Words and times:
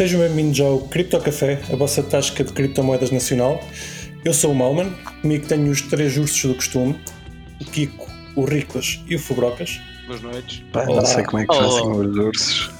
Sejam 0.00 0.18
bem-vindos 0.20 0.58
ao 0.60 0.78
Cripto 0.88 1.20
Café, 1.20 1.60
a 1.70 1.76
vossa 1.76 2.02
tasca 2.02 2.42
de 2.42 2.54
criptomoedas 2.54 3.10
nacional. 3.10 3.62
Eu 4.24 4.32
sou 4.32 4.50
o 4.50 4.54
Malman, 4.54 4.90
comigo 5.20 5.46
tenho 5.46 5.70
os 5.70 5.82
três 5.82 6.16
ursos 6.16 6.42
do 6.42 6.54
costume, 6.54 6.98
o 7.60 7.64
Kiko, 7.66 8.08
o 8.34 8.46
Riclas 8.46 9.04
e 9.06 9.16
o 9.16 9.18
Fubrocas. 9.18 9.78
Boas 10.06 10.22
noites. 10.22 10.62
Pá, 10.72 10.86
não 10.86 11.04
sei 11.04 11.22
como 11.24 11.42
é 11.42 11.46
que 11.46 11.54
fazem 11.54 11.90
os 11.90 12.16
ursos. 12.16 12.70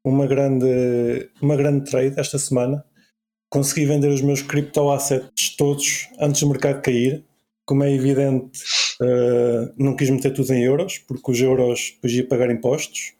uma, 0.04 0.28
grande, 0.28 1.30
uma 1.42 1.56
grande 1.56 1.90
trade 1.90 2.20
esta 2.20 2.38
semana. 2.38 2.84
Consegui 3.50 3.86
vender 3.86 4.10
os 4.10 4.22
meus 4.22 4.42
crypto 4.42 4.92
assets 4.92 5.56
todos 5.56 6.10
antes 6.20 6.42
do 6.42 6.50
mercado 6.50 6.82
cair. 6.82 7.24
Como 7.66 7.84
é 7.84 7.94
evidente, 7.94 8.60
eh, 9.02 9.72
não 9.78 9.96
quis 9.96 10.10
meter 10.10 10.34
tudo 10.34 10.52
em 10.54 10.64
euros, 10.64 10.98
porque 10.98 11.32
os 11.32 11.40
euros 11.40 11.92
depois 11.96 12.12
ia 12.14 12.28
pagar 12.28 12.52
impostos 12.52 13.14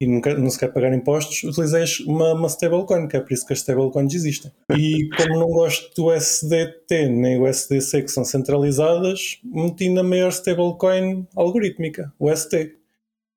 e 0.00 0.06
nunca, 0.06 0.34
não 0.34 0.50
se 0.50 0.58
quer 0.58 0.72
pagar 0.72 0.92
impostos, 0.92 1.42
utilizei 1.44 1.84
uma, 2.06 2.32
uma 2.34 2.48
stablecoin, 2.48 3.06
que 3.06 3.16
é 3.16 3.20
por 3.20 3.32
isso 3.32 3.46
que 3.46 3.52
as 3.52 3.60
stablecoins 3.60 4.14
existem. 4.14 4.52
E 4.76 5.08
como 5.16 5.38
não 5.38 5.48
gosto 5.48 5.94
do 5.94 6.12
SDT 6.12 7.08
nem 7.08 7.40
o 7.40 7.46
SDC, 7.46 8.02
que 8.02 8.08
são 8.08 8.24
centralizadas, 8.24 9.38
meti 9.44 9.88
na 9.88 10.02
maior 10.02 10.30
stablecoin 10.30 11.26
algorítmica, 11.36 12.12
o 12.18 12.34
ST. 12.34 12.76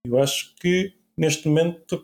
Eu 0.06 0.18
acho 0.20 0.56
que 0.56 0.94
neste 1.16 1.48
momento 1.48 1.80
estou 1.82 2.04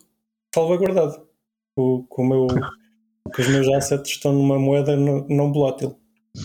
salvaguardado. 0.53 1.27
O, 1.75 2.03
com, 2.07 2.21
o 2.21 2.25
meu, 2.25 2.47
com 2.47 3.41
os 3.41 3.47
meus 3.47 3.67
assets 3.69 4.11
estão 4.11 4.31
numa 4.31 4.59
moeda 4.59 4.95
não, 4.95 5.25
não 5.27 5.51
volátil. 5.51 5.97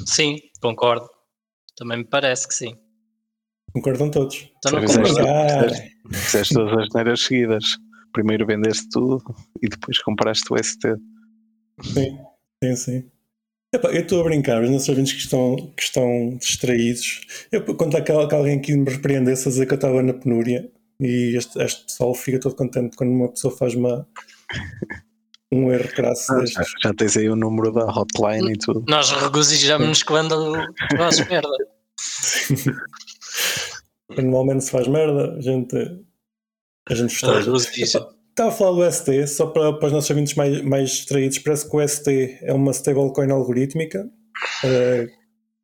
Sim, 0.07 0.39
concordo. 0.61 1.09
Também 1.77 1.99
me 1.99 2.05
parece 2.05 2.49
que 2.49 2.55
sim. 2.55 2.77
Concordam 3.73 4.11
todos? 4.11 4.51
Então 4.57 4.73
não 4.73 4.87
concordo. 4.87 5.75
Fizeste 6.11 6.55
todas 6.55 6.79
as 6.79 6.89
neiras 6.95 7.21
seguidas. 7.21 7.77
Primeiro 8.13 8.47
vendeste 8.47 8.89
tudo 8.91 9.23
e 9.63 9.69
depois 9.69 10.01
compraste 10.03 10.53
o 10.53 10.63
ST. 10.63 10.97
Sim, 11.83 12.19
sim, 12.63 12.77
sim. 12.77 13.11
Epá, 13.75 13.91
eu 13.91 14.01
estou 14.01 14.23
a 14.23 14.25
brincar, 14.25 14.63
os 14.63 14.71
nossos 14.71 14.89
ouvintes 14.89 15.13
que 15.13 15.21
estão, 15.21 15.57
que 15.77 15.83
estão 15.83 16.37
distraídos. 16.39 17.21
Eu 17.53 17.63
quando 17.77 17.97
há 17.97 18.01
que 18.01 18.13
que 18.13 18.35
alguém 18.35 18.61
que 18.61 18.75
me 18.75 18.91
repreendesse 18.91 19.47
a 19.49 19.51
dizer 19.51 19.67
que 19.67 19.75
eu 19.75 19.77
estava 19.77 20.03
na 20.03 20.15
penúria 20.15 20.71
e 20.99 21.37
este, 21.37 21.61
este 21.63 21.85
pessoal 21.85 22.15
fica 22.15 22.41
todo 22.41 22.57
contente 22.57 22.97
quando 22.97 23.11
uma 23.11 23.29
pessoa 23.29 23.55
faz 23.57 23.75
uma, 23.75 24.09
um 25.53 25.71
erro 25.71 25.89
crasso 25.91 26.33
Já, 26.33 26.41
destes. 26.41 26.73
já 26.83 26.95
tens 26.95 27.17
aí 27.17 27.29
o 27.29 27.37
número 27.37 27.71
da 27.71 27.85
hotline 27.85 28.53
e 28.53 28.59
tudo. 28.59 28.85
Nós 28.89 29.11
regozijamos-nos 29.11 30.03
quando 30.03 30.55
faz 30.97 31.29
merda. 31.29 31.49
Quando 34.09 34.23
normalmente 34.25 34.65
se 34.65 34.71
faz 34.71 34.89
merda, 34.89 35.35
a 35.35 35.41
gente, 35.41 35.77
a 36.89 36.95
gente 36.95 37.15
festeja. 37.15 37.51
Estava 38.31 38.51
a 38.51 38.53
falar 38.53 38.73
do 38.77 38.93
ST, 38.93 39.27
só 39.27 39.47
para, 39.47 39.73
para 39.73 39.87
os 39.87 39.93
nossos 39.93 40.11
ouvintes 40.11 40.35
mais, 40.35 40.63
mais 40.63 40.91
distraídos, 40.91 41.39
parece 41.41 41.69
que 41.69 41.77
o 41.77 41.89
ST 41.89 42.39
é 42.43 42.53
uma 42.53 42.71
stablecoin 42.71 43.31
algorítmica 43.33 44.09
eh, 44.65 45.09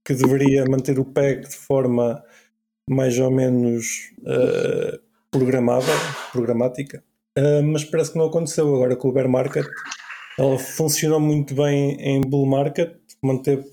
que 0.04 0.12
deveria 0.12 0.64
manter 0.64 0.98
o 0.98 1.04
PEG 1.04 1.48
de 1.48 1.54
forma 1.54 2.20
mais 2.90 3.16
ou 3.18 3.30
menos 3.30 4.12
eh, 4.26 4.98
programável, 5.30 5.94
programática, 6.32 7.02
Eh, 7.36 7.62
mas 7.62 7.84
parece 7.84 8.12
que 8.12 8.18
não 8.18 8.26
aconteceu 8.26 8.72
agora 8.74 8.96
com 8.96 9.08
o 9.08 9.12
bear 9.12 9.28
market. 9.28 9.66
Ela 10.38 10.58
funcionou 10.58 11.20
muito 11.20 11.54
bem 11.54 11.96
em 12.00 12.20
bull 12.20 12.46
market, 12.46 12.96
manteve 13.22 13.64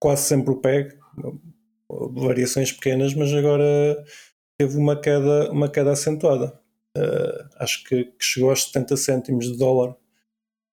quase 0.00 0.22
sempre 0.22 0.52
o 0.52 0.56
PEG, 0.56 0.96
variações 2.12 2.72
pequenas, 2.72 3.14
mas 3.14 3.32
agora 3.32 4.04
teve 4.58 4.76
uma 4.76 5.00
queda, 5.00 5.50
uma 5.52 5.68
queda 5.70 5.92
acentuada. 5.92 6.58
Uh, 6.96 7.48
acho 7.56 7.84
que, 7.84 8.04
que 8.04 8.24
chegou 8.24 8.50
aos 8.50 8.64
70 8.64 8.96
cêntimos 8.96 9.46
de 9.46 9.56
dólar, 9.56 9.96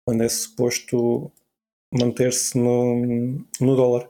quando 0.04 0.22
é 0.22 0.28
suposto 0.28 1.32
manter-se 1.92 2.58
no, 2.58 3.44
no 3.60 3.76
dólar. 3.76 4.08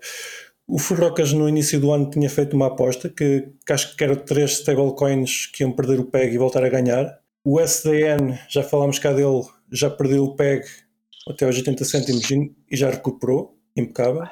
O 0.67 0.79
Fubrocas 0.79 1.33
no 1.33 1.49
início 1.49 1.81
do 1.81 1.93
ano 1.93 2.11
tinha 2.11 2.29
feito 2.29 2.55
uma 2.55 2.67
aposta 2.67 3.09
que, 3.09 3.49
que 3.65 3.73
acho 3.73 3.97
que 3.97 4.05
eram 4.05 4.17
três 4.17 4.53
stablecoins 4.59 5.47
que 5.47 5.63
iam 5.63 5.73
perder 5.73 5.99
o 5.99 6.05
PEG 6.05 6.35
e 6.35 6.39
voltar 6.39 6.63
a 6.63 6.69
ganhar. 6.69 7.19
O 7.45 7.59
SDN, 7.59 8.39
já 8.49 8.63
falámos 8.63 8.99
cá 8.99 9.13
dele, 9.13 9.45
já 9.73 9.89
perdeu 9.89 10.25
o 10.25 10.37
PEG 10.37 10.67
até 11.27 11.47
aos 11.47 11.57
80 11.57 11.85
cêntimos 11.85 12.31
e 12.31 12.77
já 12.77 12.91
recuperou, 12.91 13.59
impecável. 13.77 14.29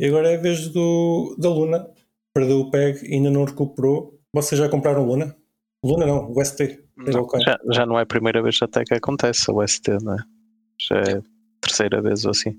E 0.00 0.06
agora 0.06 0.32
é 0.32 0.36
a 0.36 0.40
vez 0.40 0.68
do, 0.68 1.36
da 1.38 1.48
Luna, 1.48 1.88
perdeu 2.34 2.60
o 2.60 2.70
PEG 2.70 3.06
e 3.06 3.14
ainda 3.14 3.30
não 3.30 3.44
recuperou. 3.44 4.18
Vocês 4.34 4.58
já 4.58 4.68
compraram 4.68 5.06
Luna? 5.06 5.36
Luna 5.84 6.06
não, 6.06 6.32
o 6.32 6.44
ST. 6.44 6.82
stablecoin. 6.98 7.42
Já, 7.42 7.58
já 7.72 7.86
não 7.86 7.98
é 7.98 8.02
a 8.02 8.06
primeira 8.06 8.42
vez 8.42 8.58
até 8.62 8.84
que 8.84 8.94
acontece 8.94 9.50
o 9.50 9.66
ST, 9.66 9.98
não 10.02 10.14
é? 10.14 10.18
Já 10.80 10.96
é 10.96 11.16
a 11.18 11.22
terceira 11.60 12.00
vez 12.02 12.24
ou 12.24 12.30
assim. 12.30 12.56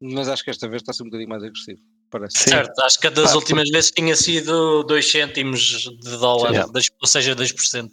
Mas 0.00 0.28
acho 0.28 0.44
que 0.44 0.50
esta 0.50 0.68
vez 0.68 0.82
está 0.82 0.90
a 0.90 0.94
ser 0.94 1.02
um 1.02 1.06
bocadinho 1.06 1.28
mais 1.30 1.42
agressivo. 1.42 1.80
Parece. 2.10 2.38
Sim. 2.38 2.50
Certo, 2.50 2.78
acho 2.80 3.00
que 3.00 3.06
a 3.06 3.10
das 3.10 3.32
Ah, 3.32 3.36
últimas 3.36 3.68
vezes 3.70 3.90
tinha 3.90 4.14
sido 4.14 4.82
2 4.84 5.10
cêntimos 5.10 5.60
de 5.60 6.16
dólar, 6.18 6.50
Yeah. 6.52 6.70
dois- 6.72 6.90
ou 7.00 7.06
seja, 7.08 7.34
2%. 7.34 7.90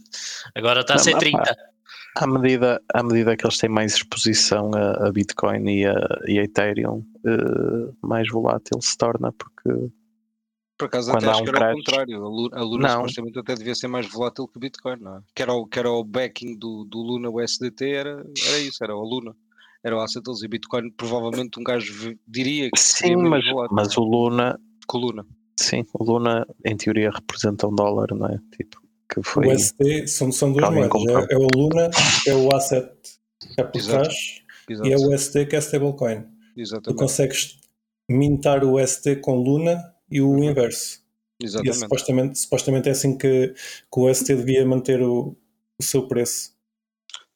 Agora 0.56 0.82
está 0.82 0.94
a 0.94 0.98
Não, 0.98 1.04
ser 1.04 1.16
ah, 1.16 1.20
30. 1.20 1.56
À 2.18 2.28
medida, 2.28 2.82
à 2.94 3.02
medida 3.02 3.38
que 3.38 3.46
eles 3.46 3.58
têm 3.58 3.70
mais 3.70 3.94
exposição 3.96 4.70
a, 4.76 5.08
a 5.08 5.12
Bitcoin 5.12 5.70
e 5.80 5.86
a, 5.86 5.94
e 6.28 6.40
a 6.40 6.44
Ethereum, 6.44 7.04
eh, 7.26 7.94
mais 8.04 8.28
volátil 8.30 8.82
se 8.82 8.98
torna, 8.98 9.32
porque 9.32 9.90
Por 10.82 10.88
acaso 10.88 11.12
até 11.12 11.30
acho 11.30 11.42
um 11.42 11.44
que 11.44 11.50
era 11.50 11.58
o 11.58 11.62
crash. 11.62 11.76
contrário. 11.76 12.26
A 12.26 12.28
Luna, 12.28 12.58
a 12.58 12.64
Luna 12.64 12.90
supostamente 12.90 13.38
até 13.38 13.54
devia 13.54 13.76
ser 13.76 13.88
mais 13.88 14.10
volátil 14.10 14.48
que 14.48 14.58
o 14.58 14.60
Bitcoin, 14.60 14.98
não 15.00 15.18
é? 15.18 15.20
Que 15.36 15.44
era 15.44 15.54
o, 15.54 15.68
que 15.68 15.78
era 15.78 15.92
o 15.92 16.04
backing 16.04 16.58
do, 16.58 16.86
do 16.86 16.98
Luna, 17.04 17.30
o 17.30 17.40
SDT, 17.40 17.88
era, 17.88 18.26
era 18.48 18.60
isso, 18.60 18.84
era 18.84 18.96
o 18.96 19.04
Luna. 19.04 19.36
Era 19.84 19.96
o 19.96 20.00
asset 20.00 20.24
deles 20.24 20.42
e 20.42 20.48
Bitcoin 20.48 20.90
provavelmente 20.90 21.60
um 21.60 21.64
gajo 21.64 22.16
diria 22.28 22.68
que 22.72 22.80
sim, 22.80 23.16
mas, 23.16 23.46
volátil. 23.48 23.76
mas 23.76 23.96
o 23.96 24.02
Luna, 24.02 24.60
Coluna. 24.88 25.24
Sim, 25.56 25.86
o 25.94 26.04
Luna 26.04 26.48
em 26.66 26.76
teoria 26.76 27.12
representa 27.12 27.68
um 27.68 27.76
dólar, 27.76 28.08
não 28.16 28.26
é? 28.26 28.40
Tipo, 28.58 28.82
que 29.08 29.22
foi. 29.22 29.46
O 29.46 29.52
USD 29.52 30.08
são, 30.08 30.32
são 30.32 30.52
duas 30.52 30.68
moedas. 30.74 31.30
É, 31.30 31.36
é 31.36 31.38
o 31.38 31.48
Luna, 31.56 31.92
que 32.24 32.30
é 32.32 32.36
o 32.36 32.56
asset 32.56 32.92
que 33.40 33.62
é 33.62 33.64
por 33.64 33.78
Exato. 33.78 34.04
trás, 34.04 34.42
Exato. 34.68 34.90
e 34.90 34.94
é 34.94 34.98
o 34.98 35.14
USD 35.14 35.46
que 35.46 35.56
é 35.56 35.60
stablecoin. 35.60 36.22
Tu 36.22 36.62
Exatamente. 36.62 37.00
consegues 37.00 37.60
mintar 38.10 38.64
o 38.64 38.82
USD 38.82 39.18
com 39.18 39.36
Luna 39.36 39.92
e 40.12 40.22
o 40.22 40.44
inverso. 40.44 41.00
E 41.40 41.46
é 41.46 41.48
Exatamente. 41.48 41.80
supostamente, 41.80 42.40
supostamente 42.40 42.90
é 42.90 42.92
assim 42.92 43.18
que, 43.18 43.48
que 43.50 44.00
o 44.00 44.10
USD 44.10 44.36
devia 44.36 44.66
manter 44.66 45.02
o, 45.02 45.36
o 45.80 45.84
seu 45.84 46.08
preço. 46.08 46.52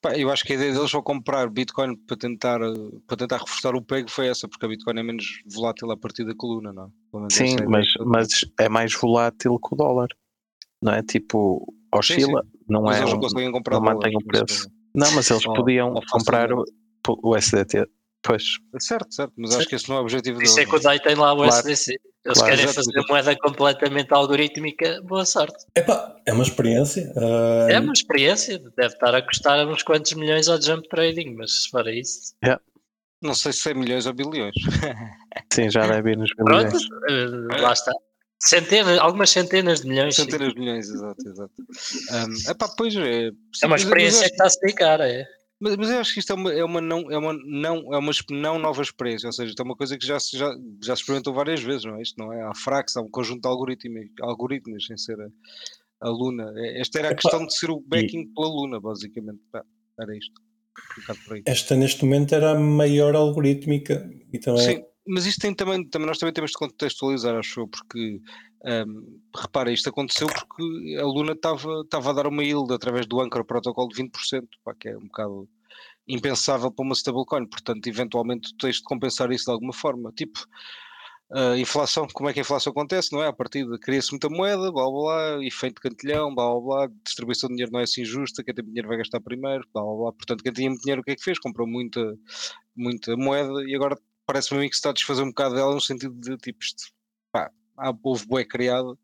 Pá, 0.01 0.15
eu 0.15 0.29
acho 0.29 0.43
que 0.43 0.53
a 0.53 0.55
ideia 0.55 0.71
deles 0.73 0.93
ao 0.93 1.01
comprar 1.01 1.49
Bitcoin 1.49 1.95
para 1.95 2.15
tentar, 2.15 2.59
para 3.07 3.17
tentar 3.17 3.37
reforçar 3.37 3.73
o 3.75 3.81
PEG 3.81 4.11
foi 4.11 4.27
essa, 4.27 4.47
porque 4.47 4.63
a 4.65 4.69
Bitcoin 4.69 4.99
é 4.99 5.03
menos 5.03 5.41
volátil 5.47 5.89
a 5.91 5.97
partir 5.97 6.23
da 6.25 6.35
coluna, 6.35 6.71
não 6.71 6.91
é? 7.25 7.29
Sim, 7.31 7.55
é 7.59 7.65
mas, 7.65 7.87
mas 8.05 8.27
é 8.59 8.69
mais 8.69 8.93
volátil 8.93 9.57
que 9.57 9.73
o 9.73 9.75
dólar, 9.75 10.09
não 10.79 10.93
é? 10.93 11.01
Tipo, 11.01 11.73
oscila, 11.91 12.45
não 12.69 12.83
Mas 12.83 12.97
é. 12.97 12.99
eles 12.99 13.09
não 13.11 13.17
um- 13.17 13.21
conseguem 13.21 13.51
comprar 13.51 13.75
não 13.77 13.81
mantém 13.83 14.15
o 14.15 14.23
preço. 14.23 14.69
mas, 14.93 15.09
Não, 15.09 15.15
mas 15.15 15.31
eles 15.31 15.43
podiam 15.43 15.93
ou 15.93 16.01
comprar 16.11 16.53
o, 16.53 16.63
o 17.23 17.35
SDT. 17.35 17.87
Pois, 18.21 18.43
Certo, 18.79 19.13
certo, 19.13 19.33
mas 19.37 19.55
acho 19.55 19.67
que 19.67 19.75
esse 19.75 19.87
não 19.89 19.97
é 19.97 19.99
o 19.99 20.01
objetivo 20.03 20.37
Por 20.37 20.43
isso 20.43 20.59
é 20.59 20.65
deles. 20.65 20.69
que 20.71 20.79
o 20.79 20.83
DAI 20.83 20.99
tem 20.99 21.15
lá 21.15 21.33
o 21.33 21.37
Claro. 21.37 21.51
SDC. 21.51 21.99
Eles 22.25 22.39
Claro. 22.39 22.55
querem 22.57 22.73
fazer 22.73 23.03
moeda 23.07 23.35
completamente 23.37 24.11
algorítmica, 24.11 24.99
boa 25.03 25.25
sorte. 25.25 25.63
Epá, 25.75 26.15
é 26.25 26.33
uma 26.33 26.41
experiência. 26.43 27.13
ah, 27.17 27.67
É 27.69 27.79
uma 27.79 27.93
experiência, 27.93 28.57
deve 28.75 28.93
estar 28.95 29.13
a 29.13 29.21
custar 29.21 29.67
uns 29.67 29.83
quantos 29.83 30.11
milhões 30.13 30.47
ao 30.47 30.59
jump 30.59 30.87
trading, 30.89 31.35
mas 31.35 31.69
para 31.69 31.93
isso. 31.93 32.33
Não 33.21 33.33
sei 33.35 33.53
se 33.53 33.59
100 33.59 33.75
milhões 33.75 34.05
ou 34.07 34.13
bilhões. 34.13 34.53
sim, 35.53 35.69
já 35.69 35.85
deve 35.87 36.11
ir 36.11 36.17
nos 36.17 36.33
Pronto, 36.33 36.77
bilhões. 36.77 37.51
eh, 37.57 37.61
lá 37.61 37.73
está. 37.73 37.91
Centenas, 38.39 38.99
algumas 38.99 39.29
centenas 39.29 39.81
de 39.81 39.87
milhões. 39.87 40.15
sim. 40.15 40.23
Centenas 40.23 40.53
de 40.53 40.59
milhões, 40.59 40.89
exato, 40.89 41.29
exato. 41.29 41.53
Um, 42.11 42.51
epá, 42.51 42.67
pois 42.77 42.95
é. 42.95 43.27
É 43.63 43.65
uma 43.67 43.75
experiência 43.77 44.25
que 44.27 44.31
está 44.33 44.45
a 44.45 44.49
se 44.49 44.73
cara, 44.73 45.07
é. 45.09 45.25
Mas, 45.65 45.75
mas 45.77 45.89
eu 45.89 45.97
acho 45.99 46.13
que 46.13 46.19
isto 46.19 46.31
é 46.31 46.35
uma, 46.35 46.53
é 46.53 46.63
uma, 46.63 46.79
não, 46.79 47.11
é 47.11 47.17
uma, 47.17 47.33
não, 47.33 47.91
é 47.91 47.97
uma 47.97 48.11
não 48.29 48.59
nova 48.59 48.83
experiência, 48.83 49.25
ou 49.25 49.33
seja, 49.33 49.49
isto 49.49 49.59
é 49.59 49.65
uma 49.65 49.75
coisa 49.75 49.97
que 49.97 50.05
já, 50.05 50.19
se- 50.19 50.37
já, 50.37 50.55
já 50.83 50.95
se 50.95 51.01
experimentou 51.01 51.33
várias 51.33 51.59
vezes, 51.59 51.85
não 51.85 51.95
é? 51.95 52.03
Isto 52.03 52.19
não 52.19 52.31
é? 52.31 52.43
Há 52.43 52.53
Frax, 52.53 52.95
há 52.95 53.01
um 53.01 53.09
conjunto 53.09 53.41
de 53.41 53.47
algoritmos, 53.47 54.05
algoritmos 54.21 54.85
sem 54.85 54.95
ser 54.95 55.19
a, 55.19 55.27
a 56.01 56.09
Luna. 56.09 56.53
É- 56.55 56.81
Esta 56.81 56.99
era 56.99 57.09
a 57.09 57.15
questão 57.15 57.47
de 57.47 57.57
ser 57.57 57.71
o 57.71 57.79
backing 57.79 58.31
pela 58.35 58.47
Luna, 58.47 58.79
basicamente. 58.79 59.39
Era 59.99 60.15
isto. 60.15 60.39
Um. 61.31 61.41
Esta 61.45 61.75
neste 61.75 62.05
momento 62.05 62.35
era 62.35 62.51
a 62.51 62.59
maior 62.59 63.15
algorítmica. 63.15 64.07
Então 64.31 64.53
é, 64.53 64.59
Sim, 64.59 64.83
mas 65.07 65.25
isto 65.25 65.41
tem 65.41 65.53
também, 65.55 65.83
também, 65.89 66.07
nós 66.07 66.19
também 66.19 66.33
temos 66.33 66.51
de 66.51 66.57
contextualizar, 66.57 67.35
acho 67.35 67.61
eu, 67.61 67.67
porque 67.67 68.21
hum, 68.85 69.19
repara, 69.35 69.71
isto 69.71 69.89
aconteceu 69.89 70.27
porque 70.27 70.95
a 70.99 71.05
Luna 71.05 71.31
estava 71.31 71.81
estava 71.81 72.09
a 72.11 72.13
dar 72.13 72.27
uma 72.27 72.43
yield 72.43 72.71
através 72.71 73.07
do 73.07 73.19
Anchor 73.19 73.45
Protocol 73.45 73.87
de 73.87 73.95
20%, 73.95 74.47
pá, 74.63 74.75
que 74.75 74.89
é 74.89 74.97
um 74.97 75.05
bocado 75.05 75.49
impensável 76.07 76.71
para 76.71 76.83
uma 76.85 76.93
stablecoin, 76.93 77.47
portanto, 77.47 77.87
eventualmente 77.87 78.53
tu 78.53 78.67
tens 78.67 78.77
de 78.77 78.83
compensar 78.83 79.31
isso 79.31 79.45
de 79.45 79.51
alguma 79.51 79.73
forma. 79.73 80.11
Tipo, 80.11 80.39
a 81.31 81.57
inflação, 81.57 82.07
como 82.13 82.29
é 82.29 82.33
que 82.33 82.39
a 82.39 82.41
inflação 82.41 82.71
acontece, 82.71 83.11
não 83.11 83.23
é? 83.23 83.27
A 83.27 83.33
partir 83.33 83.65
de 83.65 83.79
cria-se 83.79 84.11
muita 84.11 84.29
moeda, 84.29 84.71
blá 84.71 84.83
blá 84.83 84.91
blá, 84.91 85.45
efeito 85.45 85.75
de 85.75 85.81
cantilhão, 85.81 86.33
blá 86.33 86.47
blá 86.49 86.61
blá, 86.61 86.87
distribuição 87.03 87.49
de 87.49 87.55
dinheiro 87.55 87.71
não 87.71 87.79
é 87.79 87.83
assim 87.83 88.05
justa, 88.05 88.43
quem 88.43 88.53
tem 88.53 88.63
dinheiro 88.63 88.87
vai 88.87 88.97
gastar 88.97 89.19
primeiro, 89.21 89.67
blá 89.73 89.83
blá 89.83 89.95
blá. 89.95 90.13
Portanto, 90.13 90.43
quem 90.43 90.53
tinha 90.53 90.69
muito 90.69 90.83
dinheiro, 90.83 91.01
o 91.01 91.03
que 91.03 91.11
é 91.11 91.15
que 91.15 91.23
fez? 91.23 91.39
Comprou 91.39 91.67
muita, 91.67 92.15
muita 92.75 93.17
moeda 93.17 93.63
e 93.67 93.75
agora 93.75 93.97
parece-me 94.25 94.59
a 94.59 94.63
mim 94.63 94.69
que 94.69 94.75
se 94.75 94.79
está 94.79 94.91
a 94.91 94.93
desfazer 94.93 95.23
um 95.23 95.29
bocado 95.29 95.55
dela 95.55 95.73
no 95.73 95.81
sentido 95.81 96.13
de 96.13 96.37
tipo 96.37 96.63
isto, 96.63 96.91
pá, 97.31 97.51
houve 98.03 98.25
bué 98.27 98.45
criado, 98.45 98.97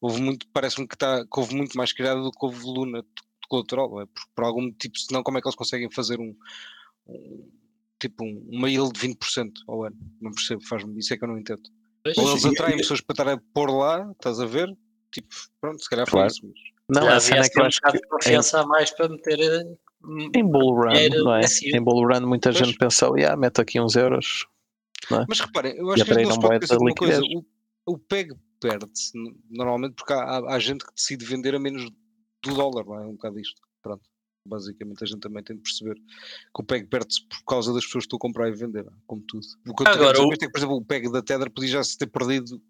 houve 0.00 0.20
muito, 0.20 0.48
parece-me 0.52 0.86
que, 0.86 0.94
está, 0.94 1.24
que 1.24 1.40
houve 1.40 1.54
muito 1.54 1.76
mais 1.76 1.92
criado 1.92 2.22
do 2.22 2.30
que 2.32 2.44
houve 2.44 2.60
Luna 2.64 3.04
colateral, 3.48 3.90
não 3.90 4.00
é? 4.02 4.06
por, 4.06 4.22
por 4.34 4.44
algum 4.44 4.70
tipo, 4.72 4.98
senão 4.98 5.22
como 5.22 5.38
é 5.38 5.40
que 5.40 5.48
eles 5.48 5.56
conseguem 5.56 5.90
fazer 5.90 6.20
um, 6.20 6.34
um- 7.06 7.48
tipo 8.00 8.24
um, 8.24 8.46
uma 8.50 8.68
yield 8.70 8.92
de 8.92 9.00
20% 9.08 9.52
ao 9.66 9.84
ano? 9.84 9.96
Não 10.20 10.30
percebo, 10.30 10.62
faz-me, 10.66 10.98
isso 10.98 11.12
é 11.12 11.16
que 11.16 11.24
eu 11.24 11.28
não 11.28 11.38
entendo. 11.38 11.62
Ou 12.16 12.30
eles 12.30 12.44
atraem 12.44 12.76
pessoas 12.76 13.00
para 13.00 13.12
estar 13.14 13.28
a 13.28 13.38
pôr 13.52 13.70
lá, 13.70 14.08
estás 14.12 14.40
a 14.40 14.46
ver? 14.46 14.68
Tipo, 15.12 15.34
pronto, 15.60 15.82
se 15.82 15.88
calhar 15.90 16.06
foi 16.08 16.20
Claro. 16.20 16.32
isso. 16.32 16.40
Mas... 16.88 16.98
Não, 17.00 17.06
já 17.08 17.16
a 17.16 17.20
cena 17.20 17.44
é 17.44 17.48
que 17.48 17.60
eu 17.60 17.64
acho 17.64 17.80
que 17.80 17.92
de 17.92 18.00
confiança 18.08 18.60
a 18.60 18.66
mais 18.66 18.90
para 18.90 19.08
meter. 19.08 19.38
eh, 19.40 19.76
em 20.34 20.44
Bull 20.46 20.74
Run, 20.74 20.88
dinheiro 20.92 21.24
não 21.24 21.34
é? 21.34 21.40
passivo. 21.42 21.76
Em 21.76 21.82
Bull 21.82 22.06
Run 22.06 22.26
muita 22.26 22.52
Pois. 22.52 22.66
gente 22.66 22.78
pensou, 22.78 23.16
yeah, 23.18 23.36
mete 23.36 23.60
aqui 23.60 23.80
uns 23.80 23.96
euros. 23.96 24.46
Mas 25.28 25.40
reparem, 25.40 25.76
eu 25.76 25.90
acho 25.90 26.04
que 26.04 26.10
atraíram 26.10 26.30
eles 26.30 26.36
podem 26.36 26.48
bué 26.50 26.54
de 26.58 26.60
pensar 26.60 26.78
uma 26.78 26.94
coisa. 26.94 27.22
O, 27.22 27.44
o 27.92 27.98
PEG 27.98 28.34
perde-se 28.60 29.12
normalmente 29.50 29.94
porque 29.94 30.12
há, 30.12 30.18
há- 30.22 30.54
há 30.54 30.58
gente 30.58 30.84
que 30.84 30.94
decide 30.94 31.24
vender 31.24 31.54
a 31.54 31.58
menos 31.58 31.90
do 32.42 32.54
dólar, 32.54 32.84
não 32.86 32.94
é? 33.00 33.06
Um 33.06 33.12
bocado 33.12 33.38
isto. 33.38 33.60
Pronto. 33.82 34.02
Basicamente 34.46 35.04
a 35.04 35.06
gente 35.06 35.20
também 35.20 35.42
tem 35.42 35.56
de 35.56 35.62
perceber 35.62 35.94
que 35.96 36.60
o 36.60 36.64
PEG 36.64 36.86
perde-se 36.88 37.22
por 37.26 37.44
causa 37.44 37.72
das 37.72 37.84
pessoas 37.84 38.04
que 38.04 38.06
estão 38.06 38.16
a 38.16 38.20
comprar 38.20 38.48
e 38.48 38.52
vender, 38.52 38.86
como 39.06 39.22
tudo. 39.22 39.46
O 39.68 39.74
que 39.74 39.82
eu 39.82 39.86
Agora, 39.92 40.10
Agora, 40.10 40.26
o- 40.28 40.32
é 40.32 40.36
que, 40.36 40.48
por 40.48 40.58
exemplo, 40.58 40.76
o 40.76 40.84
PEG 40.84 41.10
da 41.12 41.22
Tether 41.22 41.50
podia 41.50 41.68
já 41.70 41.84
se 41.84 41.98
ter 41.98 42.06
perdido, 42.06 42.62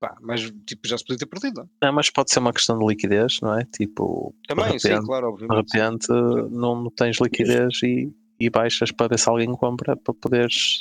pá, 0.00 0.16
mas 0.22 0.50
tipo, 0.66 0.88
já 0.88 0.96
se 0.96 1.04
podia 1.04 1.18
ter 1.18 1.26
perdido, 1.26 1.58
não 1.58 1.64
é? 1.64 1.86
Não, 1.86 1.92
mas 1.92 2.08
pode 2.10 2.30
ser 2.32 2.38
uma 2.38 2.52
questão 2.54 2.78
de 2.78 2.86
liquidez, 2.86 3.38
não 3.42 3.58
é? 3.58 3.64
Tipo, 3.66 4.34
Também, 4.48 4.72
de 4.76 4.78
sim, 4.80 4.88
repente, 4.88 5.06
claro, 5.06 5.26
de 5.26 5.32
obviamente. 5.44 5.72
repente 5.76 6.08
não, 6.50 6.82
não 6.84 6.90
tens 6.90 7.18
liquidez 7.20 7.82
e, 7.82 8.10
e 8.38 8.48
baixas 8.48 8.90
para 8.90 9.08
ver 9.08 9.18
se 9.18 9.28
alguém 9.28 9.54
compra 9.54 9.94
para 9.96 10.14
poderes 10.14 10.80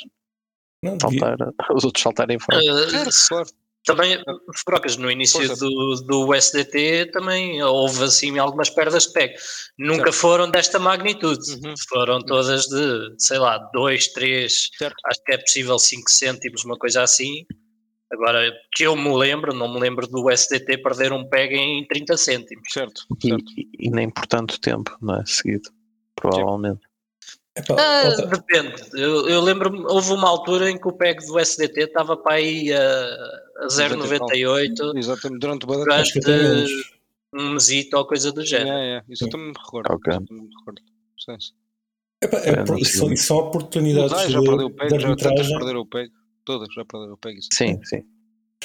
não, 0.82 0.98
saltar, 1.02 1.36
os 1.76 1.84
outros 1.84 2.02
saltarem 2.02 2.40
fora. 2.40 2.60
eh, 2.60 2.90
Claro, 2.92 3.10
claro. 3.28 3.50
Também, 3.96 4.24
Frocas, 4.66 4.98
no 4.98 5.10
início 5.10 5.46
Força. 5.46 5.66
do, 5.66 5.96
do 6.08 6.30
USDT 6.32 7.08
também 7.12 7.62
houve 7.64 8.04
assim 8.04 8.38
algumas 8.38 8.70
perdas 8.70 9.04
de 9.08 9.14
PEG. 9.14 9.34
Nunca 9.78 10.12
foram 10.12 10.50
desta 10.50 10.78
magnitude. 10.80 11.52
Uhum. 11.66 11.74
Foram 11.90 12.20
todas 12.22 12.66
de, 12.66 13.16
sei 13.18 13.40
lá, 13.40 13.58
2, 13.74 14.08
3, 14.14 14.70
Certo. 14.78 14.96
acho 15.06 15.24
que 15.24 15.32
é 15.34 15.38
possível 15.38 15.80
5 15.80 16.10
cêntimos, 16.12 16.64
uma 16.66 16.78
coisa 16.78 17.02
assim. 17.04 17.46
Agora, 18.12 18.52
que 18.76 18.84
eu 18.84 18.96
me 18.96 19.16
lembro, 19.16 19.54
não 19.54 19.72
me 19.72 19.80
lembro 19.80 20.08
do 20.08 20.26
USDT 20.28 20.80
perder 20.80 21.14
um 21.14 21.28
PEG 21.30 21.56
em 21.56 21.86
30 21.88 22.18
cêntimos. 22.18 22.68
Certo, 22.72 23.02
E, 23.24 23.28
certo. 23.30 23.44
e- 23.58 23.70
e 23.88 23.90
nem 23.92 24.10
por 24.10 24.26
tanto 24.26 24.60
tempo, 24.60 24.96
não 25.02 25.16
é? 25.16 25.24
Seguido, 25.26 25.70
provavelmente. 26.16 26.82
Epá, 27.58 27.76
Ah, 27.78 28.10
outra- 28.10 28.26
depende. 28.28 28.76
Eu, 28.94 29.28
eu 29.30 29.42
lembro-me, 29.42 29.80
houve 29.86 30.12
uma 30.14 30.28
altura 30.30 30.70
em 30.70 30.78
que 30.78 30.88
o 30.88 30.94
PEG 30.94 31.26
do 31.26 31.36
USDT 31.38 31.82
estava 31.82 32.16
para 32.18 32.36
aí 32.36 32.72
a, 32.74 33.16
a 33.60 33.68
0,98 33.68 34.98
Exatamente, 34.98 35.40
durante 35.40 35.66
o 35.66 35.70
menos. 35.70 36.70
um 37.34 37.54
mesito 37.54 37.98
ou 37.98 38.06
coisa 38.06 38.32
do 38.32 38.46
género. 38.46 38.78
É, 38.78 38.98
é, 38.98 39.04
isso 39.10 39.26
eu 39.26 39.30
também 39.30 39.48
me 39.48 39.54
recordo. 39.58 39.94
Ok. 39.94 40.12
isso 40.14 40.22
eu 40.22 40.28
também 40.28 40.44
me 40.44 40.50
recordo. 40.58 40.82
Sim, 41.20 41.40
sim. 41.40 41.54
Epá, 42.22 42.38
é 42.40 42.50
É, 42.50 42.64
por- 42.64 42.86
são, 42.86 43.16
são 43.16 43.38
oportunidades 43.38 44.26
de, 44.28 44.32
já 44.34 44.42
perdeu 44.42 44.68
o 44.68 44.72
PEG, 44.72 45.00
já 45.00 45.16
perderam 45.58 45.82
o 45.82 45.86
PEG. 45.86 46.12
Todas 46.46 46.68
já 46.74 46.84
perderam 46.86 47.14
o 47.14 47.18
PEG. 47.18 47.40
Isso. 47.40 47.50
Sim, 47.54 47.80
sim. 47.84 48.04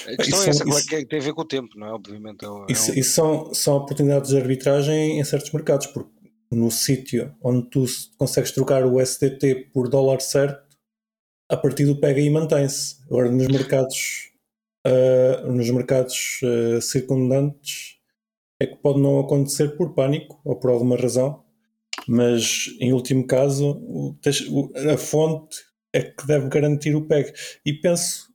A 0.08 0.16
questão 0.16 0.38
Isso- 0.40 0.46
é 0.46 0.50
essa, 0.50 0.64
claro 0.64 0.78
isso- 0.80 0.88
que 0.88 0.94
é- 0.96 1.04
tem 1.04 1.18
a 1.20 1.22
ver 1.22 1.32
com 1.34 1.42
o 1.42 1.44
tempo, 1.44 1.78
não 1.78 1.86
é? 1.86 1.92
Obviamente. 1.92 2.44
É, 2.44 2.48
o- 2.48 2.64
é 2.68 2.72
Isso, 2.72 2.90
um- 2.90 2.94
isso 2.94 3.12
são, 3.12 3.54
são 3.54 3.76
oportunidades 3.76 4.30
de 4.30 4.36
arbitragem 4.38 5.20
em 5.20 5.24
certos 5.24 5.52
mercados, 5.52 5.86
porque 5.88 6.10
no 6.54 6.70
sítio 6.70 7.34
onde 7.42 7.68
tu 7.68 7.84
consegues 8.16 8.52
trocar 8.52 8.84
o 8.86 9.00
SDT 9.00 9.70
por 9.72 9.88
dólar 9.88 10.20
certo, 10.20 10.62
a 11.48 11.56
partir 11.56 11.84
do 11.86 11.96
pega 12.00 12.20
e 12.20 12.30
mantém-se. 12.30 12.96
Agora 13.06 13.30
nos 13.30 13.46
mercados 13.48 14.30
ah, 14.86 15.42
nos 15.50 15.70
mercados 15.70 16.40
ah, 16.44 16.80
circundantes 16.80 17.96
é 18.60 18.66
que 18.66 18.76
pode 18.76 19.00
não 19.00 19.18
acontecer 19.20 19.76
por 19.76 19.94
pânico 19.94 20.40
ou 20.44 20.56
por 20.56 20.70
alguma 20.70 20.96
razão, 20.96 21.42
mas 22.06 22.66
em 22.80 22.92
último 22.92 23.26
caso 23.26 23.70
o- 23.82 24.14
o- 24.50 24.72
a 24.90 24.96
fonte 24.96 25.56
é 25.92 26.02
que 26.02 26.26
deve 26.26 26.48
garantir 26.48 26.94
o 26.94 27.06
PEG. 27.06 27.32
E 27.64 27.72
penso, 27.72 28.28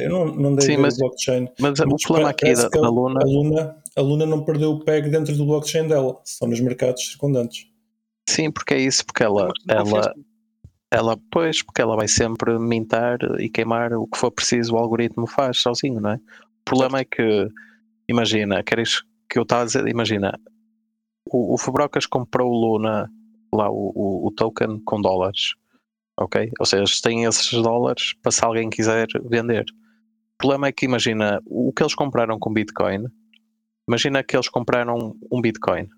eu 0.00 0.10
não, 0.10 0.26
não 0.34 0.54
dei 0.54 0.66
Sim, 0.66 0.76
mas- 0.78 0.94
o 0.96 0.98
blockchain, 1.00 1.48
Mas 1.58 1.78
o 1.80 1.86
mas 1.88 2.02
problema 2.02 2.30
aqui 2.30 2.52
da, 2.54 2.68
da 2.68 2.88
Luna, 2.88 3.20
a 3.20 3.26
Luna, 3.26 3.82
a 3.96 4.00
Luna 4.02 4.26
não 4.26 4.44
perdeu 4.44 4.72
o 4.72 4.84
PEG 4.84 5.10
dentro 5.10 5.34
do 5.36 5.46
blockchain 5.46 5.88
dela, 5.88 6.20
só 6.24 6.46
nos 6.46 6.60
mercados 6.60 7.06
circundantes. 7.06 7.66
sim, 8.28 8.50
porque 8.50 8.74
é 8.74 8.80
isso, 8.80 9.04
porque 9.06 9.22
É 9.22 9.26
ela, 9.26 9.52
ela, 9.68 10.14
ela, 10.90 11.18
pois, 11.30 11.62
porque 11.62 11.82
ela 11.82 11.96
vai 11.96 12.08
sempre 12.08 12.58
mintar 12.58 13.18
e 13.40 13.48
queimar 13.48 13.92
o 13.94 14.06
que 14.06 14.18
for 14.18 14.30
preciso, 14.30 14.74
o 14.74 14.78
algoritmo 14.78 15.26
faz 15.26 15.58
sozinho, 15.58 16.00
não 16.00 16.10
é? 16.10 16.16
O 16.16 16.64
problema 16.64 17.00
é 17.00 17.04
que, 17.04 17.48
imagina, 18.08 18.62
queres 18.62 19.02
que 19.30 19.38
eu 19.38 19.42
estava 19.42 19.62
a 19.62 19.66
dizer, 19.66 19.86
imagina, 19.88 20.38
o, 21.30 21.54
o 21.54 21.58
Fubrocas 21.58 22.06
comprou 22.06 22.50
o 22.50 22.54
Luna, 22.54 23.10
lá 23.52 23.70
o, 23.70 23.92
o, 23.94 24.26
o 24.28 24.30
token 24.32 24.80
com 24.84 25.00
dólares, 25.00 25.54
ok? 26.18 26.50
Ou 26.60 26.66
seja, 26.66 26.82
eles 26.82 27.00
têm 27.00 27.24
esses 27.24 27.50
dólares 27.50 28.14
para 28.22 28.32
se 28.32 28.44
alguém 28.44 28.70
quiser 28.70 29.06
vender. 29.28 29.64
O 30.34 30.38
problema 30.38 30.68
é 30.68 30.72
que, 30.72 30.84
imagina, 30.84 31.40
o 31.46 31.72
que 31.72 31.82
eles 31.82 31.94
compraram 31.94 32.38
com 32.38 32.52
Bitcoin, 32.52 33.06
imagina 33.88 34.22
que 34.22 34.36
eles 34.36 34.48
compraram 34.48 35.16
um 35.30 35.40
Bitcoin 35.40 35.88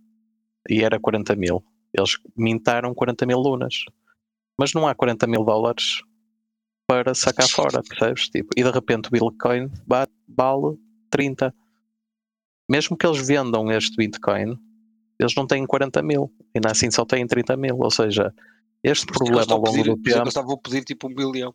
e 0.69 0.83
era 0.83 0.99
40 1.01 1.35
mil. 1.37 1.65
Eles 1.93 2.19
mintaram 2.37 2.95
40 2.95 3.27
mil 3.27 3.39
lunas. 3.39 3.85
Mas 4.59 4.75
não 4.75 4.87
há 4.87 4.95
40 4.95 5.27
mil 5.27 5.45
dólares 5.45 6.03
para 6.87 7.15
sacar 7.15 7.49
fora, 7.49 7.83
percebes? 7.83 8.29
Tipo, 8.29 8.51
e 8.57 8.63
de 8.63 8.71
repente 8.71 9.09
o 9.09 9.11
Bitcoin 9.11 9.71
bate, 9.87 10.13
vale 10.29 10.79
30. 11.11 11.55
Mesmo 12.69 12.97
que 12.97 13.07
eles 13.07 13.27
vendam 13.27 13.71
este 13.71 13.97
Bitcoin, 13.97 14.59
eles 15.19 15.35
não 15.35 15.47
têm 15.47 15.67
40 15.67 16.03
mil, 16.03 16.33
ainda 16.55 16.71
assim 16.71 16.91
só 16.91 17.05
têm 17.05 17.27
30 17.27 17.57
mil. 17.57 17.79
Ou 17.79 17.91
seja, 17.91 18.35
este 18.83 19.07
problema 19.07 19.45
ao 19.49 19.59
longo 19.61 19.83
do 19.83 19.97
tempo. 19.97 20.19
Eles 20.19 20.29
estavam 20.29 20.55
a 20.55 20.59
pedir 20.59 20.85
tipo 20.85 21.09
um 21.09 21.15
bilhão. 21.15 21.55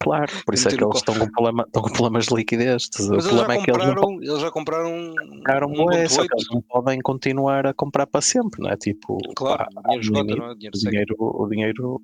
Claro, 0.00 0.30
por 0.44 0.54
isso 0.54 0.68
é 0.68 0.76
que 0.76 0.82
eles 0.84 0.96
estão 0.96 1.18
com, 1.18 1.28
problema, 1.30 1.64
estão 1.66 1.82
com 1.82 1.90
problemas 1.92 2.26
de 2.26 2.34
liquidez. 2.34 2.88
Mas 2.98 3.08
o 3.08 3.12
eles 3.14 3.26
problema 3.26 3.54
já, 3.54 3.60
é 3.60 3.64
que 3.64 3.70
eles 3.70 3.86
não, 3.86 3.94
compraram, 3.94 4.22
eles 4.22 4.40
já 4.40 4.50
compraram 4.50 5.14
compraram 5.36 5.68
um 5.68 5.74
bué, 5.74 6.08
só 6.08 6.22
1.8. 6.22 6.28
que 6.28 6.34
eles 6.34 6.46
não 6.52 6.62
podem 6.62 7.00
continuar 7.00 7.66
a 7.66 7.74
comprar 7.74 8.06
para 8.06 8.20
sempre, 8.20 8.62
não 8.62 8.70
é? 8.70 8.76
Tipo, 8.76 9.18
Claro, 9.34 9.66
pá, 9.74 9.80
o 9.80 10.00
dinheiro 10.00 10.02
esgota, 10.02 10.22
limite. 10.22 10.38
não 10.38 10.46
é? 10.46 10.52
O 10.52 10.54
dinheiro 10.56 10.74
o 10.76 10.78
dinheiro, 10.78 11.14
o 11.18 11.48
dinheiro, 11.48 12.02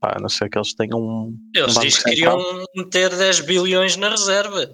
pá, 0.00 0.14
a 0.16 0.20
não 0.20 0.28
ser 0.28 0.48
que 0.48 0.58
eles 0.58 0.74
tenham 0.74 1.00
um. 1.00 1.36
Eles 1.54 1.76
um 1.76 1.80
dizem 1.80 2.02
que 2.02 2.10
queriam 2.10 2.38
meter 2.76 3.10
10 3.16 3.40
bilhões 3.40 3.96
na 3.96 4.10
reserva. 4.10 4.68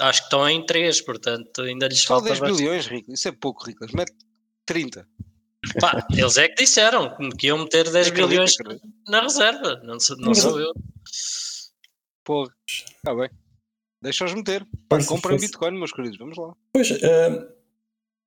Acho 0.00 0.20
que 0.20 0.26
estão 0.26 0.48
em 0.48 0.64
3, 0.64 1.00
portanto 1.02 1.62
ainda 1.62 1.86
lhes 1.86 2.00
Só 2.00 2.14
falta 2.14 2.28
10 2.28 2.40
bastante. 2.40 2.58
bilhões, 2.58 2.86
Rico. 2.86 3.12
Isso 3.12 3.28
é 3.28 3.32
pouco, 3.32 3.64
Rico. 3.64 3.84
Mete 3.94 4.12
30. 4.66 5.06
Pá, 5.80 6.06
eles 6.10 6.38
é 6.38 6.48
que 6.48 6.62
disseram 6.62 7.16
que 7.38 7.48
iam 7.48 7.58
meter 7.58 7.90
10 7.90 8.08
Acredito, 8.08 8.28
bilhões 8.28 8.54
na 9.06 9.20
reserva. 9.20 9.80
Não 9.84 10.00
sou, 10.00 10.16
não 10.16 10.34
sou 10.34 10.58
eu. 10.58 10.72
Porra. 12.24 12.50
Está 12.66 13.14
bem. 13.14 13.28
Deixa-os 14.02 14.34
meter. 14.34 14.66
Comprem. 15.06 15.38
Bitcoin, 15.38 15.78
meus 15.78 15.92
queridos. 15.92 16.18
Vamos 16.18 16.38
lá. 16.38 16.54
Pois, 16.72 16.90
eh, 16.90 17.48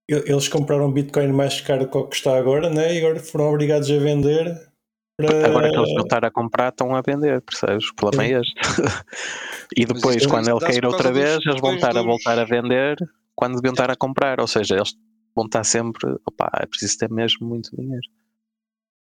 eles 0.08 0.48
compraram 0.48 0.92
Bitcoin 0.92 1.32
mais 1.32 1.60
caro 1.62 1.90
que 1.90 1.98
o 1.98 2.08
que 2.08 2.16
está 2.16 2.38
agora, 2.38 2.70
né? 2.70 2.94
E 2.94 3.00
agora 3.00 3.20
foram 3.20 3.50
obrigados 3.50 3.90
a 3.90 3.98
vender 3.98 4.72
para. 5.18 5.48
Agora 5.48 5.72
que 5.72 5.78
eles 5.78 5.94
voltaram 5.94 6.28
a 6.28 6.32
comprar, 6.32 6.70
estão 6.70 6.96
a 6.96 7.02
vender, 7.02 7.42
percebes? 7.42 7.90
O 7.90 7.96
problema 7.96 8.26
é 8.26 8.40
este. 8.42 8.54
e 9.76 9.86
depois, 9.86 10.18
isto 10.18 10.30
quando 10.30 10.50
ele 10.50 10.60
cair 10.60 10.86
outra 10.86 11.12
vez, 11.12 11.40
eles 11.46 11.60
vão 11.60 11.76
estar 11.76 11.98
a 11.98 12.02
voltar 12.04 12.38
a 12.38 12.46
vender 12.46 12.98
quando 13.36 13.56
deviam 13.56 13.74
estar 13.74 13.90
a 13.90 13.96
comprar. 13.96 14.40
Ou 14.40 14.48
seja, 14.48 14.76
eles 14.76 14.94
vão 15.36 15.46
estar 15.46 15.64
sempre. 15.64 16.10
Opá, 16.28 16.52
é 16.62 16.66
preciso 16.66 16.98
ter 16.98 17.10
mesmo 17.10 17.48
muito 17.48 17.76
dinheiro. 17.76 18.08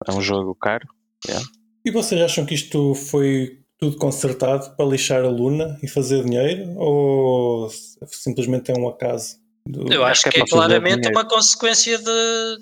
É 0.08 0.12
um 0.12 0.22
jogo 0.22 0.54
caro. 0.56 0.88
E 1.86 1.92
vocês 1.92 2.22
acham 2.22 2.46
que 2.46 2.54
isto 2.54 2.94
foi 2.96 3.60
tudo 3.78 3.98
consertado 3.98 4.76
para 4.76 4.86
lixar 4.86 5.24
a 5.24 5.30
Luna 5.30 5.78
e 5.84 5.88
fazer 5.88 6.24
dinheiro? 6.24 6.74
Ou 6.78 7.70
simplesmente 8.08 8.72
é 8.72 8.76
um 8.78 8.88
acaso? 8.88 9.38
do- 9.68 9.92
Eu 9.92 10.04
acho 10.06 10.22
que 10.24 10.30
é 10.30 10.32
que 10.32 10.38
é 10.38 10.42
para 10.42 10.50
fazer 10.50 10.62
claramente 10.68 10.96
dinheiro. 11.02 11.18
uma 11.20 11.28
consequência 11.28 11.98
de, 11.98 12.58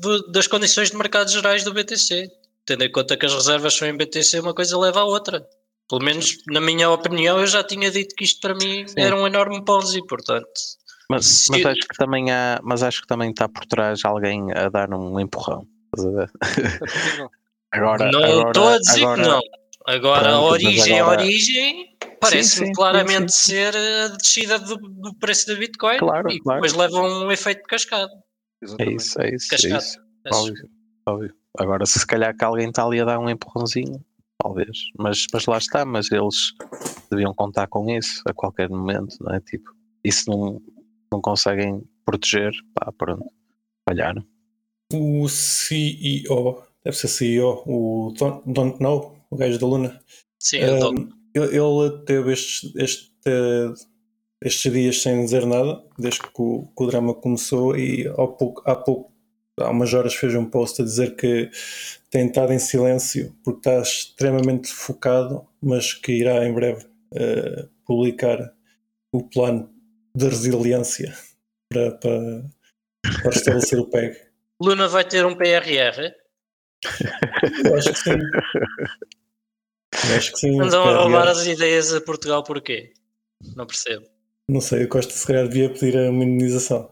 de- 0.00 0.32
das 0.32 0.46
condições 0.46 0.90
de 0.90 0.96
mercado 0.96 1.28
gerais 1.30 1.64
do 1.64 1.72
BTC. 1.74 2.30
Tendo 2.64 2.84
em 2.84 2.90
conta 2.92 3.16
que 3.16 3.26
as 3.26 3.32
reservas 3.34 3.74
são 3.74 3.88
em 3.88 3.96
BTC, 3.96 4.40
uma 4.40 4.54
coisa 4.54 4.78
leva 4.78 5.00
à 5.00 5.04
outra. 5.04 5.44
Pelo 5.88 6.04
menos, 6.04 6.36
na 6.48 6.60
minha 6.60 6.90
opinião, 6.90 7.38
eu 7.40 7.46
já 7.46 7.62
tinha 7.64 7.90
dito 7.90 8.14
que 8.16 8.24
isto 8.24 8.40
para 8.40 8.54
mim 8.54 8.86
Sim. 8.88 8.94
era 9.00 9.16
um 9.16 9.26
enorme 9.26 9.64
Ponzi, 9.64 10.04
portanto. 10.06 10.46
Mas, 11.10 11.46
mas 11.50 11.64
acho 11.66 11.80
que 11.88 11.96
também 11.96 12.30
há, 12.32 12.60
mas 12.62 12.82
acho 12.82 13.00
que 13.02 13.06
também 13.06 13.30
está 13.30 13.48
por 13.48 13.64
trás 13.66 14.04
alguém 14.04 14.52
a 14.52 14.68
dar 14.68 14.92
um 14.92 15.18
empurrão. 15.20 15.66
Estás 15.96 16.06
a 16.06 16.18
ver? 16.18 16.30
É 16.42 16.78
possível. 16.86 17.30
Agora, 17.72 18.10
não 18.10 18.46
estou 18.48 18.68
a 18.68 18.78
dizer 18.78 19.02
agora- 19.02 19.22
que 19.22 19.28
não. 19.28 19.40
Agora, 19.88 20.18
a 20.18 20.30
Pronto, 20.32 20.42
mas 20.42 20.64
origem, 20.64 20.98
a 20.98 21.02
agora- 21.04 21.20
origem, 21.22 21.96
parece-me 22.20 22.66
sim, 22.66 22.72
claramente 22.72 23.32
sim, 23.32 23.52
ser 23.52 23.76
a 23.76 24.08
descida 24.08 24.58
do, 24.58 24.76
do 24.78 25.14
preço 25.14 25.46
da 25.46 25.54
Bitcoin 25.54 25.98
Claro, 25.98 26.28
e 26.28 26.40
claro. 26.40 26.60
depois 26.60 26.72
leva 26.72 26.98
a 26.98 27.24
um 27.24 27.30
efeito 27.30 27.58
de 27.58 27.66
cascada. 27.68 28.10
É 28.80 28.90
isso, 28.90 29.20
é 29.22 29.32
isso. 29.32 29.46
É 29.54 29.56
Cascata. 29.56 29.84
isso. 29.84 29.98
Óbvio, 30.32 30.68
óbvio. 31.06 31.34
Agora, 31.56 31.86
se 31.86 32.04
calhar 32.04 32.36
que 32.36 32.44
alguém 32.44 32.68
está 32.68 32.82
ali 32.84 33.00
a 33.00 33.04
dar 33.04 33.20
um 33.20 33.30
empurrãozinho, 33.30 34.04
talvez. 34.42 34.76
Mas, 34.98 35.24
mas 35.32 35.46
lá 35.46 35.58
está, 35.58 35.84
mas 35.84 36.10
eles 36.10 36.52
deviam 37.08 37.32
contar 37.32 37.68
com 37.68 37.88
isso 37.88 38.22
a 38.26 38.34
qualquer 38.34 38.68
momento, 38.68 39.14
não 39.20 39.36
é? 39.36 39.40
Tipo, 39.40 39.70
se 40.10 40.26
não, 40.28 40.60
não 41.10 41.20
conseguem 41.20 41.82
proteger, 42.04 42.52
pá, 42.74 42.92
pronto, 42.92 43.30
falharam. 43.88 44.24
O 44.92 45.28
CEO, 45.28 46.62
deve 46.84 46.96
ser 46.96 47.08
CEO, 47.08 47.62
o 47.66 48.12
Don't, 48.16 48.42
Don't 48.46 48.80
Know, 48.80 49.16
o 49.30 49.36
gajo 49.36 49.58
da 49.58 49.66
Luna, 49.66 50.00
Sim, 50.38 50.58
um, 50.64 51.08
ele, 51.34 51.56
ele 51.56 52.04
teve 52.04 52.32
estes, 52.32 52.72
este, 52.76 53.10
estes 54.42 54.72
dias 54.72 55.02
sem 55.02 55.24
dizer 55.24 55.46
nada, 55.46 55.82
desde 55.98 56.20
que 56.20 56.30
o, 56.38 56.68
que 56.76 56.84
o 56.84 56.86
drama 56.86 57.14
começou, 57.14 57.76
e 57.76 58.06
ao 58.06 58.36
pouco, 58.36 58.62
há 58.64 58.76
pouco, 58.76 59.12
há 59.58 59.70
umas 59.70 59.92
horas 59.92 60.14
fez 60.14 60.34
um 60.34 60.44
post 60.44 60.80
a 60.80 60.84
dizer 60.84 61.16
que 61.16 61.50
tem 62.10 62.26
estado 62.26 62.52
em 62.52 62.58
silêncio 62.58 63.34
porque 63.42 63.68
está 63.68 63.80
extremamente 63.80 64.68
focado, 64.68 65.46
mas 65.60 65.92
que 65.92 66.12
irá 66.12 66.46
em 66.46 66.54
breve 66.54 66.86
eh, 67.14 67.66
publicar 67.84 68.52
o 69.12 69.22
plano 69.22 69.70
de 70.16 70.28
resiliência 70.28 71.14
para, 71.70 71.92
para, 71.98 72.44
para 73.22 73.30
estabelecer 73.30 73.78
o 73.78 73.88
PEG. 73.90 74.16
Luna 74.60 74.88
vai 74.88 75.04
ter 75.04 75.24
um 75.26 75.34
PRR. 75.36 76.12
Eu 77.64 77.74
acho 77.76 77.92
que 77.92 77.98
sim. 77.98 78.18
Eu 80.08 80.16
acho 80.16 80.32
que 80.32 80.38
sim. 80.38 80.60
Andam 80.60 80.82
a 80.88 80.96
roubar 80.96 81.28
as 81.28 81.46
ideias 81.46 81.92
a 81.92 82.00
Portugal 82.00 82.42
porquê? 82.42 82.92
Não 83.54 83.66
percebo. 83.66 84.06
Não 84.48 84.60
sei, 84.60 84.84
o 84.84 84.88
Costa 84.88 85.12
se 85.12 85.26
calhar 85.26 85.46
devia 85.48 85.68
pedir 85.70 85.96
a 85.98 86.10
minimização. 86.12 86.90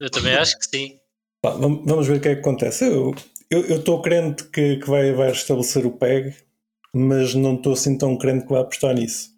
Eu 0.00 0.10
também 0.10 0.34
acho 0.34 0.58
que 0.58 0.64
sim. 0.66 0.98
Pá, 1.42 1.50
vam- 1.50 1.84
vamos 1.84 2.06
ver 2.06 2.16
o 2.18 2.20
que 2.20 2.28
é 2.28 2.34
que 2.34 2.40
acontece. 2.40 2.84
Eu 2.86 3.12
eu 3.50 3.76
estou 3.80 4.00
crente 4.00 4.44
que, 4.44 4.76
que 4.78 4.88
vai, 4.88 5.12
vai 5.12 5.28
restabelecer 5.28 5.84
o 5.84 5.92
PEG, 5.98 6.34
mas 6.94 7.34
não 7.34 7.56
estou 7.56 7.74
assim 7.74 7.98
tão 7.98 8.16
crente 8.16 8.44
que 8.46 8.50
vai 8.52 8.62
apostar 8.62 8.94
nisso. 8.94 9.31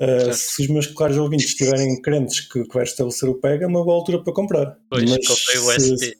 Uh, 0.00 0.32
se 0.34 0.62
os 0.62 0.68
meus 0.68 0.86
claros 0.88 1.16
ouvintes 1.16 1.46
estiverem 1.46 2.00
crentes 2.02 2.40
que, 2.40 2.64
que 2.64 2.74
vai 2.74 2.84
restabelecer 2.84 3.28
o 3.28 3.34
PEG, 3.40 3.64
é 3.64 3.66
uma 3.66 3.82
boa 3.82 3.96
altura 3.96 4.22
para 4.22 4.32
comprar. 4.32 4.76
Pois, 4.90 5.02
mas 5.10 5.26
comprei 5.26 5.58
o 5.58 5.80
se, 5.80 5.80
ST. 5.80 5.98
se 5.98 6.18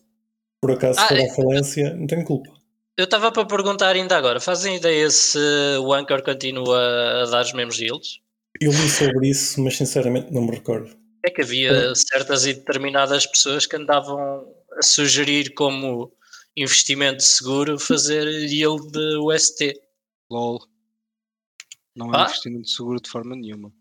por 0.60 0.70
acaso 0.72 0.98
Ah, 0.98 1.08
for 1.08 1.18
é- 1.18 1.34
falência, 1.34 1.94
não 1.94 2.06
tenho 2.06 2.24
culpa. 2.24 2.50
Eu 2.98 3.04
estava 3.04 3.30
para 3.30 3.44
perguntar 3.44 3.94
ainda 3.94 4.16
agora, 4.16 4.40
fazem 4.40 4.76
ideia 4.76 5.10
se 5.10 5.38
o 5.82 5.92
Anchor 5.92 6.22
continua 6.22 7.22
a 7.22 7.26
dar 7.26 7.44
os 7.44 7.52
mesmos 7.52 7.78
yields? 7.78 8.20
Eu 8.58 8.72
li 8.72 8.88
sobre 8.88 9.28
isso, 9.28 9.60
mas 9.60 9.76
sinceramente 9.76 10.32
não 10.32 10.40
me 10.46 10.52
recordo. 10.52 10.96
É 11.22 11.30
que 11.30 11.42
havia 11.42 11.94
certas 11.94 12.46
e 12.46 12.54
determinadas 12.54 13.26
pessoas 13.26 13.66
que 13.66 13.76
andavam 13.76 14.18
a 14.78 14.82
sugerir 14.82 15.52
como 15.52 16.10
investimento 16.56 17.22
seguro 17.22 17.78
fazer 17.78 18.26
yield 18.26 18.90
de 18.90 19.18
UST. 19.18 19.74
LOL. 20.30 20.60
Não 21.96 22.14
é 22.14 22.18
Ah? 22.18 22.24
investimento 22.24 22.68
seguro 22.68 23.00
de 23.00 23.08
forma 23.10 23.34
nenhuma. 23.34 23.72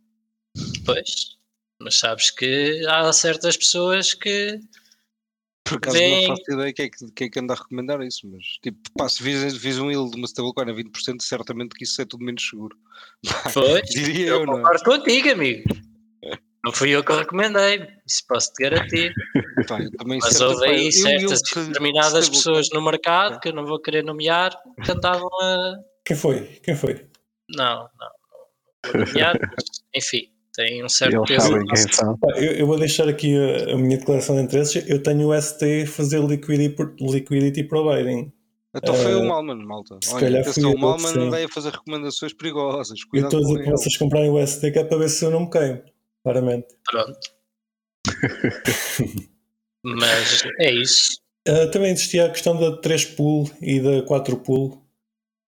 Pois. 0.86 1.36
Mas 1.82 2.00
sabes 2.00 2.32
que 2.32 2.86
há 2.88 3.12
certas 3.12 3.58
pessoas 3.58 4.14
que 4.14 4.60
Por 5.66 5.78
acaso 5.78 5.98
Vem- 5.98 6.22
não 6.22 6.28
faço 6.38 6.44
ideia 6.52 6.72
quem 6.74 6.86
é, 6.86 6.90
que, 6.90 7.12
quem 7.12 7.28
é 7.28 7.30
que 7.30 7.40
anda 7.40 7.54
a 7.54 7.58
recomendar 7.58 8.00
isso, 8.02 8.28
mas 8.28 8.44
tipo, 8.62 8.80
pá, 8.96 9.10
se 9.10 9.22
vis, 9.22 9.56
vis 9.58 9.80
um 9.80 9.90
yield 9.92 10.12
de 10.12 10.18
uma 10.18 10.28
stablecoin 10.28 10.70
a 10.70 10.74
20%, 10.74 11.22
certamente 11.24 11.76
que 11.76 11.84
isso 11.84 12.00
é 12.02 12.06
tudo 12.06 12.24
menos 12.24 12.48
seguro. 12.48 12.78
Pois, 13.54 13.90
Diria 13.90 14.28
eu 14.28 14.40
eu, 14.42 14.46
não 14.46 14.54
é? 14.54 14.62
concordo 14.62 14.84
contigo, 14.84 15.32
amigo. 15.32 15.64
Não 16.64 16.72
fui 16.72 16.92
eu 16.92 17.04
que 17.04 17.12
recomendei, 17.14 17.88
isso 18.08 18.24
posso-te 18.28 18.64
garantir. 18.64 19.14
Pá, 19.68 19.82
eu 19.82 19.92
também 19.98 20.20
Mas 20.22 20.40
houve 20.40 20.66
aí 20.68 20.92
certas 20.92 21.42
determinadas 21.42 22.30
pessoas 22.30 22.70
no 22.72 22.82
mercado, 22.84 23.40
que 23.40 23.50
eu 23.50 23.54
não 23.54 23.66
vou 23.66 23.80
querer 23.82 24.04
nomear, 24.04 24.56
que 24.84 24.92
andavam 24.92 25.28
a. 25.42 25.76
Quem 26.06 26.16
foi? 26.16 26.42
Quem 26.64 26.76
foi? 26.76 27.08
Não, 27.50 27.88
não, 28.00 28.10
enfim, 29.96 30.30
tem 30.54 30.84
um 30.84 30.90
certo 30.90 31.16
Eles 31.16 31.28
peso. 31.28 31.54
Eu, 32.38 32.52
eu 32.54 32.68
vou 32.68 32.78
deixar 32.80 33.08
aqui 33.10 33.36
a, 33.38 33.74
a 33.74 33.78
minha 33.78 33.98
declaração 33.98 34.36
de 34.36 34.44
interesses. 34.44 34.88
Eu 34.88 35.02
tenho 35.04 35.30
o 35.30 35.42
ST 35.42 35.86
fazer 35.86 36.22
liquidity, 36.22 36.76
liquidity 37.02 37.64
providing. 37.64 38.32
Então 38.76 38.94
foi 38.94 39.12
Eh, 39.14 39.16
o 39.16 39.26
Malman, 39.28 39.66
malta. 39.66 39.98
se 40.04 40.14
Olha, 40.14 40.26
calhar 40.26 40.44
fui 40.46 40.64
o 40.66 40.72
eu, 40.72 40.78
Malman 40.78 41.30
vai 41.30 41.44
a 41.46 41.50
fazer 41.50 41.72
recomendações 41.72 42.34
perigosas. 42.34 43.00
Eu 43.00 43.08
Cuidado 43.10 43.38
estou 43.38 43.40
a 43.40 43.44
dizer 43.54 43.64
para 43.64 43.78
vocês 43.78 43.98
comprarem 43.98 44.30
o 44.30 44.48
ST 44.48 44.72
que 44.72 44.80
é 44.80 44.84
para 44.84 44.98
ver 44.98 45.10
se 45.10 45.24
eu 45.24 45.32
não 45.32 45.42
me 45.42 45.50
queimo. 45.50 45.82
Claramente. 46.24 46.68
Pronto. 46.90 47.20
Mas 49.84 50.44
é 50.60 50.72
isso. 50.72 51.20
Uh, 51.48 51.70
também 51.72 51.92
existia 51.92 52.26
a 52.26 52.30
questão 52.30 52.60
da 52.60 52.76
3 52.78 53.06
pool 53.06 53.50
e 53.62 53.80
da 53.80 54.02
4 54.04 54.38
pool 54.38 54.85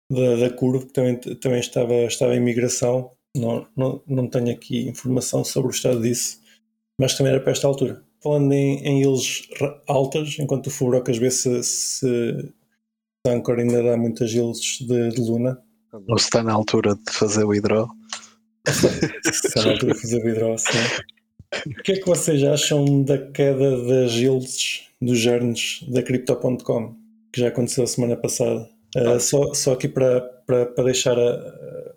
da, 0.09 0.35
da 0.35 0.49
curva, 0.49 0.85
que 0.85 0.93
também, 0.93 1.17
também 1.17 1.59
estava, 1.59 1.93
estava 2.03 2.35
em 2.35 2.39
migração. 2.39 3.11
Não, 3.35 3.67
não, 3.75 4.01
não 4.07 4.27
tenho 4.27 4.51
aqui 4.51 4.87
informação 4.87 5.43
sobre 5.43 5.69
o 5.69 5.71
estado 5.71 6.01
disso, 6.01 6.39
mas 6.99 7.15
também 7.15 7.33
era 7.33 7.41
para 7.41 7.51
esta 7.51 7.67
altura. 7.67 8.03
Falando 8.23 8.51
em, 8.51 8.79
em 8.83 9.01
ilhas 9.01 9.47
altas, 9.87 10.37
enquanto 10.39 10.67
o 10.67 10.71
Fubrocas 10.71 11.17
vê 11.17 11.29
se, 11.29 11.63
se 11.63 12.53
Anchor 13.27 13.59
ainda 13.59 13.83
dá 13.83 13.97
muitas 13.97 14.31
ilhas 14.31 14.57
de, 14.81 15.09
de 15.09 15.21
Luna, 15.21 15.61
Ou 16.07 16.17
se 16.17 16.25
está 16.25 16.41
na 16.41 16.53
altura 16.53 16.95
de 16.95 17.11
fazer 17.11 17.43
o 17.43 17.53
hidro. 17.53 17.87
está 19.25 19.63
na 19.63 19.71
altura 19.71 19.93
de 19.93 20.01
fazer 20.01 20.23
vidro 20.23 20.53
assim. 20.53 20.77
O 21.65 21.83
que 21.83 21.93
é 21.93 21.95
que 21.97 22.05
vocês 22.05 22.43
acham 22.43 23.03
da 23.03 23.17
queda 23.31 23.83
das 23.83 24.11
yields 24.13 24.83
dos 25.01 25.17
gernes 25.17 25.83
da 25.87 26.03
Crypto.com, 26.03 26.95
que 27.31 27.39
já 27.39 27.47
aconteceu 27.47 27.83
a 27.83 27.87
semana 27.87 28.17
passada? 28.17 28.69
Uh, 28.97 29.19
só, 29.19 29.53
só 29.53 29.73
aqui 29.73 29.87
para, 29.87 30.21
para, 30.45 30.65
para 30.65 30.83
deixar 30.85 31.17
a, 31.19 31.93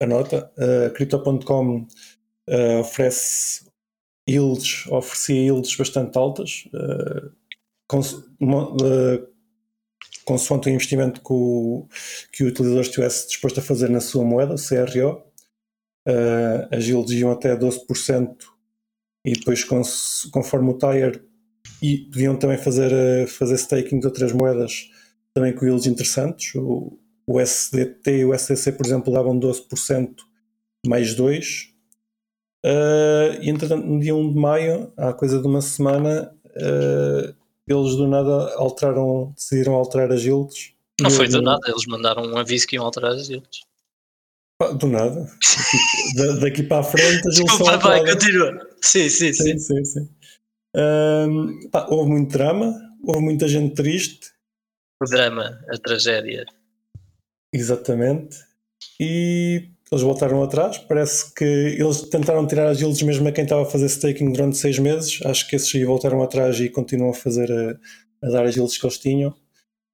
a 0.00 0.06
nota, 0.06 0.52
a 0.56 0.90
Crypto.com 0.90 1.86
uh, 2.48 2.80
oferece 2.80 3.66
yields, 4.28 4.86
oferecia 4.88 5.42
yields 5.42 5.76
bastante 5.76 6.16
altas, 6.16 6.68
uh, 6.74 7.32
cons 7.88 8.12
uh, 8.12 9.36
consoante 10.24 10.68
o 10.68 10.72
investimento 10.72 11.20
que 11.20 11.32
o, 11.32 11.88
que 12.32 12.44
o 12.44 12.48
utilizador 12.48 12.82
estivesse 12.82 13.28
disposto 13.28 13.60
a 13.60 13.62
fazer 13.62 13.88
na 13.88 14.00
sua 14.00 14.24
moeda, 14.24 14.56
CRO. 14.56 15.24
Uh, 16.08 16.66
as 16.70 16.84
yields 16.84 17.12
iam 17.12 17.30
até 17.30 17.56
12% 17.56 18.36
e 19.24 19.32
depois, 19.32 19.64
conforme 19.64 20.70
o 20.70 20.78
Tire, 20.78 21.22
e 21.82 21.98
podiam 22.10 22.36
também 22.36 22.58
fazer, 22.58 23.26
fazer 23.28 23.54
staking 23.56 24.00
de 24.00 24.06
outras 24.06 24.32
moedas 24.32 24.88
também 25.36 25.52
com 25.52 25.66
yields 25.66 25.86
interessantes. 25.86 26.54
O, 26.54 26.98
o 27.26 27.38
SDT 27.38 28.20
e 28.20 28.24
o 28.24 28.32
SDC, 28.32 28.72
por 28.72 28.86
exemplo, 28.86 29.12
davam 29.12 29.38
12% 29.38 30.14
mais 30.86 31.14
2. 31.14 31.74
Uh, 32.64 33.42
e 33.42 33.50
entretanto, 33.50 33.86
no 33.86 34.00
dia 34.00 34.14
1 34.14 34.32
de 34.32 34.38
maio, 34.38 34.92
há 34.96 35.12
coisa 35.12 35.38
de 35.38 35.46
uma 35.46 35.60
semana, 35.60 36.34
uh, 36.46 37.34
eles 37.68 37.96
do 37.96 38.08
nada 38.08 38.54
alteraram, 38.56 39.34
decidiram 39.36 39.74
alterar 39.74 40.10
as 40.10 40.22
yields. 40.22 40.72
Não 41.02 41.10
foi 41.10 41.28
do 41.28 41.42
nada, 41.42 41.60
eles 41.68 41.84
mandaram 41.86 42.22
um 42.24 42.38
aviso 42.38 42.66
que 42.66 42.76
iam 42.76 42.86
alterar 42.86 43.12
as 43.12 43.28
yields. 43.28 43.60
do 44.78 44.86
nada. 44.86 45.30
Daqui, 46.16 46.40
daqui 46.40 46.62
para 46.62 46.78
a 46.78 46.82
frente 46.82 47.28
as 47.28 47.36
yields 47.36 47.58
Desculpa, 47.58 47.76
vai, 47.76 48.06
continua. 48.06 48.66
Sim, 48.80 49.10
sim, 49.10 49.34
sim. 49.34 49.58
sim, 49.58 49.58
sim, 49.58 49.84
sim. 49.84 50.08
Uh, 50.74 51.68
pá, 51.70 51.86
houve 51.90 52.08
muito 52.08 52.32
drama, 52.32 52.74
houve 53.04 53.20
muita 53.20 53.46
gente 53.46 53.74
triste. 53.74 54.34
O 55.00 55.04
drama, 55.04 55.60
a 55.68 55.78
tragédia. 55.78 56.46
Exatamente. 57.52 58.38
E 58.98 59.68
eles 59.90 60.02
voltaram 60.02 60.42
atrás. 60.42 60.78
Parece 60.78 61.32
que 61.34 61.44
eles 61.44 62.02
tentaram 62.02 62.46
tirar 62.46 62.68
as 62.68 62.80
yields 62.80 63.02
mesmo 63.02 63.28
a 63.28 63.32
quem 63.32 63.44
estava 63.44 63.62
a 63.62 63.66
fazer 63.70 63.86
staking 63.86 64.32
durante 64.32 64.56
seis 64.56 64.78
meses. 64.78 65.20
Acho 65.24 65.46
que 65.48 65.56
esses 65.56 65.74
aí 65.74 65.84
voltaram 65.84 66.22
atrás 66.22 66.58
e 66.60 66.68
continuam 66.68 67.10
a 67.10 67.14
fazer 67.14 67.50
a, 67.52 68.26
a 68.26 68.30
dar 68.30 68.46
as 68.46 68.56
yields 68.56 68.78
que 68.78 68.86
eles 68.86 68.98
tinham. 68.98 69.34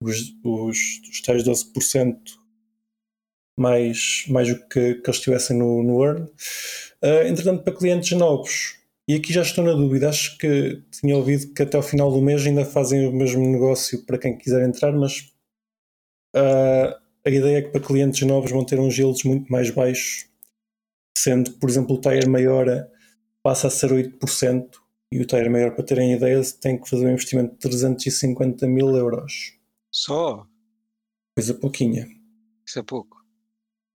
Os, 0.00 0.18
os, 0.44 0.78
os 1.10 1.20
tais 1.20 1.44
12% 1.44 2.16
mais, 3.56 4.24
mais 4.28 4.50
o 4.50 4.68
que, 4.68 4.94
que 4.94 5.10
eles 5.10 5.20
tivessem 5.20 5.56
no, 5.56 5.82
no 5.82 6.04
Earn. 6.04 6.22
Uh, 7.02 7.26
entretanto, 7.26 7.62
para 7.62 7.76
clientes 7.76 8.16
novos, 8.16 8.76
e 9.08 9.14
aqui 9.14 9.32
já 9.32 9.42
estou 9.42 9.64
na 9.64 9.72
dúvida, 9.72 10.08
acho 10.08 10.38
que 10.38 10.82
tinha 10.90 11.16
ouvido 11.16 11.52
que 11.52 11.62
até 11.62 11.76
ao 11.76 11.82
final 11.82 12.10
do 12.10 12.22
mês 12.22 12.46
ainda 12.46 12.64
fazem 12.64 13.06
o 13.06 13.12
mesmo 13.12 13.46
negócio 13.46 14.04
para 14.06 14.18
quem 14.18 14.38
quiser 14.38 14.66
entrar, 14.66 14.92
mas 14.92 15.32
uh, 16.36 16.94
a 17.24 17.30
ideia 17.30 17.58
é 17.58 17.62
que 17.62 17.70
para 17.70 17.80
clientes 17.80 18.20
novos 18.22 18.50
vão 18.50 18.64
ter 18.64 18.78
uns 18.78 18.96
yields 18.96 19.24
muito 19.24 19.50
mais 19.50 19.70
baixos, 19.70 20.28
sendo 21.18 21.52
que, 21.52 21.58
por 21.58 21.68
exemplo, 21.68 21.96
o 21.96 22.00
tire 22.00 22.28
maior 22.28 22.66
passa 23.42 23.66
a 23.66 23.70
ser 23.70 23.90
8% 23.90 24.70
e 25.12 25.20
o 25.20 25.26
tire 25.26 25.48
maior, 25.48 25.74
para 25.74 25.84
terem 25.84 26.14
ideia, 26.14 26.40
tem 26.60 26.80
que 26.80 26.88
fazer 26.88 27.06
um 27.06 27.12
investimento 27.12 27.52
de 27.52 27.58
350 27.58 28.66
mil 28.66 28.96
euros. 28.96 29.58
Só? 29.90 30.46
Coisa 31.36 31.54
pouquinha. 31.54 32.08
Isso 32.66 32.78
é 32.78 32.82
pouco. 32.82 33.22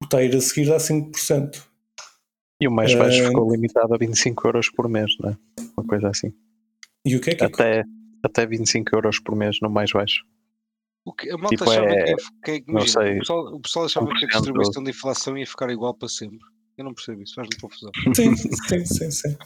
O 0.04 0.08
tire 0.08 0.36
a 0.36 0.42
seguir 0.42 0.68
dá 0.68 0.78
5%. 0.78 1.67
E 2.60 2.68
o 2.68 2.72
mais 2.72 2.94
baixo 2.96 3.24
uh, 3.24 3.28
ficou 3.28 3.52
limitado 3.52 3.94
a 3.94 3.98
25 3.98 4.48
euros 4.48 4.70
por 4.70 4.90
mês, 4.90 5.12
não 5.20 5.30
é? 5.30 5.38
Uma 5.78 5.86
coisa 5.86 6.10
assim. 6.10 6.34
E 7.06 7.16
o 7.16 7.22
que 7.22 7.32
é 7.32 7.36
que 7.36 7.44
até, 7.44 7.84
até 8.24 8.46
25 8.46 8.96
euros 8.96 9.20
por 9.20 9.36
mês 9.36 9.58
no 9.62 9.70
mais 9.70 9.92
baixo. 9.92 10.24
O 11.06 11.14
que, 11.14 11.30
a 11.30 11.38
malta 11.38 11.56
tipo 11.56 11.70
achava 11.70 11.88
é, 11.88 12.16
que, 12.44 12.62
que 12.62 12.70
imagina, 12.70 13.02
sei, 13.02 13.16
o, 13.16 13.20
pessoal, 13.20 13.56
o 13.56 13.60
pessoal 13.62 13.86
achava 13.86 14.08
que 14.08 14.26
a 14.26 14.28
distribuição 14.28 14.84
de 14.84 14.90
inflação 14.90 15.38
ia 15.38 15.48
ficar 15.48 15.70
igual 15.70 15.94
para 15.94 16.10
sempre. 16.10 16.40
Eu 16.78 16.84
não 16.84 16.94
percebo 16.94 17.24
isso, 17.24 17.36
faz-me 17.36 17.56
confusão. 17.60 17.92
Sim, 18.14 18.36
sim, 18.36 18.86
sim, 18.86 19.12
sim. 19.12 19.38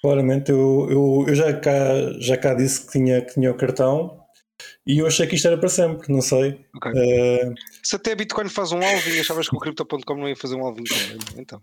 Claramente, 0.00 0.50
eu, 0.50 0.88
eu, 0.90 1.24
eu 1.28 1.34
já, 1.34 1.52
cá, 1.60 1.74
já 2.18 2.38
cá 2.38 2.54
disse 2.54 2.86
que 2.86 2.92
tinha, 2.92 3.20
que 3.20 3.34
tinha 3.34 3.50
o 3.50 3.54
cartão 3.54 4.18
e 4.86 4.98
eu 4.98 5.06
achei 5.06 5.26
que 5.26 5.34
isto 5.34 5.46
era 5.46 5.58
para 5.58 5.68
sempre, 5.68 6.10
não 6.10 6.22
sei. 6.22 6.64
Okay. 6.76 6.92
Uh... 6.92 7.54
Se 7.82 7.96
até 7.96 8.12
a 8.12 8.16
Bitcoin 8.16 8.48
faz 8.48 8.72
um 8.72 8.82
alvin, 8.82 9.20
achavas 9.20 9.48
que 9.48 9.54
o 9.54 9.58
Crypto.com 9.58 10.14
não 10.14 10.28
ia 10.28 10.36
fazer 10.36 10.56
um 10.56 10.64
alvin 10.64 10.84
também, 10.84 11.18
então. 11.36 11.62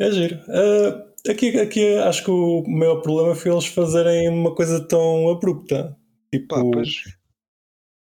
É 0.00 0.10
giro. 0.10 0.36
Uh, 0.48 1.30
aqui, 1.30 1.58
aqui 1.58 1.94
acho 1.98 2.24
que 2.24 2.30
o 2.30 2.62
maior 2.68 3.00
problema 3.00 3.34
foi 3.34 3.50
eles 3.50 3.66
fazerem 3.66 4.28
uma 4.28 4.54
coisa 4.54 4.80
tão 4.86 5.28
abrupta. 5.28 5.96
Tipo, 6.32 6.54
Pá, 6.54 6.62
pois 6.72 7.18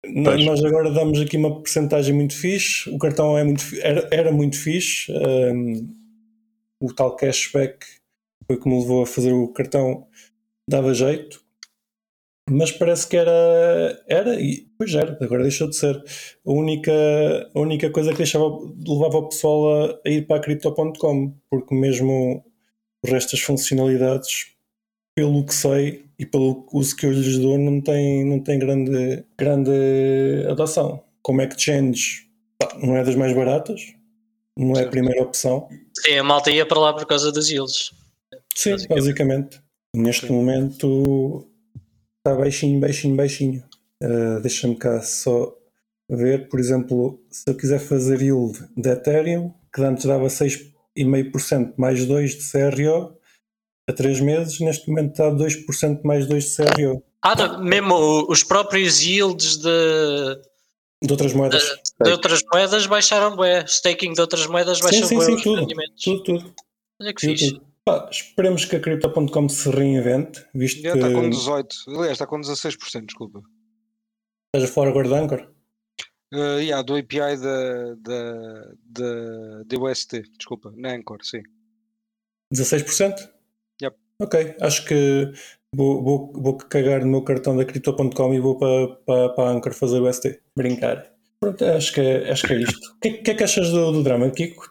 Pois. 0.04 0.44
Nós 0.44 0.64
agora 0.64 0.90
damos 0.90 1.20
aqui 1.20 1.36
uma 1.36 1.54
porcentagem 1.54 2.12
muito 2.12 2.34
fixe, 2.34 2.90
o 2.90 2.98
cartão 2.98 3.38
é 3.38 3.44
muito, 3.44 3.62
era, 3.80 4.08
era 4.10 4.32
muito 4.32 4.58
fixe, 4.58 5.12
um, 5.12 5.94
o 6.80 6.92
tal 6.92 7.14
cashback 7.14 7.86
foi 8.44 8.58
que 8.58 8.68
me 8.68 8.80
levou 8.80 9.02
a 9.02 9.06
fazer 9.06 9.32
o 9.32 9.46
cartão, 9.52 10.08
dava 10.68 10.92
jeito, 10.92 11.41
mas 12.50 12.72
parece 12.72 13.06
que 13.06 13.16
era, 13.16 14.02
era 14.08 14.40
e 14.40 14.66
pois 14.76 14.94
era, 14.94 15.16
agora 15.20 15.42
deixou 15.42 15.68
de 15.68 15.76
ser. 15.76 15.96
A 16.44 16.52
única, 16.52 16.92
a 17.54 17.60
única 17.60 17.90
coisa 17.90 18.10
que 18.10 18.18
deixava, 18.18 18.44
levava 18.86 19.18
o 19.18 19.28
pessoal 19.28 19.84
a, 19.84 20.00
a 20.04 20.10
ir 20.10 20.26
para 20.26 20.36
a 20.36 20.40
Crypto.com, 20.40 21.34
porque 21.48 21.74
mesmo 21.74 22.44
o 23.04 23.10
resto 23.10 23.32
das 23.32 23.40
funcionalidades, 23.40 24.48
pelo 25.14 25.44
que 25.44 25.54
sei, 25.54 26.04
e 26.18 26.26
pelo 26.26 26.66
uso 26.72 26.96
que 26.96 27.06
eu 27.06 27.12
lhes 27.12 27.38
dou 27.38 27.58
não 27.58 27.80
tem, 27.80 28.24
não 28.24 28.40
tem 28.40 28.58
grande, 28.58 29.24
grande 29.36 29.70
adoção. 30.48 31.02
Como 31.22 31.42
exchange 31.42 32.28
não 32.82 32.96
é 32.96 33.04
das 33.04 33.14
mais 33.14 33.32
baratas, 33.32 33.94
não 34.56 34.74
é 34.74 34.84
a 34.84 34.88
primeira 34.88 35.22
opção. 35.22 35.68
Sim, 35.96 36.18
a 36.18 36.24
malta 36.24 36.50
ia 36.50 36.66
para 36.66 36.78
lá 36.78 36.92
por 36.92 37.06
causa 37.06 37.32
das 37.32 37.48
yields. 37.48 37.92
Sim, 38.54 38.72
basicamente. 38.72 39.00
basicamente. 39.00 39.60
Neste 39.94 40.26
Sim. 40.26 40.32
momento 40.32 41.46
está 42.24 42.34
baixinho, 42.36 42.80
baixinho, 42.80 43.16
baixinho. 43.16 43.64
Uh, 44.00 44.40
Deixa-me 44.40 44.76
cá 44.76 45.02
só 45.02 45.52
ver, 46.08 46.48
por 46.48 46.60
exemplo, 46.60 47.20
se 47.30 47.44
eu 47.48 47.56
quiser 47.56 47.80
fazer 47.80 48.20
yield 48.22 48.58
de 48.76 48.88
Ethereum, 48.90 49.52
que 49.74 49.82
antes 49.82 50.04
dava 50.04 50.26
6,5% 50.26 51.74
mais 51.76 52.06
2 52.06 52.30
de 52.32 52.50
CRO, 52.50 53.16
a 53.88 53.92
3 53.92 54.20
meses, 54.20 54.60
neste 54.60 54.88
momento 54.88 55.10
está 55.10 55.28
a 55.28 55.32
2% 55.32 56.00
mais 56.04 56.26
2 56.26 56.44
de 56.44 56.56
CRO. 56.56 57.02
Ah, 57.22 57.58
mesmo 57.58 58.26
os 58.28 58.42
próprios 58.42 59.00
yields 59.00 59.56
de, 59.56 60.40
de 61.02 61.12
outras 61.12 61.32
moedas. 61.32 61.62
De, 61.62 62.04
de 62.04 62.10
outras 62.10 62.40
moedas 62.52 62.86
baixaram 62.86 63.36
bué. 63.36 63.64
Staking 63.66 64.12
de 64.12 64.20
outras 64.20 64.46
moedas 64.46 64.80
baixaram 64.80 65.06
sim, 65.06 65.20
sim, 65.20 65.36
sim, 65.36 65.42
tudo, 65.42 65.66
tudo, 65.66 66.22
tudo. 66.22 66.54
Olha 67.00 67.14
que 67.14 67.20
tudo, 67.20 67.30
fixe. 67.30 67.52
Tudo. 67.52 67.71
Pá, 67.84 68.08
esperemos 68.10 68.64
que 68.64 68.76
a 68.76 68.80
Crypto.com 68.80 69.48
se 69.48 69.68
reinvente, 69.68 70.44
visto 70.54 70.80
Já 70.80 70.92
que... 70.92 70.98
está 70.98 71.12
com 71.12 71.28
18, 71.28 71.76
aliás 71.88 72.12
está 72.12 72.26
com 72.28 72.40
16%, 72.40 73.06
desculpa. 73.06 73.42
Estás 74.54 74.70
a 74.70 74.72
falar 74.72 74.90
agora 74.90 75.08
da 75.08 75.18
Anchor? 75.18 75.52
Uh, 76.32 76.60
yeah, 76.60 76.80
do 76.82 76.96
API 76.96 77.36
da, 77.36 77.94
da, 77.96 78.74
da, 78.84 79.62
da 79.66 79.78
UST, 79.80 80.22
desculpa, 80.38 80.72
na 80.76 80.94
Anchor, 80.94 81.18
sim. 81.24 81.42
16%? 82.54 83.28
Yep. 83.82 83.96
Ok, 84.20 84.56
acho 84.60 84.84
que 84.84 85.32
vou, 85.74 86.04
vou, 86.04 86.32
vou 86.34 86.56
cagar 86.58 87.00
no 87.00 87.10
meu 87.10 87.22
cartão 87.22 87.56
da 87.56 87.64
Crypto.com 87.64 88.32
e 88.32 88.38
vou 88.38 88.58
para, 88.58 88.94
para, 89.04 89.28
para 89.30 89.44
a 89.50 89.52
Anchor 89.54 89.74
fazer 89.74 90.00
o 90.00 90.12
ST. 90.12 90.40
Brincar. 90.56 91.12
Pronto, 91.40 91.64
acho 91.64 91.92
que 91.92 92.00
é, 92.00 92.30
acho 92.30 92.46
que 92.46 92.52
é 92.52 92.60
isto. 92.60 92.92
O 92.92 93.00
que, 93.00 93.10
que, 93.14 93.30
é 93.32 93.34
que 93.34 93.42
achas 93.42 93.70
do, 93.70 93.90
do 93.90 94.04
drama, 94.04 94.30
Kiko? 94.30 94.66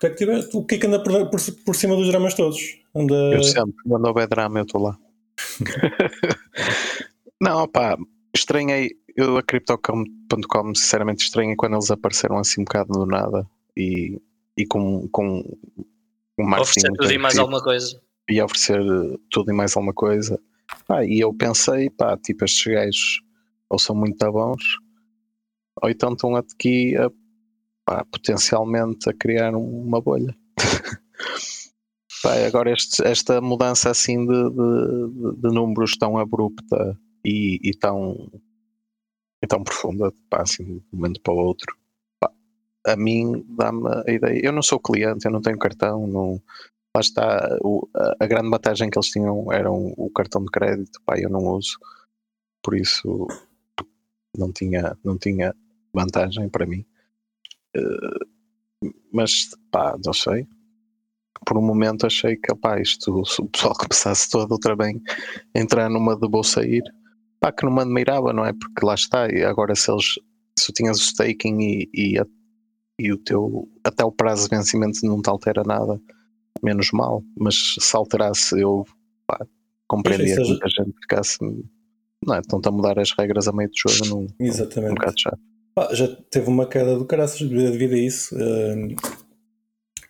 O 0.54 0.66
que 0.66 0.76
é 0.76 0.78
que 0.78 0.88
anda 0.88 1.04
por, 1.04 1.30
por, 1.30 1.40
por 1.66 1.76
cima 1.76 1.98
dos 1.98 2.08
dramas 2.08 2.34
todos? 2.34 2.81
Anda... 2.96 3.34
Eu 3.34 3.44
sempre, 3.44 3.76
quando 3.88 4.06
houver 4.06 4.28
drama, 4.28 4.60
eu 4.60 4.64
estou 4.64 4.82
lá. 4.82 4.98
não, 7.40 7.68
pá, 7.68 7.98
estranhei. 8.36 8.92
Eu 9.16 9.38
a 9.38 9.44
Crypto.com, 9.44 10.74
sinceramente, 10.74 11.26
estranhei 11.26 11.56
quando 11.56 11.74
eles 11.74 11.92
apareceram 11.92 12.38
assim 12.38 12.62
um 12.62 12.64
bocado 12.64 12.94
do 12.94 13.06
nada 13.06 13.46
e, 13.76 14.22
e 14.58 14.66
com, 14.66 15.08
com 15.10 15.40
um 16.38 16.44
marketing. 16.44 16.62
Oferecer 16.62 16.94
tudo 16.94 17.12
e 17.12 17.18
mais 17.18 17.38
alguma 17.38 17.62
coisa 17.62 18.02
ia 18.32 18.46
oferecer 18.46 18.82
tudo 19.30 19.52
e 19.52 19.54
mais 19.54 19.76
alguma 19.76 19.94
coisa. 19.94 20.40
Ah, 20.88 21.04
e 21.04 21.20
eu 21.20 21.34
pensei, 21.34 21.90
pá, 21.90 22.18
tipo, 22.18 22.46
estes 22.46 22.74
gajos 22.74 23.22
ou 23.70 23.80
são 23.80 23.96
muito 23.96 24.32
bons, 24.32 24.64
ou 25.82 25.90
então 25.90 26.14
estão 26.14 26.36
aqui 26.36 26.96
a, 26.98 27.10
pá, 27.86 28.06
potencialmente 28.06 29.10
a 29.10 29.14
criar 29.14 29.56
uma 29.56 30.02
bolha. 30.02 30.36
pá, 32.22 32.36
agora 32.46 32.72
este, 32.72 33.06
esta 33.06 33.42
mudança 33.42 33.90
assim 33.90 34.26
de, 34.26 34.50
de, 34.50 35.42
de, 35.42 35.54
números 35.54 35.98
tão 35.98 36.18
abrupta 36.18 36.98
e, 37.26 37.60
e, 37.64 37.72
tão, 37.76 38.32
e 39.42 39.48
tão 39.48 39.64
profunda, 39.64 40.12
pá, 40.30 40.42
assim, 40.42 40.64
de 40.64 40.72
um 40.94 40.98
momento 40.98 41.22
para 41.22 41.34
o 41.34 41.38
outro, 41.38 41.76
pá, 42.20 42.32
a 42.88 42.96
mim 42.96 43.46
dá-me 43.58 43.90
a 44.08 44.12
ideia. 44.12 44.46
Eu 44.46 44.52
não 44.52 44.62
sou 44.62 44.80
cliente, 44.80 45.26
eu 45.26 45.32
não 45.32 45.42
tenho 45.42 45.58
cartão, 45.58 46.08
não, 46.08 46.42
lá 46.96 47.02
está, 47.02 47.58
o, 47.62 47.88
a, 47.96 48.24
a, 48.24 48.28
grande 48.28 48.50
vantagem 48.50 48.90
que 48.90 48.98
eles 48.98 49.10
tinham 49.10 49.52
era 49.52 49.72
o 49.72 50.10
cartão 50.12 50.44
de 50.44 50.52
crédito, 50.52 51.02
pá, 51.06 51.20
eu 51.20 51.30
não 51.30 51.46
uso, 51.46 51.78
por 52.64 52.76
isso 52.76 53.28
não 54.38 54.52
tinha, 54.52 54.98
não 55.04 55.18
tinha 55.18 55.56
vantagem 55.94 56.50
para 56.50 56.66
mim. 56.66 56.86
Uh, 57.76 58.32
mas 59.12 59.50
pá, 59.72 59.98
não 60.04 60.14
sei. 60.14 60.48
Por 61.46 61.58
um 61.58 61.62
momento 61.62 62.06
achei 62.06 62.36
que 62.36 62.52
opá, 62.52 62.80
isto, 62.80 63.24
se 63.26 63.42
o 63.42 63.46
pessoal 63.48 63.74
começasse 63.76 64.30
todo 64.30 64.52
outra 64.52 64.76
a 64.76 65.60
entrar 65.60 65.90
numa 65.90 66.16
de 66.16 66.28
vou 66.30 66.44
sair, 66.44 66.84
pá, 67.40 67.52
que 67.52 67.66
não 67.66 67.74
me 67.74 67.82
admirava, 67.82 68.32
não 68.34 68.46
é? 68.46 68.54
Porque 68.54 68.86
lá 68.86 68.94
está, 68.96 69.28
e 69.32 69.44
agora 69.44 69.76
se 69.76 69.92
eles 69.92 70.06
se 70.60 70.68
tu 70.68 70.74
tinhas 70.74 70.98
o 71.00 71.02
staking 71.04 71.60
e, 71.62 71.90
e, 71.94 72.20
a- 72.20 72.26
e 73.00 73.12
o 73.12 73.18
teu 73.18 73.68
até 73.84 74.04
o 74.04 74.12
prazo 74.12 74.48
de 74.50 74.56
vencimento 74.56 75.00
não 75.04 75.22
te 75.22 75.30
altera 75.30 75.64
nada, 75.64 76.00
menos 76.62 76.90
mal, 76.92 77.24
mas 77.38 77.56
se 77.80 77.96
alterasse 77.96 78.60
eu 78.60 78.86
pá, 79.26 79.44
compreendia 79.88 80.36
que 80.36 80.42
seja- 80.42 80.50
muita 80.52 80.70
gente 80.70 80.94
ficasse 81.02 81.38
não 82.24 82.36
é? 82.36 82.40
Estão-te 82.40 82.68
a 82.68 82.72
mudar 82.72 83.00
as 83.00 83.12
regras 83.18 83.48
a 83.48 83.52
meio 83.52 83.70
do 83.70 83.92
jogo 83.92 84.10
num, 84.16 84.22
num 84.40 84.46
Exatamente. 84.46 84.94
bocado 84.94 85.16
chato. 85.20 85.40
Pá, 85.74 85.90
já 85.94 86.08
teve 86.30 86.48
uma 86.50 86.68
queda 86.68 86.96
do 86.98 87.06
caraças 87.06 87.40
devido 87.50 87.94
a 87.94 87.98
isso. 87.98 88.36
eh, 88.38 88.90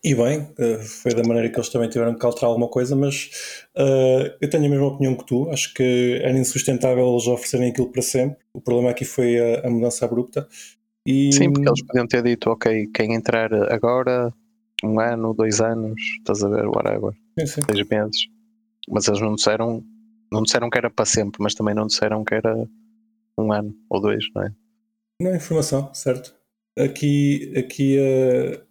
e 0.03 0.15
bem, 0.15 0.51
eh, 0.57 0.79
foi 0.79 1.13
da 1.13 1.23
maneira 1.23 1.47
que 1.49 1.57
eles 1.57 1.69
também 1.69 1.87
tiveram 1.87 2.17
que 2.17 2.25
alterar 2.25 2.49
alguma 2.49 2.67
coisa, 2.67 2.95
mas 2.95 3.29
eh, 3.75 4.35
eu 4.41 4.49
tenho 4.49 4.65
a 4.65 4.69
mesma 4.69 4.87
opinião 4.87 5.15
que 5.15 5.25
tu. 5.25 5.47
Acho 5.51 5.71
que 5.75 6.19
era 6.23 6.37
insustentável 6.37 7.07
eles 7.07 7.27
oferecerem 7.27 7.69
aquilo 7.69 7.91
para 7.91 8.01
sempre. 8.01 8.43
O 8.51 8.59
problema 8.59 8.89
aqui 8.89 9.05
foi 9.05 9.37
a, 9.37 9.67
a 9.67 9.69
mudança 9.69 10.03
abrupta. 10.03 10.47
E, 11.05 11.31
Sim, 11.31 11.51
porque 11.53 11.69
eles 11.69 11.85
podiam 11.85 12.07
ter 12.07 12.23
dito, 12.23 12.49
ok, 12.49 12.87
quem 12.93 13.13
entrar 13.13 13.53
agora, 13.71 14.33
um 14.83 14.99
ano, 14.99 15.35
dois 15.35 15.61
anos, 15.61 16.01
estás 16.17 16.43
a 16.43 16.49
ver, 16.49 16.65
whatever, 16.67 17.13
Sim, 17.39 17.45
sim. 17.45 17.61
seis 17.69 17.87
meses. 17.87 18.27
Mas 18.89 19.07
eles 19.07 19.21
não 19.21 19.35
disseram, 19.35 19.83
não 20.31 20.41
disseram 20.41 20.69
que 20.69 20.79
era 20.79 20.89
para 20.89 21.05
sempre, 21.05 21.43
mas 21.43 21.53
também 21.53 21.75
não 21.75 21.85
disseram 21.85 22.23
que 22.23 22.33
era 22.33 22.67
um 23.37 23.51
ano 23.51 23.75
ou 23.87 24.01
dois, 24.01 24.25
não 24.35 24.43
é? 24.43 24.51
Não 25.21 25.31
é 25.31 25.35
informação, 25.35 25.93
certo? 25.93 26.33
Aqui, 26.77 27.53
aqui 27.55 27.99
a, 27.99 28.70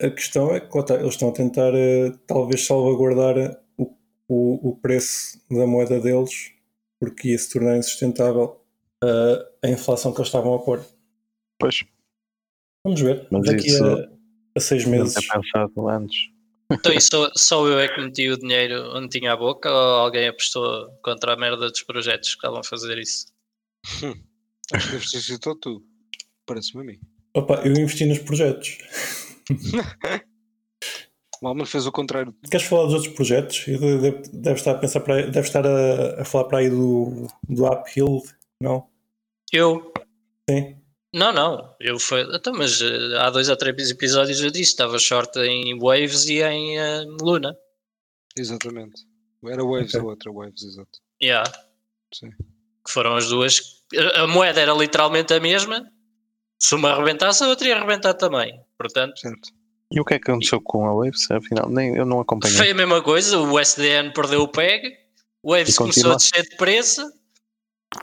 a 0.00 0.10
questão 0.10 0.54
é 0.54 0.60
que 0.60 0.78
eles 0.92 1.14
estão 1.14 1.28
a 1.28 1.32
tentar 1.32 1.72
eh, 1.74 2.12
talvez 2.26 2.64
salvaguardar 2.66 3.60
o, 3.76 3.94
o, 4.28 4.70
o 4.70 4.76
preço 4.76 5.40
da 5.50 5.66
moeda 5.66 6.00
deles 6.00 6.52
porque 7.00 7.28
ia 7.30 7.38
se 7.38 7.52
tornar 7.52 7.76
insustentável 7.76 8.60
eh, 9.02 9.48
a 9.64 9.68
inflação 9.68 10.12
que 10.12 10.18
eles 10.20 10.28
estavam 10.28 10.54
a 10.54 10.58
pôr. 10.60 10.84
Pois, 11.58 11.84
Vamos 12.84 13.00
ver. 13.00 13.26
Mas 13.30 13.44
Daqui 13.44 13.66
isso- 13.66 13.84
a, 13.84 14.08
a 14.56 14.60
seis 14.60 14.84
não 14.84 14.92
meses. 14.92 15.14
ter 15.14 15.26
pensado 15.28 15.88
antes. 15.88 16.30
Então, 16.70 16.92
e 16.92 17.00
só, 17.00 17.30
só 17.34 17.66
eu 17.66 17.78
é 17.80 17.88
que 17.88 18.00
meti 18.00 18.28
o 18.30 18.38
dinheiro 18.38 18.94
onde 18.94 19.08
tinha 19.18 19.32
a 19.32 19.36
boca 19.36 19.70
ou 19.70 19.76
alguém 19.96 20.28
apostou 20.28 20.88
contra 21.02 21.32
a 21.32 21.36
merda 21.36 21.68
dos 21.70 21.82
projetos 21.82 22.30
que 22.30 22.36
estavam 22.36 22.60
a 22.60 22.64
fazer 22.64 22.98
isso? 22.98 23.26
Acho 24.72 25.10
que 25.10 25.42
só 25.42 25.54
tu. 25.54 25.82
Parece-me 26.46 26.82
a 26.82 26.84
mim. 26.84 27.00
Opa, 27.34 27.62
eu 27.64 27.72
investi 27.72 28.04
nos 28.06 28.18
projetos. 28.18 28.78
O 31.40 31.46
Alman 31.46 31.66
fez 31.66 31.86
o 31.86 31.92
contrário. 31.92 32.34
Queres 32.50 32.66
falar 32.66 32.86
dos 32.86 32.94
outros 32.94 33.14
projetos? 33.14 33.64
Deve 34.32 34.58
estar 34.58 34.72
a 34.72 34.78
pensar 34.78 35.00
para 35.00 35.22
deve 35.22 35.46
estar 35.46 35.64
a, 35.64 36.22
a 36.22 36.24
falar 36.24 36.44
para 36.44 36.58
aí 36.58 36.68
do, 36.68 37.28
do 37.48 37.64
Uphill, 37.64 38.22
não? 38.60 38.88
Eu? 39.52 39.92
Sim. 40.50 40.76
Não, 41.14 41.32
não. 41.32 41.74
Eu 41.80 41.98
foi. 41.98 42.22
Então, 42.34 42.52
mas 42.54 42.80
eh, 42.82 43.16
há 43.18 43.30
dois 43.30 43.48
ou 43.48 43.56
três 43.56 43.90
episódios 43.90 44.40
eu 44.40 44.50
disse, 44.50 44.72
estava 44.72 44.98
short 44.98 45.38
em 45.38 45.78
Waves 45.78 46.28
e 46.28 46.42
em 46.42 46.76
eh, 46.76 47.04
Luna. 47.20 47.56
Exatamente. 48.36 49.06
Era 49.44 49.62
Waves 49.64 49.94
Ok. 49.94 50.00
a 50.00 50.04
outra, 50.04 50.32
Waves, 50.32 50.62
exato. 50.64 50.98
Yeah. 51.22 51.50
Sim. 52.12 52.30
Que 52.84 52.92
foram 52.92 53.14
as 53.14 53.28
duas. 53.28 53.84
A 54.16 54.26
moeda 54.26 54.60
era 54.60 54.72
literalmente 54.72 55.32
a 55.32 55.40
mesma. 55.40 55.88
Se 56.60 56.74
uma 56.74 56.90
arrebentasse, 56.90 57.44
a 57.44 57.48
outra 57.48 57.68
ia 57.68 57.76
arrebentar 57.76 58.14
também. 58.14 58.60
Portanto, 58.78 59.18
Certo. 59.18 59.50
E 59.90 60.00
o 60.00 60.04
que 60.04 60.14
é 60.14 60.18
que 60.18 60.30
aconteceu 60.30 60.60
com 60.60 60.86
a 60.86 60.94
Waves? 60.94 61.30
Afinal, 61.30 61.68
nem, 61.70 61.96
eu 61.96 62.04
não 62.04 62.20
acompanhei. 62.20 62.56
foi 62.56 62.70
a 62.70 62.74
mesma 62.74 63.02
coisa. 63.02 63.38
O 63.38 63.58
SDN 63.58 64.12
perdeu 64.12 64.42
o 64.42 64.48
PEG. 64.48 64.94
O 65.42 65.52
Waves 65.52 65.74
E 65.74 65.78
começou 65.78 66.02
continua. 66.02 66.12
a 66.12 66.16
descer 66.16 66.42
de 66.42 66.56
preço. 66.56 67.12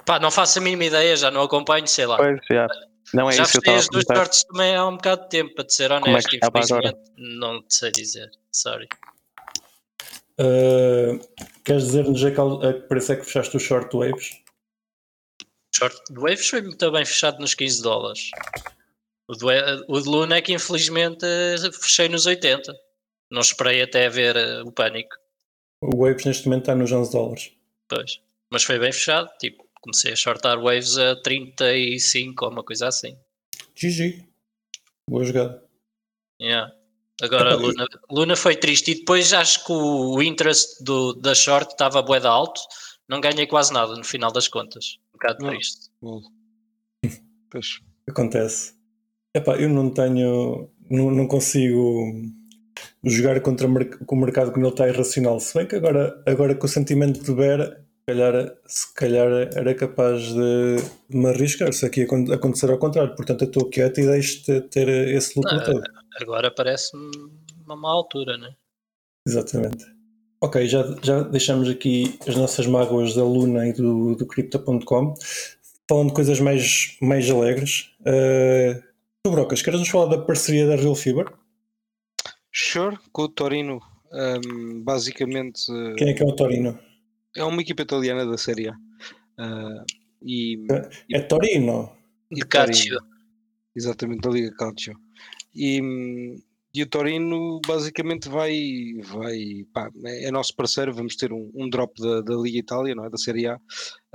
Pá, 0.04 0.20
não 0.20 0.32
faço 0.32 0.58
a 0.58 0.62
mínima 0.64 0.86
ideia, 0.86 1.16
já 1.16 1.30
não 1.30 1.44
acompanho, 1.44 1.88
sei 1.88 2.08
lá. 2.08 2.18
Pois, 2.18 2.40
já. 2.52 2.68
Não 3.14 3.30
é 3.30 3.34
já 3.34 3.44
isso 3.44 3.52
que 3.52 3.58
eu 3.58 3.62
fechei 3.62 3.76
estava 3.76 3.78
a 3.78 3.80
as 3.80 3.90
duas 3.90 4.04
perguntar. 4.06 4.26
shorts 4.26 4.44
também 4.46 4.76
há 4.76 4.88
um 4.88 4.96
bocado 4.96 5.22
de 5.24 5.30
tempo, 5.30 5.54
para 5.54 5.64
te 5.64 5.74
ser 5.76 5.92
é 5.92 6.02
que 6.02 6.10
honesto. 6.10 6.38
agora? 6.42 6.64
infelizmente. 6.66 7.12
Não 7.18 7.62
te 7.62 7.76
sei 7.76 7.92
dizer. 7.92 8.32
Sorry. 8.52 8.88
Uh, 10.40 11.20
queres 11.64 11.84
dizer-nos 11.84 12.24
a 12.26 12.32
que 12.32 12.88
preço 12.88 13.14
é 13.14 13.16
que 13.16 13.26
fechaste 13.26 13.56
o 13.56 13.60
short 13.60 13.96
waves? 13.96 14.42
Short 15.76 15.96
Waves 16.12 16.50
foi 16.50 16.62
muito 16.62 16.92
bem 16.92 17.06
fechado 17.06 17.40
nos 17.40 17.54
15 17.54 17.84
dólares. 17.84 18.32
O 19.28 19.34
de, 19.34 19.44
Wa- 19.46 19.84
o 19.88 20.00
de 20.00 20.08
Luna 20.08 20.38
é 20.38 20.42
que 20.42 20.54
infelizmente 20.54 21.26
eh, 21.26 21.72
fechei 21.72 22.08
nos 22.08 22.26
80. 22.26 22.74
Não 23.32 23.42
esperei 23.42 23.82
até 23.82 24.08
ver 24.10 24.36
eh, 24.36 24.62
o 24.64 24.72
pânico. 24.72 25.16
O 25.82 25.98
waves 25.98 26.26
neste 26.26 26.46
momento 26.48 26.64
está 26.64 26.76
nos 26.76 26.92
11 26.92 27.12
dólares. 27.12 27.52
Pois. 27.88 28.20
Mas 28.52 28.64
foi 28.64 28.78
bem 28.80 28.92
fechado. 28.92 29.30
Tipo, 29.40 29.68
comecei 29.82 30.14
a 30.14 30.16
shortar 30.16 30.60
Waves 30.62 30.98
a 30.98 31.16
35 31.22 32.46
ou 32.46 32.52
uma 32.52 32.64
coisa 32.64 32.88
assim. 32.88 33.18
GG. 33.76 34.26
Boa 35.10 35.24
jogada. 35.24 35.64
Yeah. 36.42 36.74
Agora 37.22 37.56
Luna, 37.56 37.86
Luna 38.10 38.36
foi 38.36 38.56
triste 38.56 38.92
e 38.92 38.96
depois 38.96 39.32
acho 39.34 39.66
que 39.66 39.72
o, 39.72 40.22
interest 40.22 40.84
do, 40.84 41.14
da 41.14 41.34
short 41.34 41.72
estava 41.72 42.02
bué 42.02 42.20
de 42.20 42.28
alto. 42.28 42.62
Não 43.08 43.22
ganhei 43.22 43.48
quase 43.48 43.72
nada 43.74 43.96
no 43.96 44.04
final 44.04 44.32
das 44.32 44.48
contas. 44.48 44.98
Um 45.10 45.14
bocado 45.14 45.44
Não. 45.44 45.50
triste. 45.52 45.90
Bom. 46.02 46.22
Pois. 47.50 47.80
Acontece. 48.08 48.75
Epá, 49.36 49.56
eu 49.58 49.70
não 49.70 49.90
tenho. 49.90 50.70
Não, 50.90 51.12
não 51.12 51.28
consigo 51.28 52.14
jogar 53.04 53.40
contra 53.42 53.68
com 53.86 54.16
o 54.16 54.20
mercado 54.20 54.52
quando 54.52 54.66
ele 54.66 54.74
está 54.74 54.88
irracional. 54.88 55.40
Se 55.40 55.54
bem 55.58 55.68
que 55.68 55.76
agora, 55.76 56.22
agora 56.26 56.56
com 56.56 56.66
o 56.66 56.70
sentimento 56.70 57.22
de 57.22 57.34
Vera, 57.34 57.84
se 58.00 58.06
calhar, 58.08 58.56
se 58.66 58.94
calhar 58.94 59.28
era 59.56 59.74
capaz 59.76 60.22
de, 60.22 60.76
de 61.10 61.18
me 61.18 61.28
arriscar 61.28 61.74
se 61.74 61.86
aqui 61.86 62.04
acon- 62.04 62.32
acontecer 62.32 62.70
ao 62.70 62.78
contrário. 62.78 63.16
Portanto, 63.16 63.42
eu 63.44 63.48
estou 63.48 63.70
quieto 63.70 64.00
e 64.00 64.06
deixo-te 64.06 64.62
ter 64.62 64.88
esse 64.88 65.38
lucro 65.38 65.64
todo. 65.64 65.84
Agora 66.22 66.50
parece-me 66.50 67.12
uma 67.66 67.76
má 67.76 67.90
altura, 67.90 68.38
né? 68.38 68.56
Exatamente. 69.28 69.86
Ok, 70.42 70.68
já, 70.68 70.96
já 71.02 71.24
deixamos 71.24 71.68
aqui 71.68 72.18
as 72.28 72.36
nossas 72.36 72.68
mágoas 72.68 73.16
da 73.16 73.24
Luna 73.24 73.68
e 73.68 73.74
do, 73.74 74.16
do 74.16 74.26
Crypto.com. 74.26 75.16
Falando 75.90 76.08
de 76.10 76.14
coisas 76.14 76.40
mais, 76.40 76.96
mais 77.02 77.30
alegres. 77.30 77.92
Uh, 78.02 78.82
tu, 79.26 79.32
Brocas, 79.32 79.64
queres 79.64 79.80
nos 79.80 79.90
falar 79.90 80.16
da 80.16 80.22
parceria 80.22 80.68
da 80.68 80.76
Real 80.76 80.94
Fiber? 80.94 81.26
Sure, 82.54 82.96
com 83.12 83.24
o 83.24 83.28
Torino, 83.28 83.82
um, 84.14 84.84
basicamente 84.84 85.64
uh, 85.72 85.96
Quem 85.96 86.10
é 86.10 86.14
que 86.14 86.22
é 86.22 86.26
o 86.28 86.36
Torino? 86.36 86.78
é 87.36 87.44
uma 87.44 87.60
equipa 87.60 87.82
italiana 87.82 88.24
da 88.24 88.38
Série 88.38 88.68
A. 88.68 88.74
Uh, 88.74 89.84
e, 90.22 90.64
É 91.12 91.22
Torino. 91.22 91.92
e 92.30 92.36
De 92.36 92.46
Calcio. 92.46 93.00
Exatamente, 93.76 94.22
da 94.22 94.30
Liga 94.30 94.56
Calcio. 94.56 94.96
E, 95.56 95.82
e 96.72 96.84
o 96.84 96.88
Torino 96.88 97.60
basicamente 97.66 98.30
vai, 98.30 98.94
vai 99.06 99.66
pá, 99.74 99.90
é 100.06 100.26
é 100.26 100.32
nosso 100.32 100.56
parceiro, 100.56 100.94
vamos 100.94 101.16
ter 101.16 101.34
um, 101.34 101.52
um 101.56 101.68
drop 101.68 102.00
da, 102.00 102.22
da 102.22 102.36
Liga 102.36 102.60
Itália, 102.60 102.94
não 102.94 103.06
é? 103.06 103.10
da 103.10 103.18
Série 103.18 103.48
A. 103.48 103.60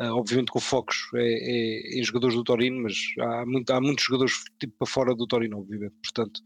Ah, 0.01 0.15
obviamente 0.15 0.51
que 0.51 0.57
o 0.57 0.61
foco 0.63 0.95
é, 1.15 1.21
é 1.21 2.01
em 2.01 2.03
jogadores 2.03 2.35
do 2.35 2.43
Torino, 2.43 2.83
mas 2.83 2.95
há, 3.21 3.45
muito, 3.45 3.71
há 3.71 3.79
muitos 3.83 4.03
jogadores 4.03 4.33
tipo 4.59 4.73
para 4.79 4.89
fora 4.91 5.15
do 5.15 5.27
Torino, 5.27 5.59
obviamente. 5.59 5.95
Portanto, 6.03 6.41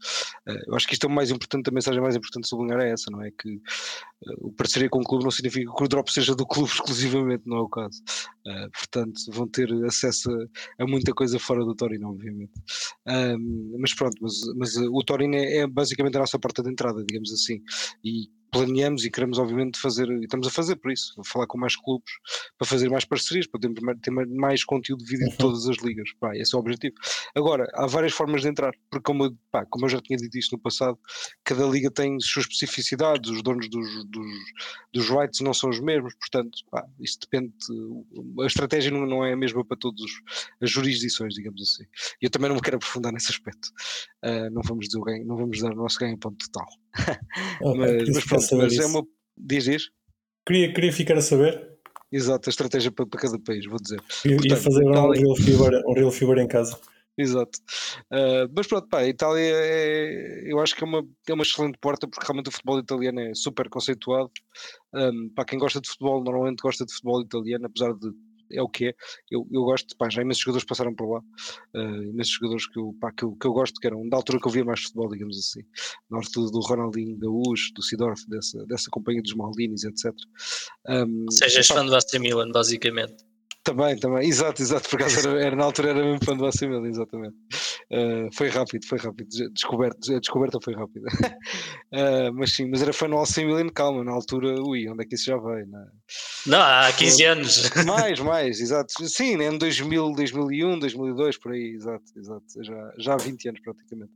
ah, 0.45 0.59
eu 0.67 0.75
acho 0.75 0.85
que 0.85 0.93
isto 0.93 1.07
é 1.07 1.09
o 1.09 1.13
mais 1.13 1.31
importante, 1.31 1.69
a 1.69 1.73
mensagem 1.73 2.01
mais 2.01 2.17
importante 2.17 2.43
de 2.43 2.49
sublinhar 2.49 2.81
é 2.81 2.91
essa, 2.91 3.09
não 3.09 3.23
é? 3.23 3.31
Que 3.31 3.61
ah, 4.27 4.33
o 4.39 4.51
parceria 4.51 4.89
com 4.89 4.99
o 4.99 5.03
clube 5.03 5.23
não 5.23 5.31
significa 5.31 5.71
que 5.73 5.83
o 5.83 5.87
drop 5.87 6.11
seja 6.11 6.35
do 6.35 6.45
clube 6.45 6.67
exclusivamente, 6.69 7.43
não 7.45 7.57
é 7.57 7.61
o 7.61 7.69
caso. 7.69 8.03
Portanto, 8.73 9.13
vão 9.29 9.47
ter 9.47 9.71
acesso 9.85 10.29
a, 10.29 10.83
a 10.83 10.85
muita 10.85 11.13
coisa 11.13 11.39
fora 11.39 11.63
do 11.63 11.73
Torino, 11.73 12.09
obviamente. 12.09 12.51
Mas 13.79 13.93
pronto, 13.95 14.15
mas, 14.21 14.33
mas 14.55 14.75
o 14.77 15.01
Torino 15.03 15.35
é, 15.35 15.59
é 15.59 15.67
basicamente 15.67 16.17
a 16.17 16.19
nossa 16.19 16.37
porta 16.37 16.61
de 16.61 16.69
entrada, 16.69 17.03
digamos 17.07 17.31
assim. 17.31 17.61
E 18.03 18.29
planeamos 18.55 19.03
e 19.03 19.11
queremos, 19.11 19.37
obviamente, 19.37 19.77
fazer, 19.77 20.07
e 20.09 20.23
estamos 20.23 20.47
a 20.47 20.49
fazer 20.49 20.77
por 20.77 20.89
isso, 20.89 21.13
falar 21.25 21.45
com 21.45 21.57
mais 21.57 21.75
clubes 21.75 22.09
para 22.57 22.65
fazer 22.65 22.89
mais 22.89 23.03
parcerias, 23.03 23.45
para 23.47 23.59
ter, 23.59 23.69
ter 24.01 24.11
mais 24.11 24.63
conteúdo 24.63 25.03
dividido 25.03 25.31
de 25.31 25.37
todas 25.37 25.67
as 25.67 25.77
ligas. 25.79 26.09
Pá, 26.21 26.33
esse 26.37 26.55
é 26.55 26.57
o 26.57 26.61
objetivo. 26.61 26.95
Agora, 27.35 27.67
há 27.73 27.85
várias 27.85 28.13
formas 28.13 28.43
de 28.43 28.47
entrar, 28.47 28.71
porque, 28.89 29.03
como, 29.03 29.25
eu- 29.25 29.37
pá, 29.51 29.65
como 29.65 29.85
eu 29.85 29.89
já 29.89 29.99
tinha 30.01 30.17
dito 30.17 30.37
isto 30.37 30.53
no 30.53 30.59
passado, 30.61 30.97
cada 31.43 31.65
liga 31.65 31.91
tem 31.91 32.15
as 32.15 32.25
suas 32.25 32.45
especificidades, 32.45 33.29
os 33.29 33.43
donos 33.43 33.69
dos, 33.69 34.05
dos, 34.05 34.27
dos 34.93 35.09
rights 35.09 35.41
não 35.41 35.53
são 35.53 35.69
os 35.69 35.81
mesmos, 35.81 36.15
portanto, 36.15 36.57
pá, 36.71 36.85
isto 37.01 37.27
depende. 37.29 37.53
A 38.41 38.45
estratégia 38.45 38.89
não, 38.89 39.05
não 39.05 39.25
é 39.25 39.33
a 39.33 39.37
mesma 39.37 39.65
para 39.65 39.75
todas 39.77 40.01
as 40.61 40.71
jurisdições, 40.71 41.33
digamos 41.33 41.61
assim. 41.61 41.83
E 42.21 42.25
eu 42.25 42.29
também 42.29 42.47
não 42.47 42.55
me 42.55 42.61
quero 42.61 42.77
aprofundar 42.77 43.11
nesse 43.11 43.31
aspecto. 43.31 43.69
Ah, 44.21 44.49
não 44.49 44.61
vamos 44.63 44.85
dizer 44.87 44.97
o 44.97 45.03
ganho, 45.03 45.25
não 45.25 45.35
vamos 45.35 45.59
dar 45.59 45.73
o 45.73 45.75
nosso 45.75 45.99
ganho 45.99 46.17
ponto 46.17 46.37
total. 46.49 46.67
Ok, 47.61 47.79
mas, 47.79 47.91
queria 47.91 48.13
mas 48.13 48.17
a 48.17 48.27
pronto, 48.27 48.57
mas 48.57 48.77
é 48.77 48.85
uma. 48.85 49.03
Diz, 49.37 49.63
diz. 49.65 49.89
Queria, 50.45 50.73
queria 50.73 50.93
ficar 50.93 51.17
a 51.17 51.21
saber. 51.21 51.75
Exato, 52.11 52.49
a 52.49 52.51
estratégia 52.51 52.91
para, 52.91 53.05
para 53.05 53.19
cada 53.19 53.39
país, 53.39 53.65
vou 53.65 53.79
dizer. 53.81 54.01
Portanto, 54.01 54.57
fazer 54.57 54.81
agora 54.81 55.01
um 55.01 55.13
Itália- 55.13 55.21
Real, 55.21 55.35
Fiber, 55.35 55.83
um 55.87 55.93
Real 55.93 56.11
Fiber 56.11 56.37
em 56.37 56.47
casa. 56.47 56.79
Exato. 57.17 57.59
Uh, 58.11 58.51
mas 58.53 58.67
pronto, 58.67 58.87
pá, 58.89 58.99
a 58.99 59.07
Itália 59.07 59.41
é, 59.41 60.43
eu 60.51 60.59
acho 60.59 60.75
que 60.75 60.83
é 60.83 60.87
uma, 60.87 61.05
é 61.27 61.33
uma 61.33 61.43
excelente 61.43 61.77
porta 61.79 62.07
porque 62.07 62.25
realmente 62.25 62.49
o 62.49 62.51
futebol 62.51 62.79
italiano 62.79 63.19
é 63.21 63.33
super 63.33 63.69
conceituado. 63.69 64.31
Um, 64.93 65.29
para 65.29 65.45
quem 65.45 65.57
gosta 65.57 65.79
de 65.79 65.87
futebol, 65.87 66.23
normalmente 66.23 66.61
gosta 66.61 66.85
de 66.85 66.93
futebol 66.93 67.21
italiano, 67.21 67.65
apesar 67.65 67.93
de 67.93 68.11
é 68.51 68.61
o 68.61 68.69
que 68.69 68.87
é. 68.87 68.95
Eu, 69.29 69.47
eu 69.51 69.63
gosto, 69.63 69.95
pá, 69.97 70.09
já 70.09 70.21
imensos 70.21 70.43
jogadores 70.43 70.65
passaram 70.65 70.93
por 70.93 71.13
lá, 71.13 71.19
uh, 71.19 72.03
imensos 72.03 72.33
jogadores 72.33 72.67
que 72.67 72.79
eu, 72.79 72.95
pá, 72.99 73.11
que, 73.11 73.23
eu, 73.23 73.35
que 73.35 73.47
eu 73.47 73.53
gosto, 73.53 73.79
que 73.79 73.87
eram 73.87 74.07
da 74.07 74.17
altura 74.17 74.39
que 74.39 74.47
eu 74.47 74.51
via 74.51 74.65
mais 74.65 74.81
futebol, 74.81 75.09
digamos 75.09 75.37
assim, 75.37 75.65
na 76.09 76.17
altura 76.17 76.51
do 76.51 76.59
Ronaldinho 76.59 77.17
Gaúcho, 77.17 77.73
do 77.73 77.81
Sidorf, 77.81 78.27
dessa, 78.29 78.65
dessa 78.65 78.89
companhia 78.89 79.21
dos 79.21 79.33
Maldinis, 79.33 79.83
etc. 79.83 80.13
Um, 80.87 81.25
Ou 81.25 81.31
seja, 81.31 81.59
és 81.59 81.67
fã 81.67 81.85
do 81.85 81.95
AC 81.95 82.19
Milan, 82.19 82.51
basicamente. 82.51 83.34
Também, 83.65 83.97
também, 83.97 84.29
exato, 84.29 84.61
exato, 84.61 84.87
por 84.87 85.01
acaso 85.01 85.27
era, 85.27 85.43
era, 85.43 85.55
na 85.55 85.63
altura 85.63 85.89
era 85.89 86.03
mesmo 86.03 86.23
fã 86.23 86.37
do 86.37 86.47
Milan, 86.67 86.87
exatamente. 86.87 87.35
Uh, 87.91 88.31
foi 88.31 88.47
rápido, 88.49 88.85
foi 88.85 88.99
rápido, 88.99 89.27
descoberta, 89.51 90.15
a 90.15 90.19
descoberta 90.19 90.59
foi 90.63 90.75
rápida. 90.75 91.07
uh, 91.91 92.31
mas 92.37 92.55
sim, 92.55 92.69
mas 92.69 92.83
era 92.83 92.93
fã 92.93 93.09
do 93.09 93.17
AC 93.17 93.37
Milan, 93.37 93.67
calma, 93.69 94.03
na 94.03 94.11
altura, 94.11 94.61
ui, 94.61 94.87
onde 94.87 95.03
é 95.03 95.07
que 95.07 95.15
isso 95.15 95.25
já 95.25 95.37
veio? 95.37 95.65
Não, 95.67 95.79
é? 95.79 95.87
não 96.45 96.61
há 96.61 96.93
15 96.93 97.23
anos. 97.25 97.69
Mais, 97.85 98.19
mais, 98.19 98.61
exato. 98.61 98.93
Sim, 99.07 99.41
em 99.41 99.57
2000, 99.57 100.11
2001, 100.13 100.77
2002, 100.77 101.39
por 101.39 101.53
aí, 101.53 101.73
exato, 101.75 102.03
exato, 102.15 102.45
já, 102.61 102.93
já 102.99 103.13
há 103.15 103.17
20 103.17 103.49
anos 103.49 103.61
praticamente. 103.61 104.11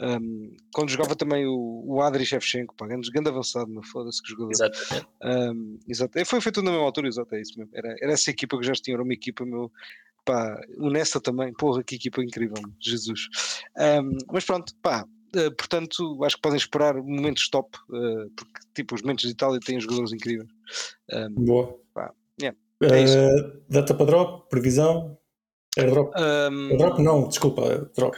Um, 0.00 0.56
quando 0.72 0.88
jogava 0.88 1.14
também 1.14 1.46
o, 1.46 1.84
o 1.86 2.00
Adri 2.00 2.24
Shevchenko, 2.24 2.74
pá, 2.74 2.86
grande, 2.86 3.10
grande 3.10 3.28
avançado, 3.28 3.70
não 3.70 3.82
foda-se 3.82 4.22
que 4.22 4.30
jogador. 4.30 4.52
Exatamente. 4.52 5.06
Um, 5.22 5.78
exato. 5.86 6.24
Foi 6.24 6.40
feito 6.40 6.62
na 6.62 6.70
mesma 6.70 6.86
altura, 6.86 7.08
exato, 7.08 7.34
é 7.34 7.40
isso 7.42 7.58
mesmo. 7.58 7.70
Era, 7.74 7.94
era 8.00 8.12
essa 8.12 8.30
equipa 8.30 8.58
que 8.58 8.66
já 8.66 8.72
tinha, 8.72 8.94
era 8.96 9.02
uma 9.02 9.12
equipa 9.12 9.44
meu. 9.44 9.70
Pá, 10.24 10.60
o 10.78 10.90
Nessa 10.90 11.20
também, 11.20 11.52
porra, 11.52 11.82
que 11.82 11.96
equipa 11.96 12.22
incrível, 12.22 12.62
Jesus. 12.80 13.28
Um, 13.76 14.16
mas 14.32 14.44
pronto, 14.44 14.74
pá, 14.82 15.04
uh, 15.04 15.54
portanto, 15.56 16.24
acho 16.24 16.36
que 16.36 16.42
podem 16.42 16.58
esperar 16.58 16.94
momentos 16.94 17.48
top, 17.50 17.76
uh, 17.88 18.30
porque 18.36 18.60
tipo, 18.74 18.94
os 18.94 19.02
momentos 19.02 19.24
de 19.24 19.32
Itália 19.32 19.60
têm 19.60 19.80
jogadores 19.80 20.12
incríveis. 20.12 20.48
Boa. 21.32 21.78
Pá, 21.92 22.12
yeah, 22.40 22.56
é 22.82 22.86
uh, 22.86 23.62
data 23.68 23.94
para 23.94 24.06
drop, 24.06 24.48
previsão, 24.48 25.18
airdrop. 25.76 26.14
Um, 26.16 26.76
drop 26.76 27.02
não, 27.02 27.28
desculpa, 27.28 27.90
drop. 27.96 28.16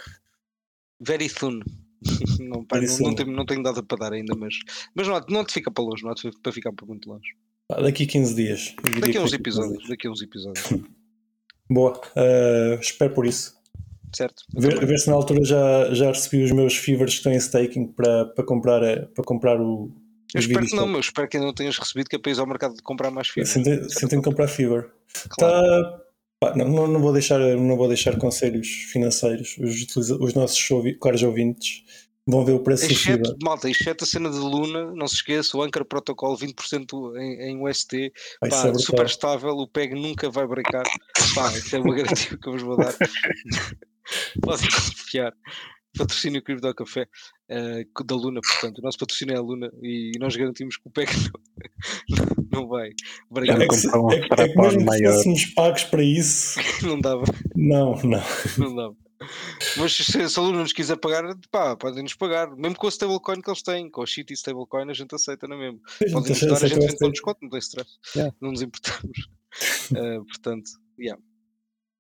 Very 1.05 1.29
soon. 1.29 1.61
não, 2.41 2.65
pá, 2.65 2.81
não, 2.81 2.99
não, 2.99 3.15
tenho, 3.15 3.33
não 3.33 3.47
tenho 3.47 3.63
data 3.63 3.83
para 3.83 3.99
dar 3.99 4.13
ainda, 4.13 4.35
mas, 4.37 4.55
mas 4.95 5.07
não, 5.07 5.21
não 5.29 5.45
te 5.45 5.53
fica 5.53 5.71
para 5.71 5.85
longe, 5.85 6.03
não 6.05 6.15
te 6.15 6.31
para 6.43 6.53
ficar 6.53 6.73
para 6.73 6.87
muito 6.87 7.09
longe. 7.09 7.29
Ah, 7.71 7.81
daqui 7.81 8.05
a 8.05 8.07
15 8.07 8.35
dias. 8.35 8.75
Daqui 9.01 9.17
a 9.17 9.23
uns 9.23 9.33
episódios. 9.33 9.89
Daqui 9.89 10.07
a 10.07 10.11
uns 10.11 10.21
episódios. 10.23 10.67
Boa, 11.71 11.99
uh, 11.99 12.81
espero 12.81 13.15
por 13.15 13.27
isso. 13.27 13.55
Certo. 14.15 14.43
Ver, 14.55 14.85
ver, 14.85 14.99
se 14.99 15.09
na 15.09 15.15
altura 15.15 15.43
já, 15.43 15.95
já 15.95 16.09
recebi 16.09 16.45
os 16.45 16.53
meus 16.53 16.77
fevers 16.77 17.13
que 17.13 17.17
estão 17.19 17.33
em 17.33 17.37
staking 17.37 17.87
para, 17.87 18.27
para, 18.27 18.45
comprar, 18.45 18.83
eh, 18.83 19.07
para 19.07 19.25
comprar 19.25 19.59
o. 19.59 19.91
Eu 20.35 20.41
espero 20.41 20.67
que 20.67 20.77
não, 20.77 20.87
mas 20.87 21.07
espero 21.07 21.29
que 21.29 21.37
ainda 21.39 21.47
não 21.47 21.55
tenhas 21.55 21.79
recebido 21.79 22.09
que 22.09 22.17
é 22.17 22.19
para 22.19 22.31
ir 22.31 22.39
ao 22.39 22.47
mercado 22.47 22.75
de 22.75 22.83
comprar 22.83 23.11
mais 23.11 23.29
fevers. 23.29 23.51
Sem 23.51 23.63
ter 23.63 24.17
que 24.17 24.23
comprar 24.23 24.49
fever. 24.49 24.91
Claro. 25.31 25.63
Tá, 25.63 26.02
não, 26.57 26.87
não, 26.89 27.01
vou 27.01 27.13
deixar, 27.13 27.39
não 27.39 27.77
vou 27.77 27.89
deixar 27.89 28.19
conselhos 28.19 28.69
financeiros. 28.91 29.57
Os, 29.59 30.11
os 30.11 30.35
nossos 30.35 30.69
caros 31.01 31.23
ouvintes 31.23 31.83
Vão 32.25 32.45
ver 32.45 32.53
o 32.53 32.61
preço 32.61 32.85
exceto, 32.85 33.37
Malta, 33.43 33.69
exceto 33.69 34.05
a 34.05 34.07
cena 34.07 34.31
de 34.31 34.39
Luna, 34.39 34.93
não 34.95 35.09
se 35.09 35.17
esqueça, 35.17 35.57
o 35.57 35.63
Anchor 35.63 35.85
Protocol 35.85 36.39
20% 36.39 37.17
em, 37.17 37.51
em 37.51 37.69
UST, 37.69 38.13
pá, 38.41 38.47
é 38.47 38.75
super 38.75 39.07
estável, 39.07 39.57
o 39.57 39.67
PEG 39.67 39.95
nunca 39.95 40.31
vai 40.31 40.47
brecar. 40.47 40.85
Pá, 41.35 41.53
isso 41.53 41.75
é 41.75 41.81
uma 41.81 41.97
garantia 41.97 42.39
que 42.39 42.49
eu 42.49 42.53
vos 42.53 42.63
vou 42.63 42.77
dar. 42.77 42.95
Podem 44.41 44.71
confiar. 44.71 45.33
Patrocínio 45.97 46.43
Cripto 46.43 46.75
Café 46.75 47.07
uh, 47.51 48.05
da 48.05 48.15
Luna, 48.15 48.41
portanto, 48.41 48.79
o 48.79 48.83
nosso 48.83 48.99
patrocínio 48.99 49.35
é 49.35 49.39
a 49.39 49.43
Luna 49.43 49.71
e 49.83 50.13
nós 50.19 50.35
garantimos 50.35 50.77
que 50.77 50.89
o 50.89 50.91
PEG 50.91 51.11
não, 52.09 52.27
não 52.63 52.69
vai 52.69 52.91
brecar. 53.31 53.61
É 53.61 53.69
que, 53.69 53.75
se, 53.75 53.89
é, 53.89 53.91
é 53.91 54.49
que 54.49 54.61
mesmo 54.61 54.91
que 54.91 55.07
fôssemos 55.07 55.47
pagos 55.55 55.85
para 55.85 56.03
isso, 56.03 56.59
não 56.83 57.01
dava. 57.01 57.25
Não, 57.55 57.95
não. 58.03 58.23
Não 58.59 58.75
dava. 58.75 58.97
Mas 59.77 59.95
se, 59.95 60.29
se 60.29 60.39
a 60.39 60.43
Luna 60.43 60.61
nos 60.61 60.73
quiser 60.73 60.97
pagar, 60.97 61.25
pá, 61.51 61.77
podem-nos 61.77 62.15
pagar. 62.15 62.51
Mesmo 62.57 62.77
com 62.77 62.87
a 62.87 62.91
stablecoin 62.91 63.41
que 63.41 63.51
eles 63.51 63.63
têm, 63.63 63.91
com 63.91 64.03
a 64.03 64.07
Shitty 64.07 64.35
stablecoin, 64.35 64.91
a 64.91 64.95
gente 64.95 65.15
aceita, 65.15 65.47
não 65.47 65.57
é 65.57 65.59
mesmo? 65.59 65.81
Podem-nos 66.13 66.41
dar, 66.41 66.65
a 66.65 66.69
gente 66.69 66.87
vem 66.87 66.97
com 66.97 67.11
desconto, 67.11 67.39
não 67.43 67.51
tem 67.51 67.59
stress. 67.61 67.91
Yeah. 68.17 68.35
Não 68.41 68.51
nos 68.51 68.63
importamos. 68.63 69.29
uh, 69.93 70.25
portanto, 70.27 70.71
yeah. 70.99 71.23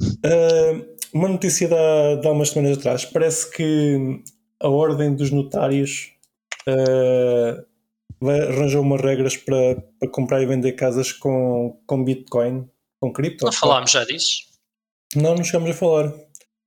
Uh, 0.03 0.93
uma 1.13 1.29
notícia 1.29 1.69
da, 1.69 2.17
de 2.17 2.27
há 2.27 2.31
umas 2.31 2.51
semanas 2.51 2.79
atrás. 2.79 3.05
Parece 3.05 3.51
que 3.51 4.23
a 4.61 4.69
ordem 4.69 5.15
dos 5.15 5.31
notários 5.31 6.13
uh, 6.69 8.29
arranjou 8.29 8.83
umas 8.83 9.01
regras 9.01 9.37
para, 9.37 9.83
para 9.99 10.09
comprar 10.11 10.43
e 10.43 10.47
vender 10.47 10.73
casas 10.73 11.13
com, 11.13 11.81
com 11.87 12.05
Bitcoin, 12.05 12.69
com 13.01 13.13
cripto. 13.13 13.45
Não 13.45 13.53
falámos 13.53 13.91
já 13.91 14.05
disso? 14.05 14.43
Não, 15.15 15.35
não 15.35 15.45
chegamos 15.45 15.71
a 15.71 15.75
falar. 15.75 16.13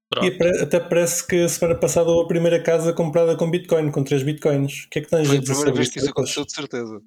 Pronto. 0.09 0.27
E 0.27 0.61
até 0.61 0.79
parece 0.79 1.25
que 1.25 1.43
a 1.43 1.49
semana 1.49 1.79
passada 1.79 2.09
houve 2.09 2.25
a 2.25 2.27
primeira 2.27 2.61
casa 2.61 2.93
comprada 2.93 3.35
com 3.35 3.49
Bitcoin, 3.49 3.89
com 3.89 4.03
3 4.03 4.21
Bitcoins. 4.23 4.85
O 4.85 4.89
que 4.89 4.99
é 4.99 5.01
que 5.01 5.09
tens 5.09 5.27
Foi 5.27 5.37
a 5.37 5.41
primeira 5.41 5.73
vez 5.73 5.89
que 5.89 5.99
isso 5.99 6.09
aconteceu, 6.09 6.45
de 6.45 6.53
certeza. 6.53 7.01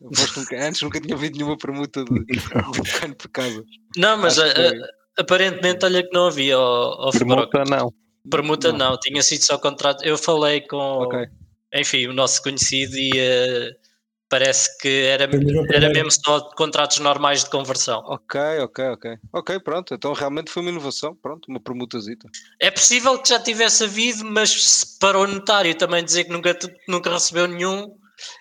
Nunca, 0.00 0.66
antes 0.66 0.82
nunca 0.82 1.00
tinha 1.00 1.14
havido 1.14 1.36
nenhuma 1.36 1.58
permuta 1.58 2.04
de 2.04 2.20
Bitcoin 2.24 3.12
por 3.12 3.28
casa. 3.28 3.64
Não, 3.96 4.16
mas 4.16 4.38
a, 4.38 4.46
a, 4.46 4.72
aparentemente, 5.18 5.84
olha 5.84 6.02
que 6.02 6.12
não 6.12 6.26
havia. 6.26 6.56
Ao, 6.56 7.10
permuta 7.10 7.64
não. 7.64 7.94
Permuta 8.30 8.72
não. 8.72 8.90
não. 8.90 8.98
tinha 8.98 9.22
sido 9.22 9.42
só 9.42 9.58
contrato. 9.58 10.04
Eu 10.04 10.18
falei 10.18 10.60
com, 10.62 11.02
okay. 11.02 11.26
enfim, 11.74 12.06
o 12.06 12.12
nosso 12.12 12.42
conhecido 12.42 12.96
e 12.96 13.10
uh, 13.12 13.80
Parece 14.30 14.78
que 14.78 15.06
era, 15.06 15.28
era 15.74 15.88
mesmo 15.90 16.12
só 16.12 16.40
contratos 16.50 17.00
normais 17.00 17.42
de 17.42 17.50
conversão. 17.50 18.00
Ok, 18.06 18.40
ok, 18.60 18.84
ok. 18.90 19.16
Ok, 19.32 19.58
pronto. 19.58 19.92
Então 19.92 20.12
realmente 20.12 20.52
foi 20.52 20.62
uma 20.62 20.70
inovação. 20.70 21.16
Pronto, 21.16 21.46
uma 21.48 21.58
permutazita. 21.58 22.28
É 22.60 22.70
possível 22.70 23.18
que 23.18 23.28
já 23.28 23.40
tivesse 23.40 23.82
havido, 23.82 24.24
mas 24.24 24.96
para 25.00 25.18
o 25.18 25.26
notário 25.26 25.74
também 25.74 26.04
dizer 26.04 26.24
que 26.24 26.30
nunca, 26.30 26.56
nunca 26.86 27.12
recebeu 27.12 27.48
nenhum. 27.48 27.92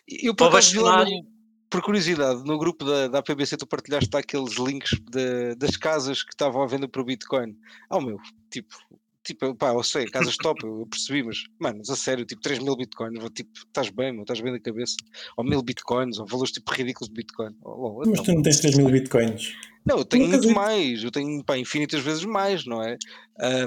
Eu 0.08 0.36
por 0.36 0.52
bastonário... 0.52 1.24
por 1.70 1.82
curiosidade, 1.82 2.44
no 2.44 2.58
grupo 2.58 2.84
da, 2.84 3.08
da 3.08 3.20
APBC 3.20 3.58
tu 3.58 3.68
partilhaste 3.68 4.16
aqueles 4.16 4.56
links 4.58 4.92
de, 5.12 5.56
das 5.56 5.78
casas 5.78 6.24
que 6.24 6.32
estavam 6.34 6.62
à 6.62 6.68
venda 6.68 6.88
para 6.88 7.02
o 7.02 7.06
Bitcoin. 7.06 7.56
Oh 7.90 8.02
meu, 8.02 8.18
tipo, 8.50 8.76
tipo, 9.24 9.54
pá, 9.56 9.70
eu 9.70 9.84
sei, 9.84 10.06
casas 10.08 10.36
top, 10.38 10.66
eu 10.66 10.88
percebi, 10.90 11.24
mas, 11.24 11.38
mano, 11.60 11.82
a 11.88 11.96
sério, 11.96 12.26
tipo, 12.26 12.42
3 12.42 12.60
mil 12.60 12.76
bitcoins, 12.76 13.20
tipo, 13.36 13.52
estás 13.56 13.90
bem, 13.90 14.12
meu, 14.12 14.22
estás 14.22 14.42
bem 14.42 14.52
da 14.52 14.60
cabeça, 14.60 14.96
ou 15.38 15.44
mil 15.44 15.62
bitcoins, 15.62 16.18
ou 16.18 16.26
valores 16.26 16.52
tipo 16.52 16.72
ridículos 16.74 17.10
de 17.10 17.16
bitcoin. 17.16 17.56
Oh, 17.64 18.02
mas 18.06 18.22
tu 18.22 18.34
não 18.34 18.42
tens 18.42 18.60
3 18.60 18.78
mil 18.78 18.90
bitcoins. 18.90 19.54
Não, 19.86 20.00
eu 20.00 20.06
tenho 20.06 20.28
muito 20.28 20.48
vi. 20.48 20.54
mais, 20.54 21.04
eu 21.04 21.12
tenho, 21.12 21.44
pá, 21.44 21.58
infinitas 21.58 22.02
vezes 22.02 22.26
mais, 22.26 22.66
não 22.66 22.82
é? 22.82 22.98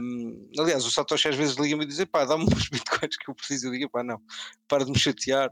Um, 0.01 0.49
aliás, 0.59 0.85
o 0.85 0.91
Satoshi 0.91 1.29
às 1.29 1.37
vezes 1.37 1.57
liga-me 1.57 1.85
e 1.85 1.87
diz, 1.87 2.05
pá, 2.05 2.25
dá-me 2.25 2.45
uns 2.53 2.69
bitcoins 2.69 3.17
que 3.17 3.31
eu 3.31 3.35
preciso, 3.35 3.69
eu 3.69 3.73
digo, 3.73 3.91
pá, 3.91 4.03
não, 4.03 4.21
para 4.69 4.85
de 4.85 4.91
me 4.91 4.99
chatear 4.99 5.51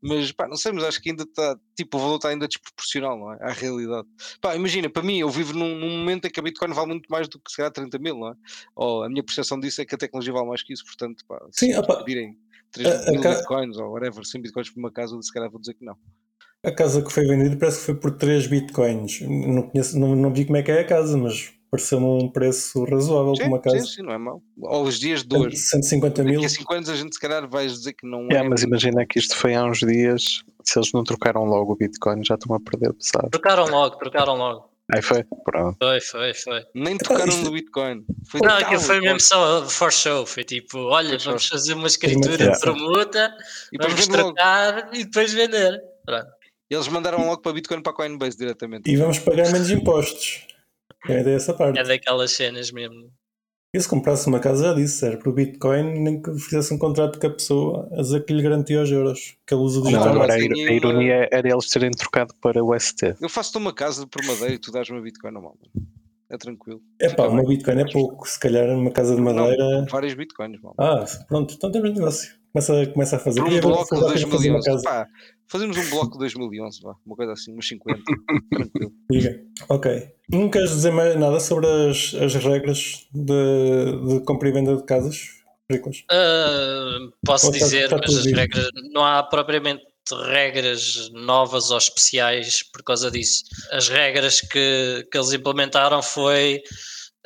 Mas 0.00 0.32
pá, 0.32 0.46
não 0.46 0.56
sei, 0.56 0.72
mas 0.72 0.84
acho 0.84 1.00
que 1.00 1.10
ainda 1.10 1.24
está, 1.24 1.56
tipo, 1.76 1.96
o 1.96 2.00
valor 2.00 2.16
está 2.16 2.28
ainda 2.28 2.46
desproporcional, 2.46 3.18
não 3.18 3.32
é? 3.32 3.38
À 3.42 3.52
realidade. 3.52 4.06
Pá, 4.40 4.54
imagina, 4.54 4.88
para 4.88 5.02
mim, 5.02 5.18
eu 5.18 5.30
vivo 5.30 5.52
num, 5.52 5.78
num, 5.78 5.98
momento 5.98 6.26
em 6.26 6.30
que 6.30 6.40
a 6.40 6.42
Bitcoin 6.42 6.72
vale 6.72 6.88
muito 6.88 7.08
mais 7.08 7.28
do 7.28 7.38
que 7.38 7.50
se 7.50 7.56
calhar 7.56 7.72
30 7.72 7.98
mil, 7.98 8.16
não 8.16 8.28
é? 8.28 8.34
Ou 8.76 9.04
a 9.04 9.08
minha 9.08 9.22
percepção 9.22 9.58
disso 9.58 9.80
é 9.82 9.84
que 9.84 9.94
a 9.94 9.98
tecnologia 9.98 10.32
vale 10.32 10.46
mais 10.46 10.62
que 10.62 10.72
isso, 10.72 10.84
portanto, 10.84 11.24
pá, 11.26 11.38
Sim, 11.52 11.72
se 11.72 11.78
opa, 11.78 11.96
pedirem 11.98 12.36
3 12.72 12.88
a, 12.88 13.10
mil 13.10 13.26
a 13.26 13.34
bitcoins 13.34 13.76
ou 13.76 13.92
whatever, 13.92 14.24
100 14.24 14.42
bitcoins 14.42 14.70
por 14.70 14.78
uma 14.78 14.92
casa, 14.92 15.20
se 15.20 15.32
calhar 15.32 15.50
vou 15.50 15.60
dizer 15.60 15.74
que 15.74 15.84
não. 15.84 15.96
A 16.62 16.72
casa 16.72 17.02
que 17.02 17.12
foi 17.12 17.26
vendida 17.26 17.56
parece 17.56 17.80
que 17.80 17.84
foi 17.84 17.94
por 17.94 18.12
3 18.12 18.46
bitcoins. 18.46 19.20
Não, 19.20 19.68
conheço, 19.68 19.98
não, 19.98 20.16
não 20.16 20.32
vi 20.32 20.46
como 20.46 20.56
é 20.56 20.62
que 20.62 20.70
é 20.70 20.80
a 20.80 20.86
casa, 20.86 21.16
mas 21.16 21.52
pareceu-me 21.74 22.06
um 22.06 22.28
preço 22.28 22.84
razoável 22.84 23.32
para 23.32 23.46
uma 23.48 23.58
casa. 23.58 23.80
Sim, 23.80 23.86
sim, 23.86 24.02
não 24.02 24.12
é 24.12 24.18
mau. 24.18 24.40
Ou 24.62 24.84
os 24.84 25.00
dias 25.00 25.24
de 25.24 25.36
hoje. 25.36 25.56
150 25.56 26.22
mil. 26.22 26.34
Daqui 26.34 26.46
a 26.46 26.48
5 26.48 26.74
anos 26.74 26.88
a 26.88 26.94
gente 26.94 27.14
se 27.14 27.20
calhar 27.20 27.48
vai 27.48 27.66
dizer 27.66 27.94
que 27.94 28.06
não 28.06 28.28
é. 28.30 28.36
é 28.36 28.42
mas 28.44 28.62
imagina 28.62 29.04
que 29.04 29.18
isto 29.18 29.36
foi 29.36 29.54
há 29.54 29.64
uns 29.64 29.80
dias, 29.80 30.44
se 30.62 30.78
eles 30.78 30.92
não 30.92 31.02
trocaram 31.02 31.44
logo 31.44 31.72
o 31.72 31.76
Bitcoin, 31.76 32.24
já 32.24 32.36
estão 32.36 32.54
a 32.54 32.60
perder 32.60 32.92
pesado. 32.92 33.28
Trocaram 33.30 33.66
logo, 33.66 33.96
trocaram 33.96 34.36
logo. 34.36 34.70
Aí 34.94 35.02
foi, 35.02 35.24
pronto. 35.44 35.76
Foi, 35.82 36.00
foi, 36.00 36.34
foi. 36.34 36.62
Nem 36.74 36.96
tocaram 36.96 37.36
no 37.38 37.50
Bitcoin. 37.50 38.04
Foi 38.28 38.40
não, 38.40 38.56
aquilo 38.56 38.80
foi 38.80 39.00
mesmo 39.00 39.20
só 39.20 39.66
for 39.68 39.90
show. 39.90 40.24
Foi 40.26 40.44
tipo, 40.44 40.78
olha, 40.78 41.18
for 41.18 41.30
vamos 41.30 41.48
fazer 41.48 41.74
uma 41.74 41.88
escritura 41.88 42.52
de 42.52 42.60
permuta, 42.60 43.34
e 43.72 43.78
vamos 43.78 44.06
trocar 44.06 44.74
logo. 44.76 44.88
e 44.94 45.04
depois 45.04 45.32
vender. 45.32 45.82
Pronto. 46.06 46.28
Eles 46.70 46.86
mandaram 46.88 47.26
logo 47.26 47.42
para 47.42 47.52
Bitcoin 47.52 47.82
para 47.82 47.92
a 47.92 47.96
Coinbase 47.96 48.36
diretamente. 48.36 48.88
E 48.88 48.96
vamos 48.96 49.18
pagar 49.18 49.50
menos 49.50 49.70
impostos. 49.70 50.46
É 51.08 51.22
dessa 51.22 51.54
parte. 51.54 51.78
É 51.78 51.84
daquelas 51.84 52.32
cenas 52.32 52.70
mesmo. 52.70 53.10
E 53.74 53.80
se 53.80 53.88
comprasse 53.88 54.28
uma 54.28 54.38
casa, 54.38 54.66
já 54.66 54.72
disse, 54.72 55.04
era 55.04 55.16
para 55.16 55.28
o 55.28 55.32
Bitcoin, 55.32 55.98
nem 55.98 56.22
que 56.22 56.32
fizesse 56.38 56.72
um 56.72 56.78
contrato 56.78 57.18
com 57.18 57.26
a 57.26 57.30
pessoa 57.30 57.88
a 57.92 58.02
dizer 58.02 58.24
que 58.24 58.32
lhe 58.32 58.40
garantia 58.40 58.80
os 58.80 58.88
euros, 58.88 59.36
que 59.44 59.52
ele 59.52 59.62
usa 59.62 59.82
digital. 59.82 60.04
Não, 60.04 60.12
agora 60.12 60.34
a, 60.34 60.36
a 60.36 60.72
ironia 60.72 61.28
era 61.32 61.48
eles 61.48 61.68
terem 61.68 61.90
trocado 61.90 62.32
para 62.40 62.62
o 62.62 62.78
ST. 62.78 63.16
Eu 63.20 63.28
faço-te 63.28 63.58
uma 63.58 63.74
casa 63.74 64.06
por 64.06 64.24
madeira 64.24 64.54
e 64.54 64.58
tu 64.58 64.70
dás-me 64.70 65.00
Bitcoin 65.00 65.32
normal. 65.32 65.58
É 66.30 66.38
tranquilo. 66.38 66.80
É 67.00 67.08
pá, 67.08 67.26
uma 67.26 67.44
Bitcoin 67.44 67.80
é 67.80 67.90
pouco. 67.90 68.28
Se 68.28 68.38
calhar 68.38 68.68
numa 68.68 68.92
casa 68.92 69.16
de 69.16 69.20
madeira. 69.20 69.80
Não, 69.80 69.86
vários 69.86 70.14
bitcoins, 70.14 70.60
mal. 70.60 70.74
Ah, 70.78 71.04
pronto, 71.26 71.54
então 71.54 71.72
temos 71.72 71.92
negócio. 71.92 72.32
Começa, 72.54 72.86
começa 72.86 73.16
a 73.16 73.18
fazer. 73.18 73.42
Um 73.42 73.60
bloco 73.60 73.96
de 73.96 74.00
dá 74.00 74.06
para 74.06 74.30
fazer 74.30 74.50
uma 74.50 74.60
2011. 74.60 74.64
casa. 74.64 74.82
Pá, 74.84 75.08
fazemos 75.48 75.76
um 75.76 75.90
bloco 75.90 76.12
de 76.12 76.18
2011, 76.18 76.82
vá. 76.82 76.94
Uma 77.04 77.16
coisa 77.16 77.32
assim, 77.32 77.52
uns 77.52 77.66
50. 77.66 78.00
tranquilo. 78.54 78.92
Diga. 79.10 79.42
Ok. 79.68 80.08
Não 80.30 80.48
queres 80.48 80.70
dizer 80.70 80.92
mais 80.92 81.18
nada 81.18 81.40
sobre 81.40 81.66
as, 81.66 82.14
as 82.14 82.32
regras 82.36 83.08
de, 83.12 84.08
de 84.08 84.24
compra 84.24 84.48
e 84.48 84.52
venda 84.52 84.76
de 84.76 84.84
casas? 84.84 85.42
Ah, 86.10 86.98
posso 87.26 87.46
Ou 87.46 87.52
dizer, 87.52 87.84
está 87.84 87.96
mas 87.96 88.16
as 88.16 88.26
regras, 88.26 88.68
não 88.92 89.04
há 89.04 89.22
propriamente 89.24 89.82
regras 90.28 91.10
novas 91.12 91.70
ou 91.72 91.78
especiais 91.78 92.62
por 92.62 92.84
causa 92.84 93.10
disso. 93.10 93.44
As 93.72 93.88
regras 93.88 94.40
que, 94.40 95.08
que 95.10 95.18
eles 95.18 95.32
implementaram 95.32 96.02
foi 96.02 96.62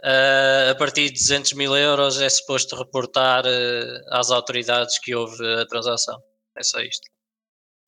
ah, 0.05 0.71
a 0.71 0.75
partir 0.75 1.07
de 1.11 1.15
200 1.21 1.53
mil 1.55 1.77
euros 1.77 2.21
é 2.21 2.29
suposto 2.29 2.77
reportar 2.77 3.45
ah, 3.47 4.19
às 4.19 4.31
autoridades 4.31 4.99
que 4.99 5.15
houve 5.15 5.45
a 5.61 5.67
transação. 5.67 6.19
É 6.57 6.63
só 6.63 6.81
isto. 6.81 7.09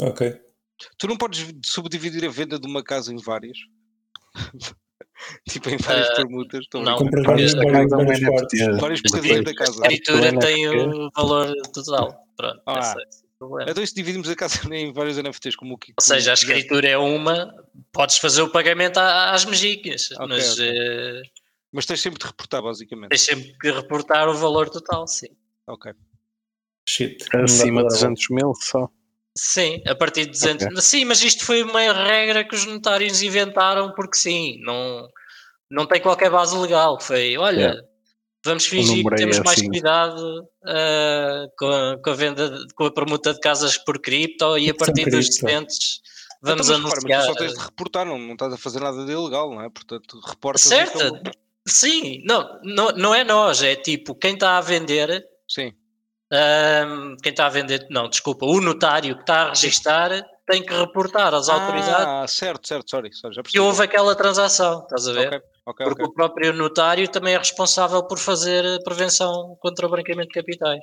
Ok. 0.01 0.41
Tu 0.99 1.07
não 1.09 1.17
podes 1.17 1.47
subdividir 1.65 2.25
a 2.25 2.31
venda 2.31 2.59
de 2.59 2.67
uma 2.67 2.83
casa 2.83 3.13
em 3.13 3.17
várias? 3.19 3.59
tipo 5.49 5.69
em 5.69 5.77
várias 5.77 6.09
Ah, 6.11 6.15
permutas? 6.17 6.65
Não. 6.75 6.97
Compras 6.97 7.27
casa 7.27 7.57
é. 8.63 8.71
Vários 8.81 9.03
Depois- 9.03 9.03
bocadinhos 9.03 9.45
da 9.45 9.55
casa. 9.55 9.81
A 9.85 9.89
escritura 9.93 10.39
tem 10.39 10.69
o 10.69 11.11
valor 11.15 11.53
total. 11.75 12.17
Pronto, 12.37 12.63
Ah. 12.67 12.95
é 12.99 13.05
problema. 13.39 13.71
Então, 13.71 13.85
se 13.87 13.95
dividimos 13.95 14.29
a 14.31 14.37
casa 14.37 14.59
em 14.75 14.93
vários 14.93 15.19
NFTs, 15.19 15.57
como 15.57 15.75
o 15.75 15.79
que. 15.79 15.93
Ou 15.99 16.03
seja, 16.05 16.31
a 16.31 16.35
escritura 16.35 16.89
é 16.89 16.97
uma, 16.97 17.53
podes 17.93 18.17
fazer 18.19 18.41
o 18.43 18.49
pagamento 18.51 18.99
às 18.99 19.45
mexicas, 19.45 20.09
Ok, 20.13 20.27
mas 20.29 20.53
ok. 20.59 21.23
Mas 21.73 21.87
tens 21.87 22.01
sempre 22.01 22.19
de 22.19 22.27
reportar, 22.27 22.63
basicamente. 22.63 23.11
tens 23.11 23.23
sempre 23.23 23.57
que 23.61 23.71
reportar 23.71 24.29
o 24.29 24.35
valor 24.35 24.69
total, 24.69 25.07
sim. 25.07 25.29
Ok. 25.67 25.93
Shit. 26.89 27.25
Acima 27.37 27.83
de 27.83 27.89
dar 27.89 27.95
a 27.95 27.99
200 28.11 28.29
mil 28.31 28.53
só. 28.55 28.89
Sim, 29.37 29.81
a 29.87 29.95
partir 29.95 30.25
de 30.27 30.33
200. 30.33 30.85
Sim, 30.85 31.05
mas 31.05 31.23
isto 31.23 31.45
foi 31.45 31.63
uma 31.63 31.81
regra 31.93 32.43
que 32.45 32.55
os 32.55 32.67
notários 32.67 33.23
inventaram 33.23 33.93
porque 33.95 34.17
sim, 34.19 34.61
não, 34.65 35.09
não 35.71 35.87
tem 35.87 36.01
qualquer 36.01 36.31
base 36.31 36.57
legal. 36.59 37.01
Foi, 37.01 37.37
olha, 37.37 37.61
Yeah. 37.61 37.83
vamos 38.45 38.67
fingir 38.67 39.05
que 39.09 39.15
temos 39.15 39.37
é 39.37 39.43
mais 39.45 39.59
assim. 39.59 39.69
cuidado 39.69 40.49
ah, 40.67 41.47
com, 41.57 41.67
a, 41.69 41.99
com 42.03 42.11
a 42.11 42.15
venda, 42.15 42.51
de- 42.51 42.75
com 42.75 42.85
a 42.87 42.93
permuta 42.93 43.33
de 43.33 43.39
casas 43.39 43.79
por 43.79 44.01
cripto 44.01 44.59
e 44.59 44.69
a 44.69 44.75
partir 44.75 45.05
dos 45.09 45.29
cripto. 45.29 45.47
200 45.47 46.01
vamos 46.43 46.69
então, 46.69 46.81
mas, 46.81 46.93
repara, 46.95 47.01
mas 47.03 47.05
tu 47.05 47.07
anunciar. 47.07 47.23
só 47.27 47.35
tens 47.35 47.55
de 47.55 47.65
reportar, 47.65 48.07
não, 48.07 48.19
não 48.19 48.33
estás 48.33 48.53
a 48.53 48.57
fazer 48.57 48.81
nada 48.81 49.05
de 49.07 49.13
ilegal, 49.13 49.51
não 49.55 49.63
é? 49.63 49.71
Portanto, 49.71 50.19
reportas. 50.27 50.63
Certo. 50.63 50.99
Sim, 51.67 52.23
não, 52.25 52.61
não, 52.63 52.89
não 52.93 53.15
é 53.15 53.25
nós, 53.25 53.63
é 53.63 53.77
tipo 53.77 54.15
quem 54.15 54.35
está 54.35 54.59
a 54.59 54.61
vender 54.61 55.25
Sim. 55.49 55.73
Ahm, 56.33 57.17
quem 57.23 57.31
está 57.33 57.47
a 57.47 57.49
vender, 57.49 57.89
não, 57.91 58.09
desculpa, 58.09 58.47
o 58.47 58.61
notário 58.61 59.17
que 59.17 59.23
está 59.23 59.43
a 59.43 59.49
registar 59.49 60.11
tem 60.47 60.65
que 60.65 60.73
reportar 60.73 61.35
às 61.35 61.49
autoridades 61.49 62.07
Ah, 62.07 62.27
certo, 62.29 62.69
certo, 62.69 62.89
sorry, 62.89 63.13
sorry 63.13 63.35
já 63.35 63.43
que 63.43 63.51
percebi. 63.51 63.65
houve 63.65 63.83
aquela 63.83 64.15
transação, 64.15 64.83
estás 64.83 65.09
a 65.09 65.13
ver? 65.13 65.27
Ok, 65.27 65.39
ok, 65.67 65.87
Porque 65.87 66.03
ok. 66.03 66.07
o 66.07 66.15
próprio 66.15 66.53
notário 66.53 67.09
também 67.11 67.35
é 67.35 67.39
responsável 67.39 68.07
por 68.07 68.19
fazer 68.19 68.81
prevenção 68.85 69.57
contra 69.61 69.87
o 69.87 69.91
branqueamento 69.91 70.29
de 70.29 70.35
capitais. 70.35 70.81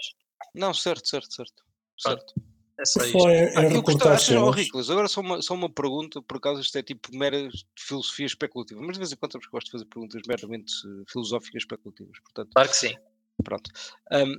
Não, 0.54 0.74
certo, 0.74 1.08
certo, 1.08 1.34
certo. 1.34 1.64
Certo. 1.98 2.34
É 2.80 2.86
só 2.86 3.04
isto. 3.04 3.28
Ah, 3.28 3.64
em 3.64 3.74
eu 3.74 3.82
gostava, 3.82 4.14
achas, 4.14 4.28
cenas, 4.28 4.56
Riclas, 4.56 4.90
agora 4.90 5.08
só 5.08 5.22
uma, 5.22 5.42
só 5.42 5.56
uma 5.56 5.70
pergunta, 5.70 6.22
por 6.22 6.38
acaso 6.38 6.62
isto 6.62 6.78
é 6.78 6.84
tipo 6.84 7.16
mera 7.16 7.50
filosofia 7.76 8.28
especulativa, 8.28 8.80
mas 8.82 8.94
de 8.94 9.00
vez 9.00 9.12
em 9.12 9.16
quando 9.16 9.36
eu 9.36 9.42
gosto 9.52 9.66
de 9.66 9.72
fazer 9.72 9.86
perguntas 9.86 10.22
meramente 10.28 10.74
eh, 10.86 11.04
filosóficas 11.08 11.64
especulativas, 11.64 12.20
portanto, 12.20 12.52
Claro 12.54 12.70
que 12.70 12.76
sim. 12.76 12.96
pronto. 13.44 13.72
Ahm, 14.12 14.36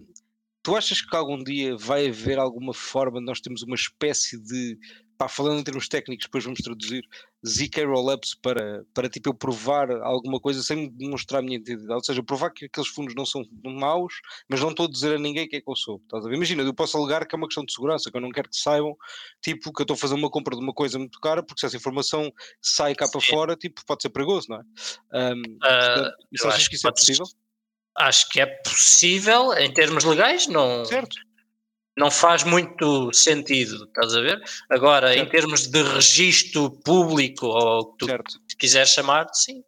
tu 0.63 0.77
achas 0.77 1.01
que 1.01 1.17
algum 1.17 1.43
dia 1.43 1.77
vai 1.77 2.09
haver 2.09 2.39
alguma 2.39 2.73
forma 2.73 3.19
de 3.19 3.27
nós 3.27 3.41
termos 3.41 3.63
uma 3.63 3.75
espécie 3.75 4.39
de, 4.41 4.79
pá, 5.19 5.29
falando 5.29 5.59
em 5.59 5.65
termos 5.65 5.89
técnicos, 5.89 6.27
depois 6.27 6.45
vamos 6.45 6.61
traduzir, 6.61 7.05
ZK 7.45 7.85
Rollups 7.85 8.37
para, 8.37 8.85
para 8.95 9.09
tipo 9.09 9.31
eu 9.31 9.35
provar 9.35 9.91
alguma 9.91 10.41
coisa 10.41 10.63
sem 10.63 10.89
demonstrar 10.91 11.41
a 11.41 11.43
minha 11.43 11.57
identidade, 11.57 11.93
ou 11.93 12.05
seja, 12.05 12.23
provar 12.23 12.51
que 12.51 12.67
aqueles 12.67 12.89
fundos 12.89 13.15
não 13.17 13.27
são 13.27 13.45
maus, 13.65 14.15
mas 14.49 14.61
não 14.61 14.71
estou 14.71 14.87
a 14.87 14.91
dizer 14.91 15.17
a 15.17 15.19
ninguém 15.19 15.49
quem 15.49 15.59
é 15.59 15.61
que 15.61 15.69
eu 15.69 15.75
sou. 15.75 16.01
Estás 16.05 16.25
a 16.25 16.29
ver? 16.29 16.37
Imagina, 16.37 16.63
eu 16.63 16.73
posso 16.73 16.97
alegar 16.97 17.27
que 17.27 17.35
é 17.35 17.37
uma 17.37 17.49
questão 17.49 17.65
de 17.65 17.73
segurança, 17.73 18.11
que 18.11 18.17
eu 18.17 18.21
não 18.21 18.31
quero 18.31 18.49
que 18.49 18.57
saibam, 18.57 18.97
tipo, 19.43 19.73
que 19.73 19.83
eu 19.83 19.85
estou 19.85 19.95
a 19.95 19.99
fazer 19.99 20.15
uma 20.15 20.31
compra 20.31 20.55
de 20.57 20.63
uma 20.63 20.73
coisa 20.73 20.99
muito 20.99 21.19
cara, 21.19 21.43
porque 21.43 21.61
se 21.61 21.67
essa 21.67 21.77
informação 21.77 22.33
sai 22.63 22.95
cá 22.95 23.09
para 23.11 23.21
Sim. 23.21 23.27
fora, 23.27 23.57
tipo, 23.57 23.85
pode 23.85 24.03
ser 24.03 24.11
perigoso, 24.11 24.47
não 24.49 24.59
é? 24.59 24.63
Ahm, 25.13 25.43
Ah, 25.63 25.79
portanto, 25.81 26.15
achas 26.35 26.55
acho 26.55 26.69
que 26.69 26.77
isso 26.77 26.83
que 26.83 26.89
é 26.89 26.93
possível? 26.93 27.27
Acho 27.97 28.29
que 28.29 28.41
é 28.41 28.47
possível, 28.47 29.53
em 29.55 29.73
termos 29.73 30.05
legais, 30.05 30.47
não, 30.47 30.85
Certo. 30.85 31.17
Não 31.99 32.11
faz 32.11 32.45
muito 32.45 33.13
sentido, 33.13 33.85
estás 33.85 34.15
a 34.15 34.21
ver? 34.21 34.41
Agora, 34.71 35.15
em 35.15 35.19
Certo. 35.19 35.31
termos 35.31 35.67
de 35.67 35.83
registro 35.83 36.71
público, 36.71 37.47
ou 37.47 37.81
o 37.81 37.93
que 37.93 37.99
tu 37.99 38.07
Certo. 38.07 38.35
quiseres 38.59 38.91
chamar, 38.91 39.27
sim. 39.35 39.63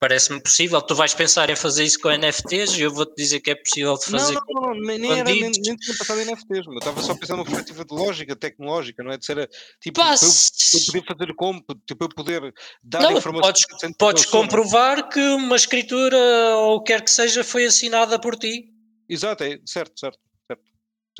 Parece-me 0.00 0.40
possível. 0.42 0.80
Tu 0.82 0.94
vais 0.94 1.14
pensar 1.14 1.48
em 1.50 1.56
fazer 1.56 1.84
isso 1.84 2.00
com 2.00 2.10
NFTs 2.10 2.76
e 2.78 2.82
eu 2.82 2.92
vou-te 2.92 3.14
dizer 3.16 3.40
que 3.40 3.50
é 3.50 3.54
possível 3.54 3.94
de 3.94 4.06
fazer. 4.06 4.34
não, 4.34 4.42
não, 4.48 4.74
não, 4.74 4.80
nem, 4.80 5.12
era, 5.12 5.24
nem, 5.24 5.40
nem 5.40 5.52
tinha 5.52 5.96
passado 5.96 6.20
em 6.20 6.24
NFTs, 6.24 6.66
mas 6.66 6.66
eu 6.66 6.78
estava 6.78 7.02
só 7.02 7.12
a 7.12 7.16
pensar 7.16 7.34
numa 7.34 7.44
perspectiva 7.44 7.84
de 7.84 7.94
lógica, 7.94 8.36
tecnológica, 8.36 9.02
não 9.02 9.12
é? 9.12 9.18
De 9.18 9.24
ser 9.24 9.48
tipo, 9.80 10.00
para 10.00 10.14
eu, 10.14 10.28
eu 10.28 10.86
poder 10.86 11.04
fazer 11.06 11.34
compra, 11.34 11.76
tipo, 11.86 12.04
eu 12.04 12.08
poder 12.08 12.54
dar 12.82 13.02
Não, 13.02 13.18
informação. 13.18 13.52
podes, 13.52 13.96
podes 13.98 14.26
comprovar 14.26 15.08
que 15.08 15.20
uma 15.20 15.56
escritura 15.56 16.16
ou 16.56 16.76
o 16.76 16.82
que 16.82 16.92
quer 16.92 17.02
que 17.02 17.10
seja 17.10 17.44
foi 17.44 17.66
assinada 17.66 18.18
por 18.20 18.36
ti. 18.36 18.72
Exato, 19.08 19.44
é, 19.44 19.58
certo, 19.64 19.98
certo. 19.98 20.18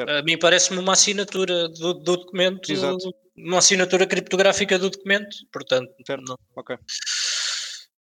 A 0.02 0.22
mim 0.22 0.38
parece-me 0.38 0.78
uma 0.78 0.92
assinatura 0.92 1.68
do, 1.68 1.94
do 1.94 2.16
documento, 2.16 2.70
Exato. 2.70 2.98
uma 3.36 3.58
assinatura 3.58 4.06
criptográfica 4.06 4.78
do 4.78 4.90
documento, 4.90 5.36
portanto, 5.52 5.90
Certo. 6.06 6.24
não- 6.26 6.36
Ok. 6.56 6.76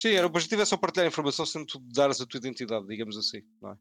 Sim, 0.00 0.10
era 0.10 0.26
o 0.26 0.30
objetivo 0.30 0.62
é 0.62 0.64
só 0.64 0.76
partilhar 0.76 1.08
informação 1.08 1.44
sem 1.44 1.64
tu 1.66 1.80
dares 1.92 2.20
a 2.20 2.26
tua 2.26 2.38
identidade, 2.38 2.86
digamos 2.86 3.16
assim, 3.16 3.42
não 3.60 3.72
é? 3.72 3.76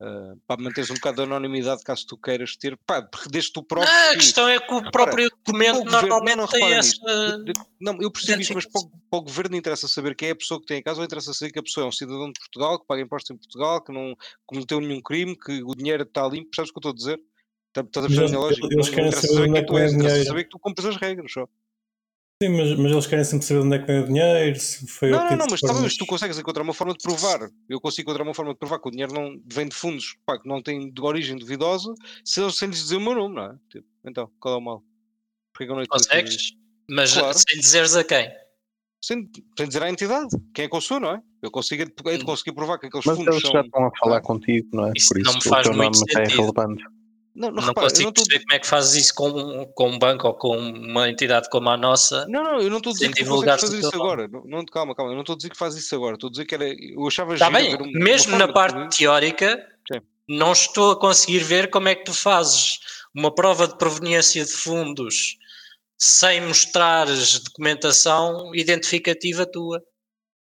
Ah, 0.00 0.34
para 0.46 0.60
manteres 0.62 0.90
um 0.90 0.94
bocado 0.94 1.18
de 1.18 1.22
anonimidade 1.22 1.82
caso 1.84 2.04
tu 2.06 2.18
queiras 2.18 2.56
ter, 2.56 2.76
pá, 2.84 3.00
porque 3.00 3.28
desde 3.30 3.52
tu 3.52 3.62
próprio. 3.62 3.90
Ah, 3.90 4.08
a 4.08 4.10
que- 4.10 4.16
questão 4.18 4.48
é 4.48 4.58
que 4.58 4.74
o 4.74 4.90
próprio 4.90 5.30
documento 5.30 5.80
o 5.82 5.84
normalmente 5.84 6.36
não, 6.36 6.42
não, 6.42 6.48
tem 6.48 6.60
repara 6.60 6.78
essa. 6.80 7.42
nisto. 7.44 7.70
Não, 7.80 8.02
eu 8.02 8.10
percebo 8.10 8.42
isso, 8.42 8.52
mas 8.54 8.66
para 8.66 8.80
o, 8.82 8.90
para 8.90 9.18
o 9.20 9.22
governo 9.22 9.56
interessa 9.56 9.86
saber 9.86 10.16
quem 10.16 10.28
é 10.28 10.32
a 10.32 10.36
pessoa 10.36 10.60
que 10.60 10.66
tem 10.66 10.78
a 10.78 10.82
casa 10.82 10.98
ou 10.98 11.04
interessa 11.04 11.32
saber 11.32 11.52
que 11.52 11.60
a 11.60 11.62
pessoa 11.62 11.84
é 11.84 11.88
um 11.88 11.92
cidadão 11.92 12.26
de 12.26 12.40
Portugal, 12.40 12.78
que 12.80 12.86
paga 12.86 13.00
impostos 13.02 13.30
em 13.30 13.38
Portugal, 13.38 13.82
que 13.82 13.92
não 13.92 14.16
cometeu 14.44 14.80
nenhum 14.80 15.00
crime, 15.00 15.38
que 15.38 15.62
o 15.62 15.74
dinheiro 15.76 16.02
está 16.02 16.26
limpo. 16.28 16.50
Percebes 16.50 16.70
o 16.70 16.72
que 16.74 16.86
eu 16.86 16.90
estou 16.90 16.92
a 16.92 16.94
dizer? 17.14 17.24
Tá- 17.74 17.80
Estás 17.82 18.06
a 18.06 18.08
Mas 18.08 18.16
perceber 18.16 18.20
a 18.20 18.22
eles- 18.22 18.30
minha 18.30 18.40
lógica? 18.40 18.66
eles 18.66 18.76
Não- 18.76 18.84
não 18.86 18.94
querem 18.94 19.12
saber 19.12 19.32
onde 19.34 19.42
é 19.42 19.52
quem 19.52 19.60
que 19.62 19.66
tu 19.66 19.78
és, 19.78 19.90
vem 19.90 19.90
o 19.90 19.94
interessa 19.98 20.14
dinheiro. 20.14 20.28
saber 20.28 20.44
que 20.44 20.50
tu 20.50 20.58
compras 20.60 20.86
as 20.86 20.96
regras 20.96 21.32
só. 21.32 21.48
Sim, 22.42 22.48
mas, 22.56 22.78
mas 22.78 22.92
eles 22.92 23.06
querem 23.06 23.24
sempre 23.24 23.46
saber 23.46 23.60
de 23.60 23.66
onde 23.66 23.76
é 23.76 23.78
que 23.80 23.86
vem 23.86 24.00
o 24.00 24.06
dinheiro, 24.06 24.60
se 24.60 24.86
foi 24.86 25.10
Não, 25.10 25.18
não, 25.24 25.36
não, 25.36 25.46
mas, 25.50 25.60
mas 25.62 25.96
tu 25.96 26.06
consegues 26.06 26.38
encontrar 26.38 26.62
uma 26.62 26.74
forma 26.74 26.92
de 26.92 27.02
provar. 27.02 27.50
Eu 27.68 27.80
consigo 27.80 28.08
encontrar 28.08 28.24
uma 28.24 28.34
forma 28.34 28.52
de 28.52 28.58
provar 28.58 28.78
que 28.78 28.88
o 28.88 28.90
dinheiro 28.90 29.12
não 29.12 29.40
vem 29.52 29.68
de 29.68 29.74
fundos 29.74 30.16
pá, 30.24 30.38
que 30.38 30.48
não 30.48 30.62
têm 30.62 30.90
de 30.92 31.00
origem 31.02 31.36
duvidosa 31.36 31.92
sem, 32.24 32.48
sem 32.50 32.68
lhes 32.68 32.78
dizer 32.82 32.96
o 32.96 33.00
meu 33.00 33.14
nome, 33.14 33.34
não 33.34 33.44
é? 33.46 33.54
Tipo, 33.70 33.86
então, 34.04 34.30
qual 34.40 34.54
é 34.54 34.58
o 34.58 34.60
mal? 34.60 34.82
Porquê 35.52 35.66
que 35.66 35.72
eu 35.72 35.76
não? 35.76 35.84
Consegues? 35.86 36.52
Mas 36.88 37.12
Claro. 37.14 37.34
sem 37.38 37.60
dizeres 37.60 37.96
a 37.96 38.04
quem? 38.04 38.30
sem, 39.02 39.28
sem 39.58 39.66
dizer 39.68 39.82
à 39.82 39.90
entidade 39.90 40.28
quem 40.54 40.64
é 40.64 40.68
que 40.68 40.74
eu 40.74 40.80
sou, 40.80 40.98
não 40.98 41.10
é? 41.10 41.20
Eu 41.42 41.50
consigo 41.50 41.82
é 41.82 41.84
de, 41.86 41.92
é 42.06 42.16
de 42.18 42.24
conseguir 42.24 42.52
provar 42.52 42.78
que 42.78 42.86
aqueles 42.86 43.04
Mas 43.04 43.16
fundos 43.16 43.34
eles 43.34 43.42
são. 43.42 43.52
já 43.52 43.60
estão 43.60 43.84
a 43.86 43.90
falar 43.98 44.20
contigo, 44.22 44.66
não 44.72 44.86
é? 44.88 44.92
Isso 44.96 45.08
Por 45.08 45.22
não 45.22 45.30
isso 45.30 45.34
me 45.38 45.50
faz 45.54 45.66
o 45.66 45.70
teu 45.70 45.76
muito 45.78 45.92
nome 45.98 46.06
é 46.10 46.24
sentido. 46.28 46.52
Não, 47.34 47.48
não, 47.48 47.56
Não, 47.56 47.68
repara, 47.68 47.88
consigo 47.88 48.02
não 48.04 48.08
estou. 48.10 48.24
perceber 48.24 48.44
como 48.44 48.54
é 48.54 48.58
que 48.60 48.66
fazes 48.66 48.94
isso 48.94 49.14
com, 49.14 49.66
com 49.74 49.90
um 49.90 49.98
banco 49.98 50.26
ou 50.28 50.34
com 50.34 50.56
uma 50.56 51.08
entidade 51.10 51.50
como 51.50 51.68
a 51.68 51.76
nossa. 51.76 52.24
Não, 52.28 52.44
não, 52.44 52.60
eu 52.60 52.70
não 52.70 52.76
estou 52.78 52.90
a 52.90 52.94
dizer 52.94 53.12
que 53.12 53.24
consegues 53.24 53.60
fazer 53.60 53.78
isso 53.78 53.90
nome. 53.98 54.02
agora. 54.02 54.28
Não, 54.28 54.44
não, 54.44 54.64
calma, 54.66 54.94
calma, 54.94 55.10
eu 55.10 55.14
não 55.16 55.22
estou 55.22 55.34
a 55.34 55.36
dizer 55.36 55.50
que 55.50 55.56
fazes 55.56 55.84
isso 55.84 55.94
agora. 55.96 56.14
Estou 56.14 56.28
a 56.28 56.30
dizer 56.30 56.44
que 56.44 56.54
era. 56.54 56.64
Eu 56.68 57.06
achava 57.08 57.34
Está 57.34 57.50
bem, 57.50 57.74
um- 57.74 57.90
mesmo 57.92 58.36
na 58.36 58.46
de 58.46 58.52
parte 58.52 58.78
isso. 58.88 58.98
teórica, 58.98 59.68
Sim. 59.92 60.00
não 60.28 60.52
estou 60.52 60.92
a 60.92 61.00
conseguir 61.00 61.40
ver 61.40 61.70
como 61.70 61.88
é 61.88 61.94
que 61.96 62.04
tu 62.04 62.14
fazes 62.14 62.78
uma 63.12 63.34
prova 63.34 63.66
de 63.66 63.76
proveniência 63.78 64.44
de 64.44 64.52
fundos 64.52 65.36
sem 65.98 66.40
mostrares 66.40 67.40
documentação 67.40 68.54
identificativa 68.54 69.44
tua. 69.44 69.82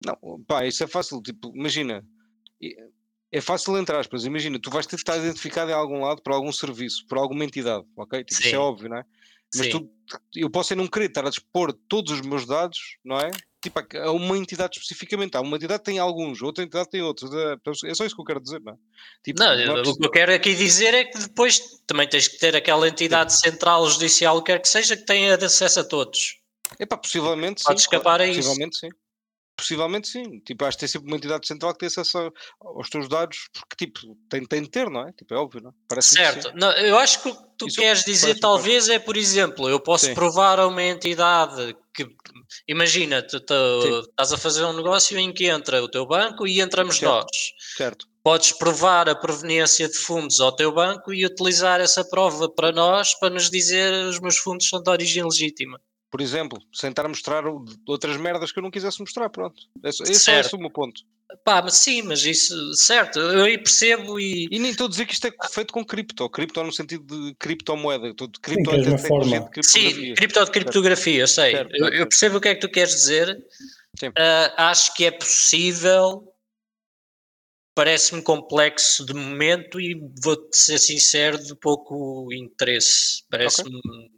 Não, 0.05 0.41
pá, 0.47 0.65
isso 0.65 0.83
é 0.83 0.87
fácil. 0.87 1.21
Tipo, 1.21 1.51
imagina, 1.53 2.05
é- 3.31 3.37
é 3.37 3.41
fácil 3.41 3.77
entre 3.77 3.95
aspas. 3.95 4.25
Imagina, 4.25 4.59
tu 4.59 4.69
vais 4.69 4.85
ter 4.85 4.95
de 4.95 5.01
estar 5.01 5.17
identificado 5.17 5.71
em 5.71 5.73
algum 5.73 6.01
lado 6.01 6.21
por 6.21 6.33
algum 6.33 6.51
serviço, 6.51 7.05
por 7.07 7.17
alguma 7.17 7.43
entidade, 7.45 7.85
ok? 7.95 8.23
Tipo, 8.23 8.39
isso 8.41 8.49
Sim. 8.49 8.55
é 8.55 8.59
óbvio, 8.59 8.89
não 8.89 8.97
é? 8.97 9.03
Mas 9.55 9.67
Sim. 9.67 9.71
tu, 9.71 9.89
eu 10.35 10.49
posso 10.49 10.73
é 10.73 10.75
não 10.75 10.87
querer 10.87 11.05
estar 11.05 11.25
a 11.25 11.29
dispor 11.29 11.71
todos 11.87 12.11
os 12.11 12.21
meus 12.21 12.45
dados, 12.45 12.97
não 13.03 13.17
é? 13.17 13.31
Tipo, 13.61 13.79
a- 13.79 14.11
uma 14.11 14.37
entidade 14.37 14.75
especificamente. 14.75 15.35
Há 15.35 15.41
uma 15.41 15.55
entidade 15.55 15.83
tem 15.83 15.99
alguns, 15.99 16.41
outra 16.41 16.63
entidade 16.63 16.89
tem 16.89 17.01
outros. 17.01 17.31
É 17.83 17.93
só 17.95 18.05
isso 18.05 18.13
que 18.15 18.21
eu 18.21 18.25
quero 18.25 18.41
dizer, 18.41 18.61
não 18.61 18.73
é? 18.73 18.75
Tipo, 19.23 19.39
Não, 19.39 19.55
não 19.55 19.77
é 19.77 19.81
o 19.81 19.97
que 19.97 20.05
eu 20.05 20.11
quero 20.11 20.33
aqui 20.33 20.53
dizer 20.53 20.93
é 20.93 21.05
que 21.05 21.17
depois 21.17 21.59
também 21.87 22.07
tens 22.07 22.27
que 22.27 22.37
ter 22.37 22.55
aquela 22.55 22.87
entidade 22.87 23.39
central 23.39 23.89
judicial, 23.89 24.37
o 24.37 24.41
que 24.43 24.51
quer 24.51 24.61
que 24.61 24.69
seja, 24.69 24.95
que 24.97 25.05
tenha 25.05 25.35
acesso 25.35 25.79
a 25.79 25.83
todos. 25.83 26.37
Epá, 26.79 26.97
possivelmente 26.97 27.61
sim. 27.61 27.67
Pode 27.67 27.79
escapar 27.79 28.03
claro, 28.03 28.23
a 28.23 28.27
isso. 28.27 28.39
Possivelmente 28.41 28.77
sim. 28.77 28.89
Possivelmente 29.57 30.07
sim. 30.07 30.39
Tipo, 30.41 30.65
acho 30.65 30.77
que 30.77 30.81
tem 30.81 30.87
sempre 30.87 31.07
uma 31.07 31.17
entidade 31.17 31.47
central 31.47 31.73
que 31.73 31.79
tem 31.79 31.87
acesso 31.87 32.31
aos 32.61 32.89
teus 32.89 33.09
dados, 33.09 33.49
porque 33.51 33.87
tipo, 33.87 34.15
tem, 34.29 34.45
tem 34.45 34.61
de 34.61 34.69
ter, 34.69 34.87
não 34.87 35.01
é? 35.01 35.11
Tipo, 35.11 35.33
é 35.33 35.37
óbvio, 35.37 35.61
não 35.63 35.71
é? 35.71 35.73
Parece 35.89 36.13
certo. 36.13 36.51
Não, 36.53 36.71
eu 36.73 36.95
acho 36.99 37.23
que 37.23 37.29
o 37.29 37.35
que 37.35 37.43
tu 37.57 37.67
Isso 37.67 37.79
queres 37.79 38.03
dizer, 38.03 38.39
talvez, 38.39 38.87
é, 38.87 38.99
por 38.99 39.17
exemplo, 39.17 39.67
eu 39.67 39.79
posso 39.79 40.05
sim. 40.05 40.13
provar 40.13 40.59
a 40.59 40.67
uma 40.67 40.83
entidade 40.83 41.75
que. 41.91 42.07
Imagina, 42.67 43.23
tu, 43.23 43.39
tu 43.39 44.01
estás 44.07 44.31
a 44.31 44.37
fazer 44.37 44.63
um 44.63 44.73
negócio 44.73 45.17
em 45.17 45.33
que 45.33 45.47
entra 45.47 45.83
o 45.83 45.89
teu 45.89 46.05
banco 46.05 46.45
e 46.45 46.61
entramos 46.61 46.97
certo. 46.97 47.11
nós. 47.11 47.53
Certo. 47.75 48.05
Podes 48.23 48.51
provar 48.51 49.09
a 49.09 49.15
proveniência 49.15 49.89
de 49.89 49.97
fundos 49.97 50.39
ao 50.39 50.55
teu 50.55 50.71
banco 50.71 51.11
e 51.11 51.25
utilizar 51.25 51.81
essa 51.81 52.05
prova 52.05 52.47
para 52.47 52.71
nós 52.71 53.15
para 53.15 53.31
nos 53.31 53.49
dizer 53.49 53.91
os 54.05 54.19
meus 54.19 54.37
fundos 54.37 54.69
são 54.69 54.81
de 54.81 54.89
origem 54.89 55.23
legítima 55.23 55.81
por 56.09 56.21
exemplo, 56.21 56.59
sem 56.73 56.89
estar 56.89 57.05
a 57.05 57.09
mostrar 57.09 57.43
outras 57.85 58.17
merdas 58.17 58.51
que 58.51 58.59
eu 58.59 58.63
não 58.63 58.71
quisesse 58.71 58.99
mostrar, 58.99 59.29
pronto. 59.29 59.61
Esse, 59.83 60.03
esse 60.03 60.31
é 60.31 60.41
o 60.53 60.59
meu 60.59 60.69
ponto. 60.69 61.01
Pá, 61.43 61.61
mas 61.61 61.75
sim, 61.75 62.01
mas 62.03 62.23
isso, 62.23 62.73
certo, 62.73 63.19
eu 63.19 63.43
aí 63.43 63.57
percebo 63.57 64.17
e... 64.17 64.47
E 64.49 64.59
nem 64.59 64.71
estou 64.71 64.87
a 64.87 64.89
dizer 64.89 65.05
que 65.05 65.13
isto 65.13 65.27
é 65.27 65.31
feito 65.51 65.73
com 65.73 65.83
cripto, 65.83 66.29
cripto 66.29 66.63
no 66.63 66.71
sentido 66.71 67.03
de 67.05 67.35
criptomoeda, 67.35 68.13
de 68.13 68.39
cripto 68.41 68.71
sim, 68.71 68.93
é 68.93 68.97
forma. 68.97 69.39
de 69.39 69.49
criptografia. 69.49 69.63
Sim, 69.63 70.13
cripto 70.13 70.45
de 70.45 70.51
criptografia, 70.51 71.19
eu 71.19 71.27
sei, 71.27 71.51
certo, 71.51 71.75
eu, 71.75 71.87
eu, 71.89 72.07
percebo 72.07 72.37
o 72.37 72.41
que 72.41 72.47
é 72.47 72.55
que 72.55 72.61
tu 72.61 72.69
queres 72.69 72.93
dizer, 72.93 73.29
uh, 74.03 74.53
acho 74.55 74.93
que 74.93 75.03
é 75.03 75.11
possível, 75.11 76.33
parece-me 77.75 78.21
complexo 78.21 79.05
de 79.05 79.13
momento 79.13 79.81
e 79.81 80.01
vou-te 80.23 80.55
ser 80.55 80.79
sincero, 80.79 81.37
de 81.37 81.53
pouco 81.55 82.31
interesse, 82.31 83.23
parece-me... 83.29 83.77
Okay 83.77 84.16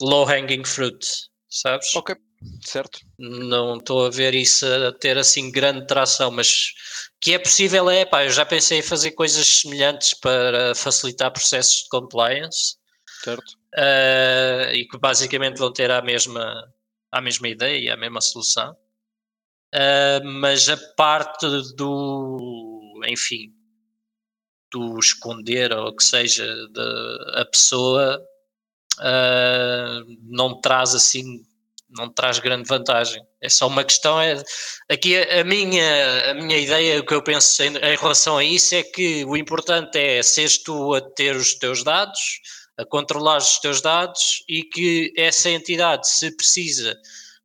low 0.00 0.24
hanging 0.24 0.64
fruit, 0.64 1.06
sabes? 1.48 1.94
Ok, 1.94 2.16
certo. 2.64 3.00
Não 3.18 3.76
estou 3.76 4.06
a 4.06 4.10
ver 4.10 4.34
isso 4.34 4.66
a 4.66 4.92
ter 4.92 5.18
assim 5.18 5.50
grande 5.50 5.86
tração, 5.86 6.30
mas 6.30 6.72
que 7.20 7.34
é 7.34 7.38
possível 7.38 7.88
é, 7.88 8.04
pá, 8.04 8.24
eu 8.24 8.30
já 8.30 8.44
pensei 8.44 8.78
em 8.78 8.82
fazer 8.82 9.12
coisas 9.12 9.46
semelhantes 9.60 10.14
para 10.14 10.74
facilitar 10.74 11.32
processos 11.32 11.84
de 11.84 11.88
compliance. 11.88 12.76
Certo. 13.22 13.56
Uh, 13.74 14.72
e 14.72 14.86
que 14.86 14.98
basicamente 14.98 15.58
vão 15.58 15.72
ter 15.72 15.90
a 15.90 16.00
mesma, 16.00 16.72
a 17.10 17.20
mesma 17.20 17.48
ideia 17.48 17.78
e 17.78 17.90
a 17.90 17.96
mesma 17.96 18.20
solução. 18.20 18.76
Uh, 19.74 20.24
mas 20.24 20.68
a 20.68 20.76
parte 20.94 21.46
do, 21.74 23.02
enfim, 23.06 23.52
do 24.72 24.98
esconder 24.98 25.72
ou 25.72 25.88
o 25.88 25.96
que 25.96 26.04
seja 26.04 26.46
da 26.68 27.40
a 27.40 27.44
pessoa 27.44 28.22
uh, 28.98 30.04
não 30.22 30.60
traz 30.60 30.94
assim, 30.94 31.44
não 31.88 32.08
traz 32.08 32.38
grande 32.38 32.68
vantagem. 32.68 33.22
É 33.40 33.48
só 33.48 33.66
uma 33.66 33.84
questão. 33.84 34.20
É, 34.20 34.42
aqui 34.88 35.16
a, 35.16 35.40
a 35.40 35.44
minha, 35.44 36.30
a 36.30 36.34
minha 36.34 36.58
ideia, 36.58 37.00
o 37.00 37.06
que 37.06 37.14
eu 37.14 37.22
penso 37.22 37.62
em, 37.62 37.76
em, 37.76 37.96
relação 37.96 38.38
a 38.38 38.44
isso 38.44 38.74
é 38.74 38.82
que 38.82 39.24
o 39.24 39.36
importante 39.36 39.98
é 39.98 40.22
seres 40.22 40.58
tu 40.58 40.94
a 40.94 41.00
ter 41.00 41.36
os 41.36 41.54
teus 41.54 41.82
dados, 41.82 42.40
a 42.76 42.84
controlar 42.84 43.38
os 43.38 43.58
teus 43.58 43.80
dados 43.80 44.44
e 44.48 44.62
que 44.62 45.12
essa 45.16 45.50
entidade, 45.50 46.08
se 46.08 46.34
precisa 46.36 46.96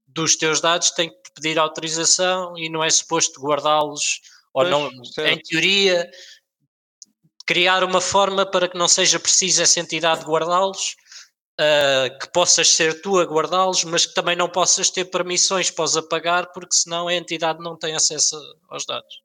dos 0.07 0.35
teus 0.35 0.59
dados, 0.59 0.91
tem 0.91 1.09
que 1.09 1.15
pedir 1.35 1.57
autorização 1.57 2.57
e 2.57 2.69
não 2.69 2.83
é 2.83 2.89
suposto 2.89 3.41
guardá-los 3.41 4.21
ou 4.53 4.65
não, 4.65 4.91
certo. 5.05 5.29
em 5.29 5.41
teoria, 5.41 6.09
criar 7.47 7.83
uma 7.83 8.01
forma 8.01 8.45
para 8.45 8.67
que 8.67 8.77
não 8.77 8.87
seja 8.87 9.19
preciso 9.19 9.61
essa 9.61 9.79
entidade 9.79 10.25
guardá-los 10.25 10.95
uh, 11.59 12.19
que 12.19 12.31
possas 12.31 12.69
ser 12.69 13.01
tu 13.01 13.19
a 13.19 13.25
guardá-los, 13.25 13.83
mas 13.83 14.05
que 14.05 14.13
também 14.13 14.35
não 14.35 14.49
possas 14.49 14.89
ter 14.89 15.05
permissões 15.05 15.71
para 15.71 15.85
os 15.85 15.97
apagar, 15.97 16.51
porque 16.53 16.75
senão 16.75 17.07
a 17.07 17.13
entidade 17.13 17.59
não 17.59 17.77
tem 17.77 17.95
acesso 17.95 18.35
aos 18.69 18.85
dados. 18.85 19.21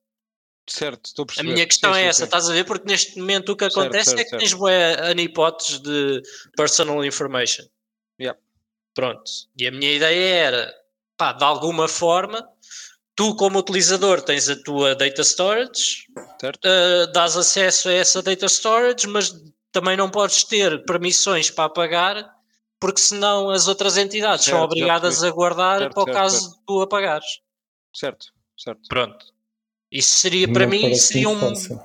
Certo, 0.69 1.07
estou 1.07 1.23
a 1.23 1.27
perceber. 1.27 1.49
A 1.49 1.53
minha 1.53 1.67
questão 1.67 1.95
sim, 1.95 2.01
é 2.01 2.03
sim, 2.03 2.09
essa, 2.09 2.19
sim. 2.19 2.25
estás 2.25 2.51
a 2.51 2.53
ver? 2.53 2.65
Porque 2.65 2.89
neste 2.89 3.19
momento 3.19 3.53
o 3.53 3.57
que 3.57 3.65
acontece 3.65 4.11
certo, 4.11 4.19
certo, 4.19 4.21
é 4.21 4.31
que 4.31 4.39
tens 4.39 4.53
boé 4.53 5.13
hipóteses 5.13 5.81
de 5.81 6.23
personal 6.57 7.05
information. 7.05 7.65
Yeah. 8.21 8.39
Pronto. 8.95 9.31
E 9.57 9.67
a 9.67 9.71
minha 9.71 9.93
ideia 9.93 10.35
era, 10.35 10.75
pá, 11.17 11.33
de 11.33 11.45
alguma 11.45 11.87
forma, 11.87 12.45
tu 13.15 13.37
como 13.37 13.61
utilizador 13.61 14.21
tens 14.23 14.49
a 14.49 14.57
tua 14.63 14.95
data 14.95 15.23
storage, 15.23 16.07
uh, 16.43 17.13
dás 17.13 17.37
acesso 17.37 17.89
a 17.89 17.93
essa 17.93 18.23
data 18.23 18.47
storage, 18.47 19.07
mas 19.07 19.33
também 19.77 19.95
não 19.95 20.11
podes 20.11 20.43
ter 20.43 20.87
permissões 20.87 21.51
para 21.51 21.67
apagar, 21.67 22.35
porque 22.81 22.99
senão 22.99 23.51
as 23.51 23.69
outras 23.69 23.99
entidades 23.99 24.47
certo, 24.47 24.57
são 24.57 24.65
obrigadas 24.65 25.23
a 25.23 25.31
guardar 25.31 25.81
certo, 25.81 25.93
para 25.93 26.03
o 26.03 26.07
caso 26.07 26.41
certo. 26.41 26.55
de 26.55 26.65
tu 26.67 26.81
apagares. 26.81 27.27
Certo, 27.95 28.27
certo. 28.57 28.81
Pronto. 28.89 29.27
Isso 29.93 30.15
seria 30.15 30.51
para 30.51 30.65
não 30.65 30.71
mim 30.71 30.95
seria 30.95 31.29
um. 31.29 31.39
Fácil. 31.39 31.81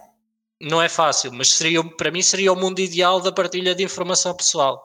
Não 0.62 0.82
é 0.82 0.88
fácil, 0.88 1.34
mas 1.34 1.50
seria, 1.50 1.84
para 1.84 2.12
mim 2.12 2.22
seria 2.22 2.54
o 2.54 2.56
mundo 2.56 2.80
ideal 2.80 3.20
da 3.20 3.32
partilha 3.32 3.76
de 3.76 3.84
informação 3.84 4.34
pessoal. 4.34 4.82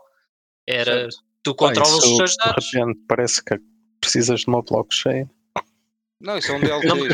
Era 0.67 1.09
tu 1.45 1.55
controlas 1.55 2.03
ah, 2.03 2.09
os 2.09 2.17
teus 2.17 2.37
dados. 2.37 2.71
Parece 3.07 3.45
que 3.45 3.57
precisas 4.01 4.41
de 4.41 4.49
uma 4.49 4.63
blockchain. 4.63 5.31
Não, 6.21 6.39
isso 6.39 6.51
é 6.51 6.57
um 6.57 6.61
DLT. 6.61 6.87
Não, 6.89 6.97
não, 6.97 7.07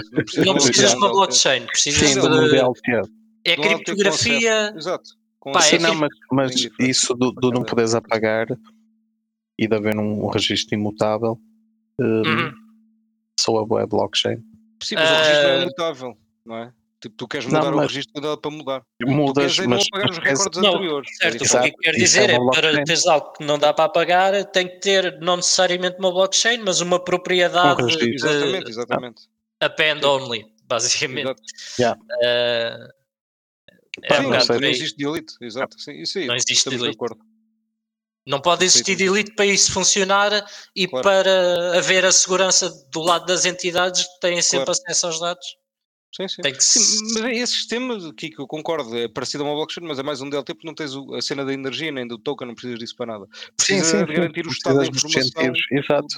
não 0.46 0.54
precisas 0.54 0.90
de 0.92 0.96
uma 0.96 1.10
blockchain, 1.10 1.66
precisas 1.66 2.08
Sim, 2.08 2.20
de. 2.20 2.26
Um 2.26 2.48
DLT. 2.48 3.10
É 3.44 3.56
criptografia. 3.56 4.72
Exato. 4.74 5.21
Pá, 5.50 5.60
Sim, 5.60 5.76
é 5.76 5.78
não, 5.80 5.94
mas, 5.94 6.10
mas 6.30 6.68
isso 6.78 7.14
do, 7.14 7.32
do, 7.32 7.50
não 7.50 7.64
poderes 7.64 7.94
apagar 7.94 8.46
e 9.58 9.66
de 9.66 9.74
haver 9.74 9.96
um 9.98 10.28
registro 10.28 10.74
imutável 10.74 11.40
um, 11.98 12.22
uhum. 12.22 12.52
soa 13.40 13.82
a 13.82 13.86
blockchain. 13.86 14.36
Sim, 14.82 14.94
mas 14.94 15.10
uh... 15.10 15.14
o 15.14 15.16
registro 15.16 15.42
não 15.42 15.54
é 15.54 15.62
imutável, 15.62 16.18
não 16.44 16.56
é? 16.58 16.72
Tipo, 17.00 17.16
tu 17.16 17.26
queres 17.26 17.46
mudar 17.46 17.62
não, 17.62 17.72
mas... 17.72 17.86
o 17.86 17.88
registro 17.88 18.22
dela 18.22 18.40
para 18.40 18.50
mudar. 18.52 18.82
Mudas, 19.04 19.56
tu 19.56 19.68
mas 19.68 19.88
não 19.92 19.98
apagar 19.98 20.10
os 20.10 20.18
recordes 20.18 20.62
não, 20.62 20.74
anteriores. 20.74 21.16
Certo, 21.16 21.42
Exato. 21.42 21.66
o 21.66 21.70
que 21.72 21.76
quer 21.78 21.94
dizer 21.96 22.30
é, 22.30 22.34
é 22.34 22.38
para 22.38 22.84
teres 22.84 23.06
algo 23.06 23.32
que 23.32 23.44
não 23.44 23.58
dá 23.58 23.72
para 23.72 23.86
apagar, 23.86 24.44
tem 24.52 24.68
que 24.68 24.76
ter 24.76 25.20
não 25.20 25.36
necessariamente 25.36 25.96
uma 25.98 26.12
blockchain, 26.12 26.58
mas 26.64 26.80
uma 26.80 27.02
propriedade. 27.02 27.82
Um 27.82 27.86
de, 27.86 28.14
exatamente, 28.14 28.70
exatamente. 28.70 29.22
Append 29.60 30.06
only, 30.06 30.44
basicamente. 30.68 31.42
Yeah. 31.76 31.98
Uh, 32.00 33.01
é 34.02 34.16
sim, 34.16 34.22
não, 34.22 34.60
não 34.60 34.68
existe 34.68 34.96
delete, 34.96 35.34
exato. 35.40 35.80
Sim, 35.80 35.92
isso 36.00 36.18
aí, 36.18 36.26
não 36.26 36.36
existe 36.36 36.70
delete. 36.70 36.96
Não 38.26 38.40
pode 38.40 38.64
existir 38.64 38.94
delete 38.94 39.34
para 39.34 39.46
isso 39.46 39.72
funcionar 39.72 40.46
e 40.76 40.86
claro. 40.86 41.02
para 41.02 41.78
haver 41.78 42.04
a 42.04 42.12
segurança 42.12 42.70
do 42.92 43.00
lado 43.00 43.26
das 43.26 43.44
entidades 43.44 44.04
que 44.04 44.20
têm 44.20 44.40
sempre 44.40 44.66
claro. 44.66 44.80
acesso 44.80 45.06
aos 45.06 45.20
dados. 45.20 45.62
Sim, 46.14 46.28
sim. 46.28 46.42
Que... 46.42 46.62
sim. 46.62 47.14
Mas 47.14 47.24
é 47.24 47.32
esse 47.32 47.54
sistema 47.54 47.96
aqui 48.10 48.28
que 48.28 48.38
eu 48.38 48.46
concordo, 48.46 48.96
é 48.96 49.08
parecido 49.08 49.44
a 49.44 49.46
uma 49.46 49.54
blockchain, 49.54 49.86
mas 49.86 49.98
é 49.98 50.02
mais 50.02 50.20
um 50.20 50.28
DLT 50.28 50.54
porque 50.54 50.66
não 50.66 50.74
tens 50.74 50.92
a 50.94 51.22
cena 51.22 51.42
da 51.42 51.54
energia 51.54 51.90
nem 51.90 52.06
do 52.06 52.18
token, 52.18 52.48
não 52.48 52.54
precisas 52.54 52.78
disso 52.78 52.94
para 52.96 53.06
nada. 53.06 53.26
Precisas 53.56 53.86
sim, 53.88 53.98
sim, 53.98 54.04
de 54.04 54.12
garantir 54.12 54.46
o 54.46 54.50
estado 54.50 54.78
da 54.78 54.86
informação 54.86 55.52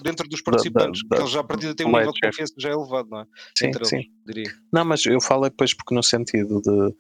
dentro 0.03 0.29
dos 0.29 0.43
participantes, 0.43 1.03
da, 1.05 1.09
da, 1.11 1.17
que 1.17 1.23
eles 1.23 1.33
já 1.33 1.41
a 1.41 1.45
partir 1.45 1.69
de 1.69 1.75
têm 1.77 1.87
um 1.87 1.97
nível 1.97 2.13
de 2.13 2.21
confiança 2.21 2.55
já 2.59 2.71
elevado, 2.71 3.09
não 3.09 3.21
é? 3.21 3.27
Sim, 3.57 3.67
Entre 3.69 3.85
sim. 3.85 3.97
Eles, 3.97 4.09
diria. 4.27 4.53
Não, 4.73 4.85
mas 4.85 5.07
eu 5.07 5.21
falo 5.21 5.45
depois 5.45 5.73
porque 5.73 5.95
no 5.95 6.03
sentido 6.03 6.61
de 6.61 6.95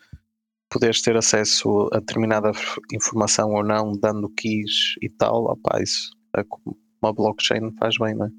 poderes 0.74 1.00
ter 1.00 1.16
acesso 1.16 1.88
a 1.92 2.00
determinada 2.00 2.50
informação 2.92 3.52
ou 3.52 3.62
não, 3.62 3.92
dando 3.92 4.28
keys 4.30 4.96
e 5.00 5.08
tal, 5.08 5.44
opa, 5.44 5.80
isso 5.80 6.10
é 6.36 6.42
uma 7.00 7.12
blockchain 7.12 7.72
faz 7.78 7.94
bem, 7.96 8.12
não 8.16 8.26
é? 8.26 8.30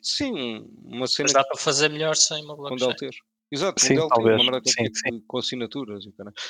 Sim, 0.00 0.64
uma 0.84 1.08
cena. 1.08 1.24
Mas 1.24 1.32
dá 1.32 1.44
para 1.44 1.58
fazer 1.58 1.90
melhor 1.90 2.14
sem 2.14 2.44
uma 2.44 2.54
blockchain. 2.54 3.10
Exato, 3.50 3.80
sim, 3.80 3.96
um 3.96 4.08
talvez. 4.08 4.42
uma 4.42 4.60
sim, 4.64 4.86
sim. 4.92 5.22
com 5.26 5.38
assinaturas. 5.38 6.04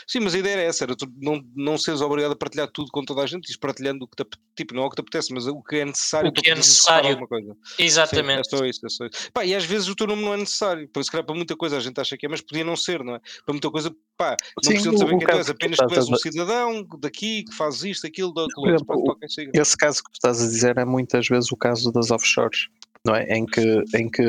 Sim, 0.06 0.20
mas 0.20 0.34
a 0.34 0.38
ideia 0.38 0.54
era 0.54 0.62
essa, 0.62 0.84
era 0.84 0.96
tu 0.96 1.06
não, 1.20 1.44
não 1.54 1.76
seres 1.76 2.00
obrigado 2.00 2.32
a 2.32 2.36
partilhar 2.36 2.68
tudo 2.68 2.90
com 2.90 3.04
toda 3.04 3.22
a 3.22 3.26
gente, 3.26 3.52
e 3.52 3.58
partilhando 3.58 4.04
o 4.04 4.08
que 4.08 4.24
te, 4.24 4.30
tipo, 4.56 4.74
não 4.74 4.82
é 4.82 4.86
o 4.86 4.88
que 4.88 4.96
te 4.96 5.00
apetece, 5.00 5.32
mas 5.34 5.46
o 5.46 5.62
que 5.62 5.76
é 5.76 5.84
necessário 5.84 6.30
o 6.30 6.32
que 6.32 6.50
é 6.50 6.54
necessário. 6.54 7.28
Coisa. 7.28 7.56
Exatamente. 7.78 8.48
Sim, 8.48 8.56
é 8.56 8.58
só 8.58 8.64
isso, 8.64 8.86
é 8.86 8.88
só 8.88 9.04
isso. 9.06 9.30
Pá, 9.32 9.44
e 9.44 9.54
às 9.54 9.64
vezes 9.64 9.88
o 9.88 9.94
teu 9.94 10.06
nome 10.06 10.22
não 10.22 10.32
é 10.32 10.38
necessário, 10.38 10.88
por 10.88 11.00
isso 11.00 11.10
que 11.10 11.22
para 11.22 11.34
muita 11.34 11.54
coisa 11.54 11.76
a 11.76 11.80
gente 11.80 12.00
acha 12.00 12.16
que 12.16 12.24
é, 12.24 12.28
mas 12.28 12.40
podia 12.40 12.64
não 12.64 12.76
ser, 12.76 13.04
não 13.04 13.16
é? 13.16 13.20
Para 13.44 13.52
muita 13.52 13.70
coisa, 13.70 13.94
pá, 14.16 14.30
não 14.30 14.62
sim, 14.62 14.70
precisam 14.70 14.96
saber 14.96 15.18
quem 15.18 15.26
tu 15.26 15.36
és, 15.36 15.50
apenas 15.50 15.78
que 15.78 15.86
tu 15.86 15.94
és 15.94 16.08
um 16.08 16.16
cidadão 16.16 16.86
daqui, 16.98 17.44
que 17.44 17.54
faz 17.54 17.84
isto, 17.84 18.06
aquilo, 18.06 18.32
da 18.32 18.42
outro, 18.42 19.18
Esse 19.52 19.76
caso 19.76 20.02
que 20.02 20.12
tu 20.12 20.14
estás 20.14 20.40
a 20.40 20.46
dizer 20.46 20.78
é 20.78 20.84
muitas 20.86 21.28
vezes 21.28 21.52
o 21.52 21.56
caso 21.56 21.92
das 21.92 22.10
offshores, 22.10 22.68
não 23.04 23.14
é? 23.14 23.24
Em 23.36 23.44
que, 23.44 23.84
em 23.94 24.10
que 24.10 24.22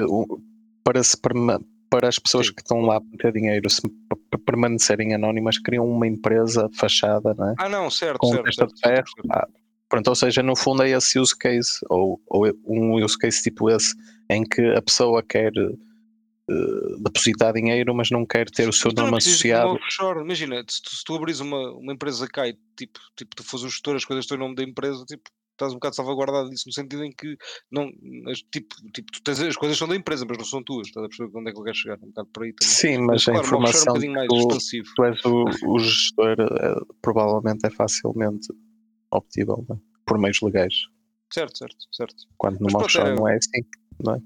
para 0.84 1.02
se 1.02 1.18
para 1.90 2.08
as 2.08 2.20
pessoas 2.20 2.48
Sim. 2.48 2.54
que 2.54 2.62
estão 2.62 2.82
lá 2.82 3.00
para 3.00 3.18
ter 3.18 3.34
dinheiro 3.34 3.70
se 3.70 3.82
permanecerem 4.46 5.14
anónimas, 5.14 5.58
criam 5.58 5.90
uma 5.90 6.08
empresa 6.08 6.70
fachada, 6.74 7.34
não 7.34 7.50
é? 7.50 7.56
Ah, 7.58 7.70
não, 7.70 7.90
certo, 7.90 8.20
Com 8.20 8.30
certo. 8.30 8.54
certo, 8.54 8.78
certo. 8.78 9.12
Ah, 9.32 9.48
pronto, 9.90 10.08
ou 10.08 10.16
seja, 10.16 10.44
no 10.44 10.56
fundo 10.56 10.84
é 10.84 10.90
esse 10.90 11.20
use 11.20 11.38
case, 11.38 11.80
ou, 11.90 12.22
ou 12.28 12.48
um 12.66 13.04
use 13.04 13.18
case 13.18 13.42
tipo 13.42 13.70
esse, 13.70 13.96
em 14.30 14.44
que 14.44 14.62
a 14.76 14.82
pessoa 14.82 15.24
quer 15.24 15.52
uh, 15.58 17.04
depositar 17.04 17.54
dinheiro, 17.54 17.94
mas 17.94 18.10
não 18.10 18.26
quer 18.26 18.50
ter 18.50 18.68
o 18.68 18.74
seu 18.74 18.92
então, 18.92 19.06
nome 19.06 19.18
associado. 19.18 19.74
Offshore. 19.74 20.22
Imagina, 20.22 20.64
se 20.68 20.82
tu, 20.82 20.96
se 20.96 21.04
tu 21.04 21.16
abris 21.16 21.40
uma, 21.40 21.72
uma 21.74 21.94
empresa 21.94 22.28
cá 22.28 22.48
e 22.48 22.58
tipo, 22.78 23.00
tipo, 23.16 23.36
tu 23.36 23.44
fores 23.44 23.66
o 23.66 23.70
gestor, 23.70 23.96
as 23.96 24.06
coisas 24.06 24.26
estão 24.26 24.38
em 24.38 24.42
nome 24.42 24.56
da 24.56 24.64
empresa, 24.64 25.04
tipo, 25.06 25.30
estás 25.58 25.72
um 25.72 25.76
bocado 25.76 25.96
salvaguardado 25.96 26.50
disso, 26.50 26.66
no 26.68 26.74
sentido 26.74 27.04
em 27.04 27.12
que 27.12 27.36
não, 27.72 27.92
mas, 28.24 28.40
tipo, 28.52 28.76
tipo, 28.94 29.12
tens, 29.24 29.42
as 29.42 29.58
coisas 29.58 29.78
são 29.78 29.88
da 29.88 29.96
empresa, 29.96 30.26
mas 30.28 30.38
não 30.38 30.46
são 30.46 30.64
tuas, 30.64 30.88
estás 30.88 31.06
a 31.06 31.10
perceber 31.10 31.38
onde 31.38 31.50
é 31.50 31.54
que 31.54 31.60
ele 31.60 31.66
quer 31.66 31.76
chegar, 31.76 31.98
um 31.98 32.08
bocado 32.08 32.30
por 32.30 32.44
aí 32.44 32.54
também. 32.54 32.74
Sim, 32.74 32.98
mas, 33.00 33.26
claro, 33.26 33.40
a 33.40 33.44
informação 33.44 33.94
um 33.96 34.12
mais 34.14 34.28
tu, 34.28 34.38
expansivo. 34.38 34.88
tu 34.96 35.04
és 35.04 35.26
o, 35.26 35.46
o 35.66 35.80
gestor 35.80 36.36
eh, 36.40 36.76
provavelmente 37.02 37.66
é 37.66 37.70
facilmente 37.70 38.48
obtível 39.12 39.66
é? 39.72 39.76
por 40.06 40.18
meios 40.18 40.40
legais. 40.42 40.74
Certo, 41.34 41.58
certo, 41.58 41.76
certo. 41.92 42.16
Quando 42.38 42.60
no 42.60 42.68
Mas 42.72 42.76
offshore 42.76 43.10
é- 43.10 43.16
não 43.16 43.28
é 43.28 43.36
assim. 43.36 43.66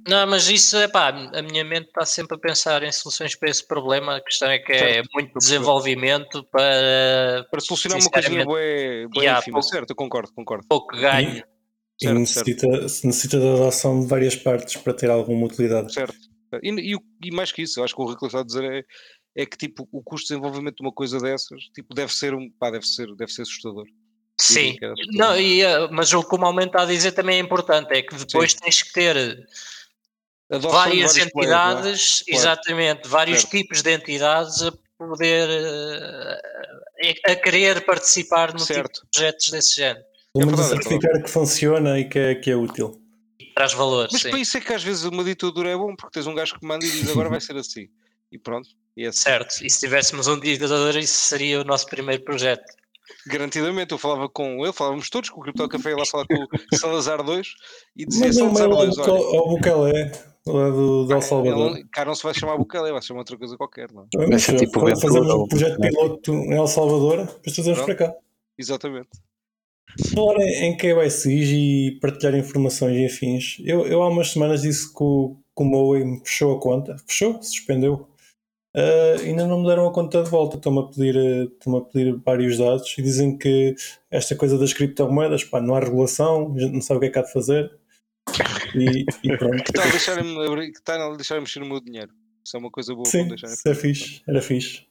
Não, 0.07 0.27
mas 0.27 0.49
isso 0.49 0.75
é 0.77 0.87
pá, 0.87 1.09
a 1.09 1.41
minha 1.41 1.63
mente 1.63 1.87
está 1.87 2.05
sempre 2.05 2.35
a 2.35 2.39
pensar 2.39 2.83
em 2.83 2.91
soluções 2.91 3.35
para 3.35 3.49
esse 3.49 3.65
problema. 3.65 4.17
A 4.17 4.21
questão 4.23 4.49
é 4.49 4.59
que 4.59 4.71
é 4.71 4.77
Certo, 4.77 5.09
muito 5.13 5.29
eu 5.29 5.33
percebo. 5.33 5.39
desenvolvimento 5.39 6.43
para 6.51 7.45
Para 7.49 7.59
solucionar 7.61 7.99
uma 7.99 8.09
coisinha 8.09 8.45
bué, 8.45 9.07
bué 9.07 9.23
yeah, 9.23 9.39
ínfima, 9.39 9.59
pouco- 9.59 9.69
certo, 9.73 9.89
eu 9.91 9.95
concordo, 9.95 10.33
concordo. 10.33 10.65
pouco 10.67 10.95
ganho. 10.97 11.37
E 12.01 12.05
Certo, 12.05 12.25
certo. 12.25 12.47
necessita, 12.47 12.89
se 12.89 13.05
necessita 13.07 13.39
da 13.39 13.53
adoção 13.53 14.01
de 14.01 14.07
várias 14.07 14.35
partes 14.35 14.75
para 14.81 14.93
ter 14.93 15.09
alguma 15.09 15.45
utilidade. 15.45 15.93
Certo. 15.93 16.15
E, 16.63 16.93
e, 16.93 16.97
e 17.23 17.31
mais 17.31 17.51
que 17.51 17.61
isso, 17.61 17.79
eu 17.79 17.83
acho 17.83 17.95
que 17.95 18.01
o 18.01 18.05
Rico 18.09 18.25
está 18.25 18.39
a 18.39 18.43
dizer 18.43 18.63
é, 18.63 18.83
é 19.35 19.45
que 19.45 19.55
tipo, 19.55 19.87
o 19.91 20.03
custo 20.03 20.27
de 20.27 20.33
desenvolvimento 20.33 20.77
de 20.77 20.83
uma 20.83 20.91
coisa 20.91 21.19
dessas 21.19 21.63
tipo, 21.75 21.93
deve 21.93 22.11
ser 22.11 22.33
um 22.33 22.49
pá, 22.59 22.71
deve 22.71 22.85
ser, 22.85 23.07
deve 23.15 23.31
ser 23.31 23.43
assustador. 23.43 23.85
Sim, 24.41 24.75
não, 25.13 25.39
e, 25.39 25.61
eh, 25.61 25.87
mas 25.91 26.11
o 26.13 26.23
que 26.23 26.35
o 26.35 26.59
está 26.61 26.81
a 26.81 26.85
dizer 26.85 27.11
também 27.11 27.37
é 27.37 27.39
importante, 27.39 27.93
é 27.93 28.01
que 28.01 28.15
depois 28.15 28.55
tens 28.55 28.81
que 28.81 28.91
ter 28.91 29.47
várias 30.49 31.13
players, 31.13 31.17
é? 31.17 31.21
entidades, 31.21 32.23
Claro. 32.23 32.41
exatamente, 32.41 33.07
vários 33.07 33.43
tipos 33.43 33.83
de 33.83 33.93
entidades 33.93 34.63
a 34.63 34.73
poder 34.97 35.47
eh, 37.01 37.31
a 37.31 37.35
querer 37.35 37.85
participar 37.85 38.51
no 38.51 38.59
tipo 38.59 38.73
Certo. 38.73 39.01
de 39.01 39.07
projetos 39.11 39.49
desse 39.51 39.75
género. 39.75 40.05
Pelo 40.33 40.45
menos 40.47 40.59
verdade, 40.61 40.79
é 40.79 40.83
certificar 40.83 41.23
que 41.23 41.29
funciona 41.29 41.99
e 41.99 42.05
que 42.05 42.19
é, 42.19 42.35
que 42.35 42.49
é 42.49 42.55
útil. 42.55 42.99
E 43.39 43.45
traz 43.53 43.73
valor, 43.73 44.07
Mas 44.11 44.21
sim. 44.21 44.29
para 44.29 44.39
isso 44.39 44.57
é 44.57 44.61
que 44.61 44.73
às 44.73 44.83
vezes 44.83 45.03
uma 45.03 45.23
ditadura 45.23 45.69
é 45.69 45.75
bom, 45.75 45.95
porque 45.95 46.13
tens 46.13 46.25
um 46.25 46.33
gajo 46.33 46.57
que 46.57 46.65
manda 46.65 46.85
e 46.85 46.89
diz 46.89 47.09
agora 47.09 47.29
vai 47.29 47.41
ser 47.41 47.55
assim. 47.57 47.87
E 48.31 48.37
pronto, 48.37 48.69
e 48.95 49.05
é 49.05 49.09
assim. 49.09 49.19
Certo, 49.19 49.63
e 49.63 49.69
se 49.69 49.79
tivéssemos 49.79 50.27
um 50.27 50.39
ditador, 50.39 50.95
isso 50.97 51.19
seria 51.27 51.61
o 51.61 51.63
nosso 51.63 51.85
primeiro 51.85 52.23
projeto. 52.23 52.80
Garantidamente, 53.27 53.91
eu 53.91 53.97
falava 53.97 54.27
com 54.29 54.63
ele, 54.63 54.73
falávamos 54.73 55.09
todos 55.09 55.29
com 55.29 55.39
o 55.39 55.43
Cripto 55.43 55.67
Café 55.69 55.95
lá 55.95 56.05
falar 56.05 56.25
com 56.27 56.35
o 56.35 56.47
Salazar 56.77 57.23
2 57.23 57.47
e 57.95 58.05
dizia 58.05 58.27
Mas 58.27 58.37
um 58.37 58.55
Salazar 58.55 58.69
mail 58.69 58.79
ao 58.79 58.85
2, 58.85 58.95
Bucal- 58.97 59.15
olha, 59.15 59.39
ao 59.39 59.49
Bucalé, 59.49 60.11
lá 60.47 60.69
do, 60.69 61.05
do 61.05 61.13
El 61.13 61.21
Salvador. 61.21 61.75
ele, 61.77 61.85
cá 61.91 62.05
não 62.05 62.15
se 62.15 62.23
vai 62.23 62.33
chamar 62.33 62.57
Bukele, 62.57 62.91
vai 62.91 63.01
chamar 63.01 63.19
outra 63.21 63.37
coisa 63.37 63.55
qualquer, 63.57 63.91
não 63.91 64.03
é? 64.03 64.27
Mas, 64.27 64.43
tipo 64.45 64.79
fazemos 64.99 65.29
um 65.33 65.47
projeto 65.47 65.79
piloto 65.79 66.33
em 66.33 66.53
El 66.55 66.67
Salvador, 66.67 67.25
depois 67.25 67.53
trazemos 67.55 67.81
para 67.81 67.95
cá. 67.95 68.13
Exatamente. 68.57 69.09
Falar 70.15 70.39
em 70.41 70.65
em 70.67 70.77
KYCs 70.77 71.49
e 71.51 71.97
partilhar 72.01 72.33
informações 72.35 72.95
e 72.97 73.05
afins, 73.05 73.57
eu, 73.65 73.85
eu 73.85 74.01
há 74.01 74.07
umas 74.07 74.31
semanas 74.31 74.61
disse 74.61 74.87
que 74.93 75.03
o, 75.03 75.35
que 75.55 75.63
o 75.63 75.65
Moe 75.65 76.03
me 76.05 76.19
fechou 76.23 76.55
a 76.55 76.59
conta, 76.61 76.95
fechou, 77.05 77.41
suspendeu. 77.43 78.07
Ah, 78.75 79.15
ainda 79.21 79.45
não 79.45 79.61
me 79.61 79.67
deram 79.67 79.87
a 79.87 79.93
conta 79.93 80.23
de 80.23 80.29
volta, 80.29 80.55
estão-me 80.57 80.79
a, 80.79 80.83
pedir, 80.83 81.15
eh, 81.15 81.43
estão-me 81.43 81.79
a 81.79 81.81
pedir 81.81 82.15
vários 82.25 82.57
dados 82.57 82.95
e 82.97 83.01
dizem 83.01 83.37
que 83.37 83.75
esta 84.09 84.35
coisa 84.35 84.57
das 84.57 84.71
criptomoedas, 84.73 85.43
pá, 85.43 85.59
não 85.59 85.75
há 85.75 85.79
regulação, 85.81 86.53
a 86.55 86.59
gente 86.59 86.73
não 86.73 86.81
sabe 86.81 86.97
o 86.97 86.99
que 87.01 87.07
é 87.07 87.09
que 87.09 87.19
há 87.19 87.21
de 87.23 87.33
fazer. 87.33 87.69
E, 88.75 89.05
e 89.23 89.37
pronto. 89.37 89.63
Que 89.63 89.73
tal 89.73 89.89
deixarem-me 89.91 90.45
abrir- 90.47 90.71
que 90.71 90.81
tal 90.83 91.15
deixarem 91.17 91.41
mexer 91.41 91.59
no 91.59 91.65
meu 91.67 91.81
dinheiro? 91.81 92.11
Isso 92.45 92.55
é 92.55 92.59
uma 92.59 92.71
coisa 92.71 92.93
boa 92.93 93.03
para 93.03 93.11
Sim, 93.11 93.27
deixarem 93.27 93.53
isso 93.55 93.67
é 93.69 93.75
fixe, 93.75 94.21
era 94.27 94.41
fixe. 94.41 94.85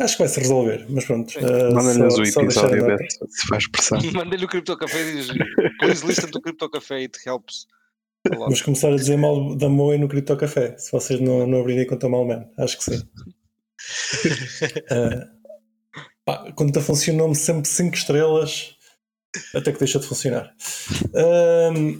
Acho 0.00 0.16
que 0.16 0.22
vai 0.22 0.28
se 0.28 0.40
resolver, 0.40 0.86
mas 0.88 1.04
pronto. 1.04 1.32
ah, 1.38 1.74
Manda-nos 1.74 2.14
só- 2.14 2.22
o 2.22 2.26
só 2.26 2.40
deixar 2.40 2.72
episódio 2.72 2.96
desse, 2.96 3.18
se 3.28 3.46
faz 3.48 3.70
pressão. 3.70 3.98
Manda-lhe 4.12 4.44
o 4.44 4.48
Crypto 4.48 4.76
Café 4.76 5.00
e 5.10 5.12
diz 5.16 5.28
Please 5.78 6.04
listen 6.06 6.30
to 6.30 6.40
Crypto 6.40 6.68
Café, 6.70 6.96
it 6.96 7.18
helps. 7.26 7.66
A 8.26 8.30
lot." 8.30 8.38
Vamos 8.40 8.62
começar 8.62 8.92
a 8.92 8.96
dizer 8.96 9.16
mal 9.16 9.54
da 9.56 9.68
Moe 9.68 9.98
no 9.98 10.08
Cripto 10.08 10.36
Café, 10.36 10.76
se 10.78 10.92
vocês 10.92 11.20
não, 11.20 11.46
não 11.46 11.60
abrirem 11.60 11.86
conta 11.86 12.08
Malman. 12.08 12.48
Acho 12.58 12.78
que 12.78 12.84
sim. 12.84 13.02
Ah, 14.90 15.30
pá, 16.24 16.52
conta 16.52 16.80
funcionou-me 16.80 17.34
sempre 17.34 17.66
5 17.66 17.94
estrelas, 17.96 18.76
até 19.54 19.72
que 19.72 19.78
deixa 19.78 19.98
de 19.98 20.06
funcionar. 20.06 20.54
Ahm, 21.14 21.98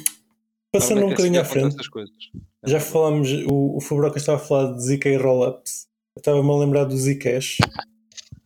passando 0.71 1.07
um 1.07 1.09
é 1.09 1.11
bocadinho 1.11 1.41
à 1.41 1.43
assim 1.43 1.53
que 1.53 1.59
acontecem 1.59 1.91
frente, 1.91 2.33
já 2.65 2.81
falámos, 2.81 3.33
o, 3.47 3.77
o 3.77 3.81
Fubroca 3.81 4.19
estava 4.19 4.37
a 4.37 4.45
falar 4.45 4.75
de 4.75 4.83
ZK 4.83 5.17
Rollups, 5.17 5.89
estava-me 6.17 6.51
a 6.51 6.57
lembrar 6.57 6.85
do 6.85 6.97
Zcash. 6.97 7.59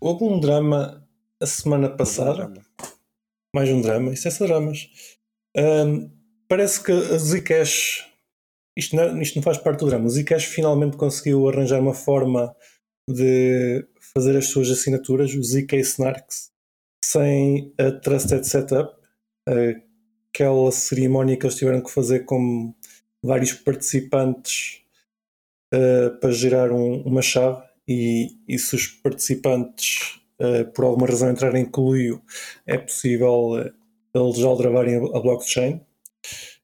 Houve 0.00 0.24
um 0.24 0.38
drama 0.38 1.04
a 1.40 1.46
semana 1.46 1.88
passada, 1.88 2.52
mais 3.54 3.68
um 3.68 3.80
drama, 3.80 4.12
isso 4.12 4.28
é 4.28 4.30
só 4.30 4.46
dramas. 4.46 4.88
Parece 6.48 6.82
que 6.82 6.92
a 6.92 7.18
Zcash, 7.18 8.06
isto 8.76 8.96
não, 8.96 9.20
isto 9.20 9.36
não 9.36 9.42
faz 9.42 9.58
parte 9.58 9.80
do 9.80 9.86
drama, 9.86 10.06
o 10.06 10.10
Zcash 10.10 10.44
finalmente 10.44 10.96
conseguiu 10.96 11.48
arranjar 11.48 11.80
uma 11.80 11.94
forma 11.94 12.54
de 13.08 13.86
fazer 14.14 14.36
as 14.36 14.48
suas 14.48 14.70
assinaturas, 14.70 15.34
o 15.34 15.42
ZK 15.42 15.74
Snarks, 15.80 16.50
sem 17.04 17.72
a 17.78 17.90
Trusted 17.92 18.46
Setup, 18.46 18.94
aquela 20.32 20.70
cerimónia 20.72 21.36
que 21.36 21.46
eles 21.46 21.56
tiveram 21.56 21.82
que 21.82 21.90
fazer 21.90 22.20
com 22.20 22.74
vários 23.22 23.52
participantes 23.52 24.80
ah, 25.72 26.10
para 26.20 26.30
gerar 26.32 26.72
um- 26.72 27.02
uma 27.02 27.22
chave 27.22 27.62
e, 27.86 28.36
e 28.48 28.58
se 28.58 28.74
os 28.74 28.86
participantes 28.86 30.20
ah, 30.40 30.64
por 30.74 30.84
alguma 30.84 31.06
razão 31.06 31.30
entrarem 31.30 31.62
em 31.62 31.70
coluio 31.70 32.22
é 32.66 32.78
possível 32.78 33.58
eh, 33.58 33.72
eles 34.14 34.40
aldrabarem 34.42 34.96
a 34.96 35.18
a 35.18 35.20
blockchain. 35.20 35.80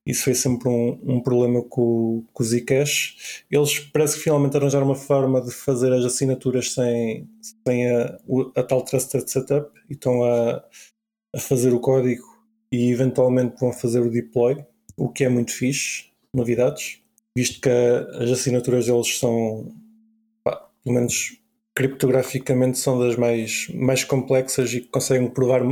Isso 0.05 0.25
foi 0.25 0.35
sempre 0.35 0.69
um, 0.69 0.99
um 1.03 1.21
problema 1.21 1.63
com, 1.63 2.25
com 2.33 2.43
o 2.43 2.47
Zcash. 2.47 3.45
Eles 3.51 3.79
parece 3.79 4.17
que 4.17 4.23
finalmente 4.23 4.57
arranjaram 4.57 4.87
uma 4.87 4.95
forma 4.95 5.41
de 5.41 5.51
fazer 5.51 5.93
as 5.93 6.05
assinaturas 6.05 6.73
sem, 6.73 7.29
sem 7.67 7.91
a, 7.91 8.19
a 8.57 8.63
tal 8.63 8.83
Trusted 8.83 9.31
Setup 9.31 9.71
e 9.89 9.93
estão 9.93 10.25
a, 10.25 10.65
a 11.35 11.39
fazer 11.39 11.73
o 11.75 11.81
código 11.81 12.25
e 12.73 12.91
eventualmente 12.91 13.59
vão 13.61 13.73
fazer 13.73 14.01
o 14.01 14.11
deploy, 14.11 14.65
o 14.97 15.09
que 15.09 15.25
é 15.25 15.29
muito 15.29 15.53
fixe, 15.53 16.07
novidades, 16.33 17.01
visto 17.37 17.61
que 17.61 17.69
as 17.69 18.31
assinaturas 18.31 18.87
deles 18.87 19.19
são, 19.19 19.75
pá, 20.45 20.69
pelo 20.83 20.95
menos 20.95 21.41
criptograficamente, 21.75 22.79
são 22.79 22.99
das 22.99 23.17
mais, 23.17 23.69
mais 23.75 24.05
complexas 24.05 24.73
e 24.73 24.81
que 24.81 24.89
conseguem 24.89 25.29
provar 25.29 25.63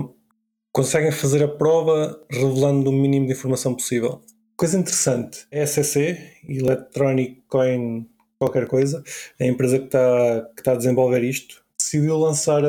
conseguem 0.79 1.11
fazer 1.11 1.43
a 1.43 1.49
prova 1.49 2.24
revelando 2.31 2.91
o 2.91 2.93
mínimo 2.93 3.26
de 3.26 3.33
informação 3.33 3.74
possível. 3.74 4.20
Coisa 4.57 4.79
interessante, 4.79 5.45
a 5.53 5.66
SEC, 5.66 6.16
Electronic 6.49 7.43
Coin 7.49 8.07
qualquer 8.39 8.68
coisa, 8.68 9.03
a 9.41 9.45
empresa 9.45 9.81
que 9.81 9.87
está, 9.87 10.49
que 10.57 10.70
a 10.70 10.76
desenvolver 10.76 11.24
isto, 11.24 11.64
decidiu 11.76 12.16
lançar 12.16 12.62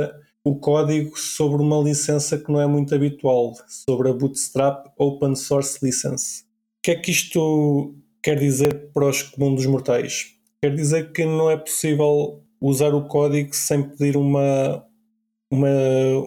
o 0.43 0.55
código 0.55 1.16
sobre 1.20 1.62
uma 1.62 1.78
licença 1.84 2.39
que 2.39 2.51
não 2.51 2.60
é 2.60 2.66
muito 2.66 2.95
habitual, 2.95 3.53
sobre 3.68 4.10
a 4.10 4.14
Bootstrap 4.14 4.88
Open 4.97 5.36
Source 5.36 5.78
License. 5.86 6.41
O 6.80 6.82
que 6.82 6.89
é 6.89 6.95
que 6.95 7.12
isto 7.12 7.93
quer 8.24 8.39
dizer 8.39 8.89
para 8.91 9.05
os 9.05 9.22
comuns 9.22 9.57
dos 9.57 9.68
mortais? 9.68 10.34
Quer 10.64 10.74
dizer 10.74 11.12
que 11.12 11.24
não 11.26 11.51
é 11.51 11.57
possível 11.57 12.41
usar 12.60 12.95
o 12.95 13.07
código 13.07 13.55
sem 13.55 13.84
pedir 13.84 14.18
uma, 14.18 14.84
uma, 15.52 15.70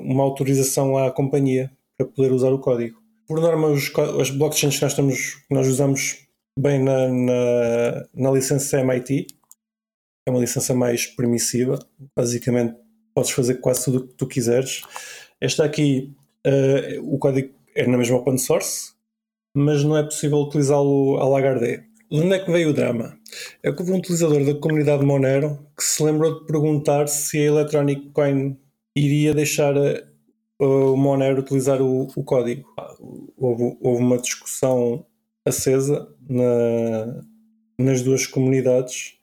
uma 0.01 0.25
autorização 0.25 0.97
à 0.97 1.11
companhia 1.11 1.71
para 1.97 2.07
poder 2.07 2.33
usar 2.33 2.53
o 2.53 2.59
código. 2.59 3.01
Por 3.27 3.41
norma, 3.41 3.69
os, 3.69 3.91
as 4.21 4.31
blockchains 4.31 4.77
que 4.77 4.83
nós, 4.83 4.93
estamos, 4.93 5.35
que 5.35 5.55
nós 5.55 5.69
usamos 5.69 6.27
bem 6.59 6.83
na, 6.83 7.09
na, 7.09 8.07
na 8.15 8.31
licença 8.31 8.81
MIT, 8.81 9.27
é 10.27 10.31
uma 10.31 10.41
licença 10.41 10.75
mais 10.75 11.07
permissiva, 11.07 11.79
basicamente 12.17 12.77
podes 13.15 13.31
fazer 13.31 13.55
quase 13.55 13.85
tudo 13.85 13.99
o 13.99 14.09
que 14.09 14.15
tu 14.15 14.27
quiseres. 14.27 14.83
Esta 15.41 15.65
aqui, 15.65 16.15
eh, 16.45 16.99
o 17.03 17.19
código 17.19 17.53
é 17.75 17.87
na 17.87 17.99
mesma 17.99 18.19
open 18.19 18.39
source, 18.39 18.93
mas 19.55 19.85
não 19.85 19.97
é 19.97 20.03
possível 20.03 20.39
utilizá-lo 20.39 21.19
a 21.19 21.29
lagardé. 21.29 21.85
De 22.11 22.21
onde 22.21 22.35
é 22.35 22.39
que 22.39 22.51
veio 22.51 22.71
o 22.71 22.73
drama? 22.73 23.19
É 23.63 23.73
que 23.73 23.81
houve 23.81 23.93
um 23.93 23.97
utilizador 23.97 24.45
da 24.45 24.55
comunidade 24.55 25.05
Monero 25.05 25.59
que 25.77 25.83
se 25.83 26.03
lembrou 26.03 26.41
de 26.41 26.47
perguntar 26.47 27.09
se 27.09 27.39
a 27.39 27.45
Electronic 27.45 28.11
Coin 28.11 28.57
iria 28.97 29.35
deixar 29.35 29.75
o 30.59 30.97
Monero 30.97 31.41
utilizar 31.41 31.81
o, 31.83 32.07
o 32.15 32.25
código. 32.25 32.65
Houve, 33.37 33.77
houve 33.81 34.03
uma 34.03 34.19
discussão 34.19 35.05
acesa 35.45 36.09
na- 36.29 37.25
nas 37.79 38.03
duas 38.03 38.27
comunidades 38.27 39.15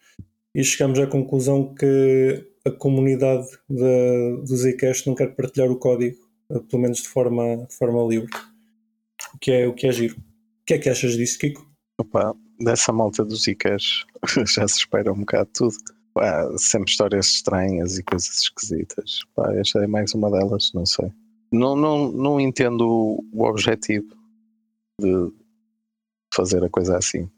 e 0.54 0.64
chegamos 0.64 1.00
à 1.00 1.08
conclusão 1.08 1.74
que 1.74 2.46
a 2.66 2.72
comunidade 2.72 3.48
da, 3.70 4.36
do 4.46 4.56
Zcash 4.58 5.06
não 5.06 5.16
quer 5.16 5.34
partilhar 5.36 5.72
o 5.72 5.78
código, 5.78 6.18
eh, 6.52 6.60
pelo 6.70 6.82
menos 6.82 7.02
de 7.02 7.08
forma, 7.08 7.66
de 7.68 7.74
forma 7.76 8.04
livre. 8.06 8.30
O 9.34 9.38
que, 9.40 9.52
é, 9.52 9.68
o 9.68 9.74
que 9.74 9.88
é 9.88 9.92
giro. 9.92 10.16
O 10.18 10.66
que 10.66 10.74
é 10.74 10.78
que 10.78 10.90
achas 10.90 11.14
disso, 11.14 11.40
Kiko? 11.40 11.66
Opa, 11.98 12.36
dessa 12.60 12.92
malta 12.92 13.24
dos 13.24 13.48
Icas 13.48 14.06
já 14.46 14.68
se 14.68 14.80
espera 14.80 15.14
um 15.14 15.20
bocado 15.20 15.50
tudo. 15.54 15.76
Pá, 16.20 16.58
sempre 16.58 16.92
histórias 16.92 17.28
estranhas 17.28 17.98
e 17.98 18.04
coisas 18.04 18.40
esquisitas. 18.42 19.22
Pá, 19.34 19.56
esta 19.56 19.82
é 19.82 19.88
mais 19.88 20.14
uma 20.14 20.30
delas, 20.30 20.70
não 20.74 20.86
sei. 20.86 21.10
Não, 21.50 21.78
não, 21.78 22.12
não 22.12 22.42
entendo 22.42 22.86
o, 23.32 23.44
objetivo 23.46 24.14
de 25.00 25.32
fazer 26.36 26.62
a 26.62 26.70
coisa 26.70 26.98
assim. 26.98 27.30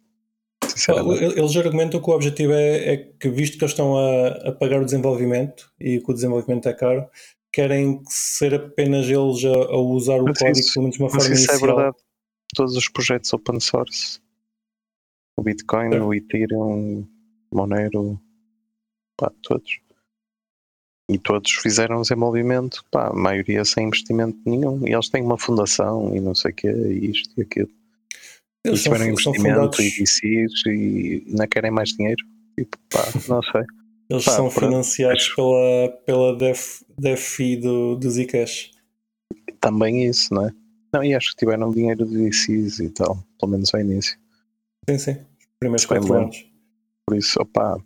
Eles 1.38 1.56
argumentam 1.56 2.02
que 2.02 2.10
o 2.10 2.14
objetivo 2.16 2.54
é, 2.54 2.94
é 2.94 2.98
que, 2.98 3.30
visto 3.30 3.60
que 3.60 3.64
eles 3.64 3.74
estão 3.74 3.96
a, 3.96 4.50
a, 4.50 4.52
pagar 4.52 4.82
o 4.82 4.86
desenvolvimento 4.86 5.72
e 5.80 6.00
que 6.00 6.10
o 6.10 6.14
desenvolvimento 6.16 6.68
é 6.68 6.74
caro, 6.74 7.08
querem 7.54 8.02
ser 8.10 8.56
apenas 8.56 9.06
eles 9.06 9.46
a, 9.46 9.74
a 9.74 9.78
usar 9.78 10.22
o 10.22 10.24
Mas 10.24 10.40
código 10.40 10.58
isso- 10.58 10.74
pelo 10.74 10.84
menos 10.86 10.98
de 10.98 11.04
uma 11.04 11.10
forma 11.12 11.24
isso 11.26 11.52
é 11.52 11.54
inicial. 11.54 11.76
verdade. 11.76 11.98
Todos 12.56 12.76
os 12.76 12.90
projetos 12.90 13.32
open 13.32 13.60
source. 13.60 14.20
O 15.38 15.44
Bitcoin, 15.44 15.92
Certo. 15.92 16.04
o 16.08 16.14
Ethereum, 16.16 17.08
o 17.52 17.56
Monero, 17.56 18.20
pá, 19.22 19.32
todos. 19.44 19.80
E 21.10 21.20
todos 21.20 21.52
fizeram 21.52 22.02
desenvolvimento, 22.02 22.84
pá, 22.90 23.10
a 23.10 23.14
maioria 23.14 23.64
sem 23.64 23.88
investimento 23.88 24.38
nenhum. 24.46 24.88
E 24.88 24.94
eles 24.94 25.10
têm 25.10 25.22
uma 25.22 25.38
fundação 25.38 26.16
e 26.16 26.20
não 26.20 26.34
sei 26.34 26.52
o 26.52 26.56
quê, 26.56 26.68
e 26.70 27.12
isto 27.12 27.34
e 27.38 27.44
aquilo. 27.44 27.70
Eles 28.66 28.80
e 28.80 28.84
são, 28.84 28.94
tiveram 28.94 29.18
são 29.18 29.34
investimento 29.34 29.56
fundados, 29.56 29.80
e 29.80 29.90
VCs 29.90 30.66
e 30.66 31.24
não 31.28 31.48
querem 31.48 31.72
mais 31.72 31.90
dinheiro. 31.90 32.26
Tipo, 32.58 32.78
pá, 32.90 33.04
não 33.28 33.44
sei. 33.44 33.64
eles 34.10 34.26
pá, 34.26 34.32
são 34.32 34.50
pronto. 34.50 34.72
financiados 34.72 35.30
pela, 35.30 35.90
pela 36.06 36.36
def, 36.36 36.82
DeFi 36.98 37.58
do, 37.58 37.96
do 37.96 38.10
Zcash. 38.10 38.72
Também 39.60 40.06
isso, 40.06 40.34
não 40.34 40.48
é? 40.48 40.52
Não, 40.94 41.04
e 41.04 41.14
acho 41.14 41.32
que 41.32 41.38
tiveram 41.38 41.72
dinheiro 41.72 42.06
de 42.06 42.18
VCs 42.18 42.80
e 42.80 42.90
tal, 42.90 43.24
pelo 43.40 43.52
menos 43.52 43.74
ao 43.74 43.80
início. 43.80 44.18
Sim, 44.90 44.98
sim. 44.98 45.12
Os 45.12 45.58
primeiros 45.60 45.86
Bem 45.86 46.00
4 46.00 46.08
bom. 46.08 46.22
anos. 46.22 46.46
Por 47.08 47.18
isso, 47.18 47.42
opá, 47.42 47.78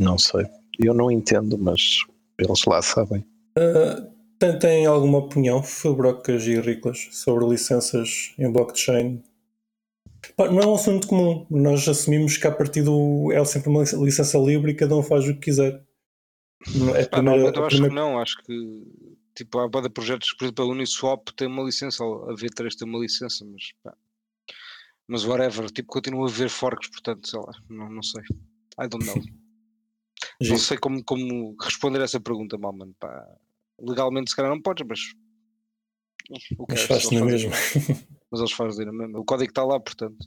não 0.00 0.18
sei. 0.18 0.46
Eu 0.78 0.94
não 0.94 1.10
entendo, 1.10 1.58
mas 1.58 2.04
eles 2.38 2.64
lá 2.64 2.80
sabem. 2.82 3.24
Ah, 3.56 4.06
tem, 4.38 4.58
tem 4.58 4.86
alguma 4.86 5.18
opinião, 5.18 5.62
Fabrocas 5.62 6.44
e 6.46 6.58
Riclas, 6.60 7.08
sobre 7.12 7.46
licenças 7.46 8.32
em 8.38 8.50
blockchain? 8.50 9.22
Pá, 10.36 10.50
não 10.50 10.60
é 10.60 10.66
um 10.66 10.74
assunto 10.74 11.06
comum. 11.06 11.46
Nós 11.50 11.86
assumimos 11.88 12.36
que 12.36 12.46
a 12.46 12.52
partir 12.52 12.82
do. 12.82 13.30
É 13.32 13.44
sempre 13.44 13.68
uma 13.68 13.82
licença 13.82 14.38
livre 14.38 14.72
e 14.72 14.74
cada 14.74 14.96
um 14.96 15.02
faz 15.02 15.24
o 15.28 15.34
que 15.34 15.40
quiser. 15.40 15.82
Não 16.74 16.94
É 16.94 17.04
Pá, 17.04 17.16
primeira, 17.18 17.52
normalmente 17.52 17.56
eu 17.58 17.64
acho 17.64 17.76
que 17.76 17.82
primeira- 17.82 17.94
não, 17.94 18.18
acho 18.18 18.42
que 18.44 18.82
tipo, 19.34 19.58
há 19.58 19.68
bada 19.68 19.88
projetos, 19.88 20.32
por 20.34 20.44
exemplo, 20.44 20.64
a 20.64 20.68
Uniswap 20.68 21.28
tem 21.36 21.48
uma 21.48 21.62
licença, 21.62 22.04
a 22.04 22.34
V3 22.34 22.74
tem 22.76 22.86
uma 22.88 22.98
licença, 22.98 23.44
mas 23.50 23.72
pá. 23.82 23.94
Mas 25.08 25.24
whatever, 25.24 25.70
tipo, 25.70 25.88
continua 25.88 26.26
a 26.26 26.30
haver 26.30 26.50
forks, 26.50 26.88
portanto, 26.90 27.26
sei 27.28 27.40
lá, 27.40 27.52
não, 27.68 27.90
não 27.90 28.02
sei. 28.02 28.22
I 28.78 28.88
don't 28.88 29.04
know. 29.06 29.14
Não 30.40 30.46
Giro. 30.46 30.58
sei 30.58 30.76
como, 30.78 31.02
como 31.04 31.56
responder 31.60 32.00
a 32.00 32.04
essa 32.04 32.20
pergunta, 32.20 32.56
mal, 32.58 32.72
mano. 32.72 32.94
Pá. 32.98 33.26
Legalmente 33.80 34.30
se 34.30 34.36
calhar 34.36 34.50
não 34.50 34.60
podes, 34.60 34.86
mas. 34.86 35.00
o 36.58 36.66
que 36.66 36.74
Mas 36.74 36.82
é, 36.82 36.86
faz-se 36.86 37.14
eles 37.14 37.20
na 37.20 37.30
fazem- 37.30 37.50
mesma. 37.50 38.06
Mas 38.30 38.40
eles 38.40 38.52
fazem 38.52 38.86
na 38.86 38.92
mesma. 38.92 39.18
O 39.18 39.24
código 39.24 39.50
está 39.50 39.64
lá, 39.64 39.80
portanto. 39.80 40.26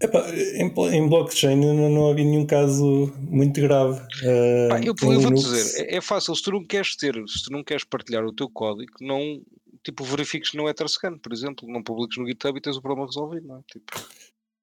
Epá, 0.00 0.28
em, 0.34 0.96
em 0.96 1.08
blockchain 1.08 1.56
não, 1.56 1.88
não 1.90 2.10
havia 2.10 2.24
nenhum 2.24 2.46
caso 2.46 3.12
muito 3.18 3.60
grave. 3.60 3.98
ah, 4.00 4.68
Pá, 4.70 4.78
eu, 4.80 4.86
eu 4.88 4.94
vou-te 4.94 5.16
Linux. 5.24 5.42
dizer, 5.44 5.86
é, 5.90 5.96
é 5.96 6.00
fácil, 6.02 6.34
se 6.34 6.42
tu 6.42 6.52
não 6.52 6.64
queres 6.64 6.94
ter, 6.96 7.14
se 7.28 7.44
tu 7.44 7.50
não 7.52 7.64
queres 7.64 7.84
partilhar 7.84 8.24
o 8.24 8.32
teu 8.32 8.48
código, 8.50 8.92
não 9.00 9.40
tipo 9.82 10.04
verifiques 10.04 10.52
no 10.52 10.68
Etherscan, 10.68 11.16
por 11.18 11.32
exemplo, 11.32 11.66
não 11.70 11.82
publiques 11.82 12.18
no 12.18 12.26
GitHub 12.26 12.58
e 12.58 12.60
tens 12.60 12.76
o 12.76 12.82
problema 12.82 13.06
resolvido, 13.06 13.46
não 13.46 13.58
é? 13.58 13.60
Tipo, 13.70 13.92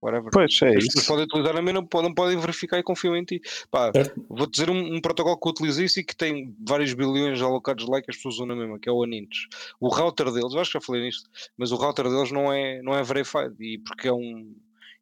whatever. 0.03 0.29
Pois 0.31 0.61
é 0.61 0.69
As 0.69 0.73
pessoas 0.85 0.95
isso. 0.95 1.07
podem 1.07 1.25
utilizar 1.25 1.55
a 1.55 1.61
mesma, 1.61 1.81
não 1.81 1.87
podem, 1.87 2.13
podem 2.13 2.37
verificar 2.37 2.77
e 2.79 2.83
confiam 2.83 3.15
em 3.15 3.23
ti. 3.23 3.41
Pá, 3.71 3.91
Certo. 3.93 4.25
vou 4.29 4.45
dizer 4.47 4.69
um, 4.69 4.95
um 4.95 5.01
protocolo 5.01 5.37
que 5.39 5.47
eu 5.47 5.51
utilizo 5.51 5.83
isso 5.83 5.99
e 5.99 6.03
que 6.03 6.15
tem 6.15 6.55
vários 6.67 6.93
bilhões 6.93 7.41
alocados 7.41 7.87
lá 7.87 8.01
que 8.01 8.11
as 8.11 8.17
pessoas 8.17 8.35
usam 8.35 8.47
na 8.47 8.55
mesma, 8.55 8.77
que 8.79 8.89
é 8.89 8.91
o 8.91 9.03
Anintes. 9.03 9.47
O 9.79 9.87
router 9.87 10.31
deles, 10.31 10.53
eu 10.53 10.59
acho 10.59 10.71
que 10.71 10.77
já 10.79 10.81
falei 10.85 11.01
nisto, 11.03 11.29
mas 11.57 11.71
o 11.71 11.75
router 11.75 12.09
deles 12.09 12.31
não 12.31 12.51
é, 12.51 12.81
não 12.81 12.93
é 12.93 13.01
verified 13.03 13.53
e 13.59 13.77
porque 13.79 14.07
é 14.07 14.13
um. 14.13 14.55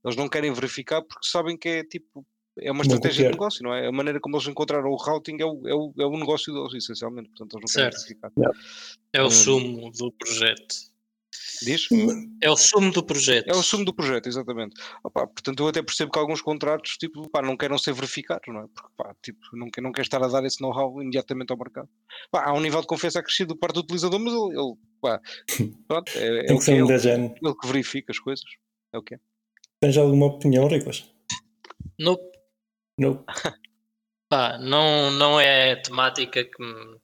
Eles 0.04 0.16
não 0.16 0.28
querem 0.28 0.52
verificar 0.54 1.02
porque 1.02 1.28
sabem 1.28 1.58
que 1.58 1.68
é 1.70 1.84
tipo. 1.84 2.26
É 2.60 2.70
uma 2.70 2.80
Não 2.80 2.82
estratégia 2.84 3.26
de 3.26 3.32
negócio, 3.32 3.64
não 3.64 3.74
é? 3.74 3.88
A 3.88 3.92
maneira 3.94 4.20
como 4.20 4.36
eles 4.36 4.46
encontraram 4.48 4.90
o 4.90 4.96
routing 4.98 5.38
é 5.40 5.46
o, 5.46 5.68
é 5.68 5.74
o, 5.74 5.94
é 5.98 6.06
o 6.06 6.18
negócio 6.18 6.54
deles, 6.54 6.74
essencialmente. 6.74 7.30
Portanto, 7.30 7.58
eles 7.58 7.74
não 7.74 7.82
querem 7.82 7.92
Certo. 7.98 8.04
verificar. 8.04 8.32
É 9.14 9.22
o 9.24 9.28
Hum. 9.28 9.32
sumo 9.32 9.92
do 9.92 10.12
projeto. 10.12 10.76
Diz? 11.62 11.88
É 12.42 12.50
o 12.50 12.58
sumo 12.58 12.92
do 12.92 13.04
projeto. 13.04 13.48
É 13.48 13.52
o 13.52 13.62
sumo 13.62 13.86
do 13.86 13.94
projeto, 13.94 14.28
exatamente. 14.28 14.82
Opa, 15.04 15.28
portanto, 15.28 15.62
eu 15.62 15.68
até 15.68 15.82
percebo 15.82 16.12
que 16.12 16.18
alguns 16.18 16.42
contratos 16.42 16.98
tipo, 16.98 17.30
pá, 17.30 17.42
não 17.42 17.56
queiram 17.56 17.78
ser 17.78 17.94
verificados, 17.94 18.48
não 18.48 18.62
é? 18.62 18.68
Porque 18.74 18.90
pá, 18.98 19.16
tipo, 19.22 19.40
não, 19.54 19.70
quer, 19.70 19.82
não 19.82 19.92
quer 19.92 20.02
estar 20.02 20.24
a 20.24 20.28
dar 20.28 20.44
esse 20.44 20.62
know-how 20.62 21.02
imediatamente 21.02 21.52
ao 21.52 21.58
mercado. 21.58 21.88
Pá, 22.32 22.46
há 22.46 22.54
um 22.54 22.60
nível 22.60 22.82
de 22.82 22.88
confiança 22.88 23.20
acrescido 23.20 23.56
por 23.56 23.62
parte 23.62 23.76
do 23.76 23.82
utilizador, 23.82 24.20
mas 24.20 24.34
ele, 24.34 24.60
ele 24.60 24.74
pá, 25.00 25.22
pronto, 25.88 26.12
é, 26.16 26.40
é 26.40 26.46
Tem 26.46 26.56
o 26.56 26.60
que 26.60 26.66
que 26.66 26.72
é, 26.72 26.76
ser 26.76 26.84
um 26.84 26.86
ele, 26.86 26.88
degen. 26.88 27.36
ele 27.42 27.56
que 27.56 27.68
verifica 27.68 28.12
as 28.12 28.20
coisas. 28.20 28.46
É 28.94 28.98
o 28.98 29.04
que 29.04 29.16
é. 29.16 29.20
Tens 29.80 29.98
alguma 29.98 30.26
opinião, 30.28 30.68
Riclas? 30.68 31.12
Nope. 32.00 32.24
Não. 32.98 33.24
Pá, 34.30 34.58
não, 34.60 35.12
não 35.12 35.40
é 35.40 35.74
a 35.74 35.82
temática 35.82 36.44
que 36.44 36.64
me, 36.64 36.96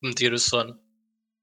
que 0.00 0.08
me 0.08 0.14
tira 0.14 0.34
o 0.34 0.38
sono. 0.38 0.78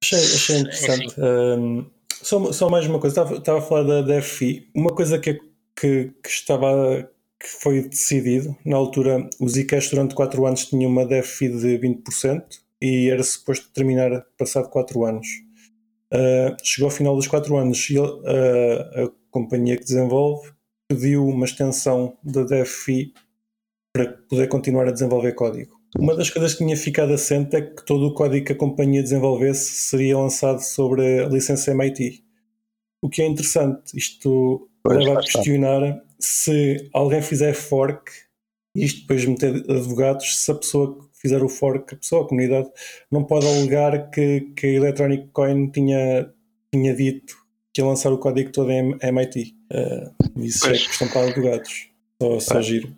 Achei, 0.04 0.20
achei 0.20 0.58
interessante. 0.60 1.16
Um, 1.20 1.90
só, 2.22 2.52
só 2.52 2.70
mais 2.70 2.88
uma 2.88 3.00
coisa, 3.00 3.22
estava, 3.22 3.38
estava 3.38 3.60
a 3.60 3.62
falar 3.62 3.84
da, 3.84 4.02
da 4.02 4.22
FI. 4.22 4.70
Uma 4.76 4.94
coisa 4.94 5.20
que, 5.20 5.34
que, 5.76 6.14
que 6.24 6.30
estava 6.30 7.10
que 7.42 7.48
foi 7.48 7.82
decidido 7.82 8.56
na 8.64 8.78
altura, 8.78 9.28
o 9.40 9.50
Zcash 9.50 9.90
durante 9.90 10.14
4 10.14 10.46
anos 10.46 10.66
tinha 10.68 10.88
uma 10.88 11.06
DFI 11.06 11.50
de 11.50 11.80
20% 11.80 12.44
e 12.80 13.10
era 13.10 13.24
suposto 13.24 13.68
terminar 13.74 14.26
passado 14.38 14.70
4 14.70 15.06
anos. 15.06 15.28
Uh, 16.14 16.56
chegou 16.64 16.88
ao 16.88 16.96
final 16.96 17.16
dos 17.16 17.28
4 17.28 17.58
anos 17.58 17.90
e 17.90 17.98
uh, 17.98 18.12
a 18.14 19.12
companhia 19.32 19.76
que 19.76 19.84
desenvolve 19.84 20.52
pediu 20.88 21.26
uma 21.26 21.46
extensão 21.46 22.18
da 22.22 22.44
DFI 22.44 23.14
para 23.94 24.08
poder 24.30 24.48
continuar 24.48 24.88
a 24.88 24.92
desenvolver 24.92 25.34
código. 25.34 25.81
Uma 25.98 26.16
das 26.16 26.30
coisas 26.30 26.54
que 26.54 26.64
tinha 26.64 26.78
ficado 26.78 27.14
assente 27.14 27.56
é 27.56 27.62
que 27.62 27.86
todo 27.86 28.08
o 28.08 28.14
código 28.14 28.46
que 28.46 28.54
a 28.54 28.58
companhia 28.58 29.04
desenvolvesse 29.04 29.72
seria 29.72 30.18
lançado 30.18 30.60
sobre 30.60 31.24
a 31.24 31.28
licença 31.28 31.72
MIT. 31.72 32.24
O 33.02 33.10
que 33.10 33.22
é 33.22 33.26
interessante, 33.26 33.96
isto 33.96 34.70
leva 34.88 35.20
a 35.20 35.22
questionar 35.22 36.02
se 36.20 36.90
alguém 36.94 37.22
fizer 37.22 37.54
fork, 37.54 38.12
e 38.76 38.86
isto 38.86 39.02
depois 39.02 39.26
meter 39.26 39.70
advogados, 39.70 40.38
se 40.40 40.52
a 40.52 40.56
pessoa 40.56 40.98
que 40.98 41.06
fizer 41.14 41.44
o 41.44 41.50
fork, 41.50 41.94
a 41.94 41.98
pessoa, 41.98 42.24
a 42.24 42.28
comunidade, 42.28 42.70
não 43.12 43.24
pode 43.24 43.46
alegar 43.46 44.10
que, 44.12 44.42
que 44.56 44.68
a 44.68 44.70
Electronic 44.70 45.28
Coin 45.34 45.70
tinha, 45.72 46.32
tinha 46.74 46.96
dito 46.96 47.36
que 47.74 47.82
ia 47.82 47.86
lançar 47.88 48.12
o 48.14 48.18
código 48.18 48.52
todo 48.52 48.72
em 48.72 48.96
MIT. 49.02 49.56
Uh, 49.72 50.40
isso 50.40 50.66
é 50.66 50.70
Pois. 50.70 50.88
questão 50.88 51.08
para 51.10 51.28
advogados. 51.28 51.90
Só, 52.22 52.40
só 52.40 52.62
giro. 52.62 52.96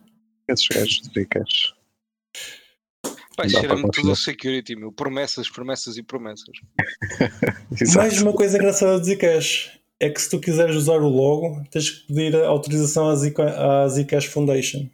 Esses 0.48 0.68
gajos 0.68 1.02
de 1.02 1.22
Zcash. 1.24 1.74
Pá, 3.36 3.44
Dá 3.44 3.50
cheira-me 3.50 3.82
tudo 3.84 3.90
a 3.90 3.94
confiar. 4.10 4.16
security, 4.16 4.76
meu. 4.76 4.92
Promessas, 4.92 5.50
promessas 5.50 5.98
e 5.98 6.04
promessas. 6.04 6.56
Mais 7.96 8.22
uma 8.22 8.34
coisa 8.34 8.58
engraçada 8.58 9.00
de 9.00 9.08
Zcash 9.14 9.80
é 10.00 10.10
que 10.10 10.22
se 10.22 10.30
tu 10.30 10.40
quiseres 10.40 10.76
usar 10.76 11.02
o 11.02 11.08
logo, 11.10 11.64
tens 11.72 11.90
que 11.90 12.08
pedir 12.08 12.36
a 12.36 12.48
autorização 12.48 13.10
à, 13.10 13.16
Zca- 13.16 13.84
à 13.84 13.88
Zcash 13.88 14.26
Foundation. 14.26 14.88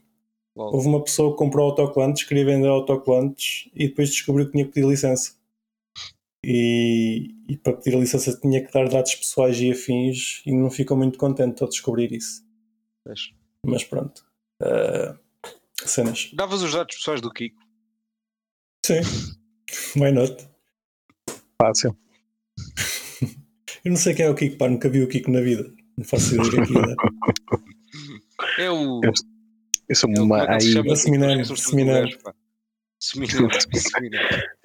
Lol. 0.55 0.73
Houve 0.75 0.87
uma 0.87 1.03
pessoa 1.03 1.31
que 1.31 1.37
comprou 1.37 1.65
autocolantes, 1.69 2.23
queria 2.23 2.45
vender 2.45 2.67
autocolantes 2.67 3.69
e 3.75 3.87
depois 3.87 4.09
descobriu 4.09 4.45
que 4.45 4.51
tinha 4.53 4.65
que 4.65 4.71
pedir 4.71 4.87
licença. 4.87 5.33
E, 6.45 7.35
e 7.49 7.57
para 7.57 7.73
pedir 7.73 7.95
a 7.95 7.99
licença 7.99 8.37
tinha 8.39 8.63
que 8.65 8.71
dar 8.71 8.87
dados 8.87 9.13
pessoais 9.15 9.59
e 9.59 9.71
afins 9.71 10.41
e 10.45 10.53
não 10.53 10.69
ficou 10.71 10.95
muito 10.95 11.17
contente 11.17 11.61
ao 11.61 11.67
descobrir 11.69 12.11
isso. 12.13 12.43
Vês? 13.05 13.31
Mas 13.65 13.83
pronto. 13.83 14.23
Ah, 14.61 15.17
cenas. 15.85 16.29
Davas 16.33 16.61
os 16.61 16.71
dados 16.73 16.95
pessoais 16.95 17.19
do 17.21 17.31
Kiko. 17.31 17.59
Sim. 18.89 19.01
Why 19.99 20.11
not? 20.11 20.47
Fácil. 21.61 21.95
Eu 23.85 23.91
não 23.91 23.97
sei 23.97 24.13
quem 24.15 24.25
é 24.25 24.29
o 24.29 24.35
Kiko, 24.35 24.57
pá, 24.57 24.67
nunca 24.67 24.89
vi 24.89 25.01
o 25.03 25.07
Kiko 25.07 25.29
na 25.31 25.41
vida. 25.41 25.71
Não 25.97 26.03
faço 26.03 26.33
ideia 26.35 26.63
aquilo 26.63 26.79
é. 26.81 26.95
É 28.65 28.71
o. 28.71 28.99
Eu- 29.03 29.13
Eu 29.87 29.95
sou 29.95 30.09
é 30.11 30.19
uma 30.19 30.43
é 30.43 30.57
que 30.57 30.63
se 30.63 30.71
Seminário, 30.71 30.95
Seminário. 30.95 31.45
Seminário, 31.55 32.17
Seminário. 32.99 33.49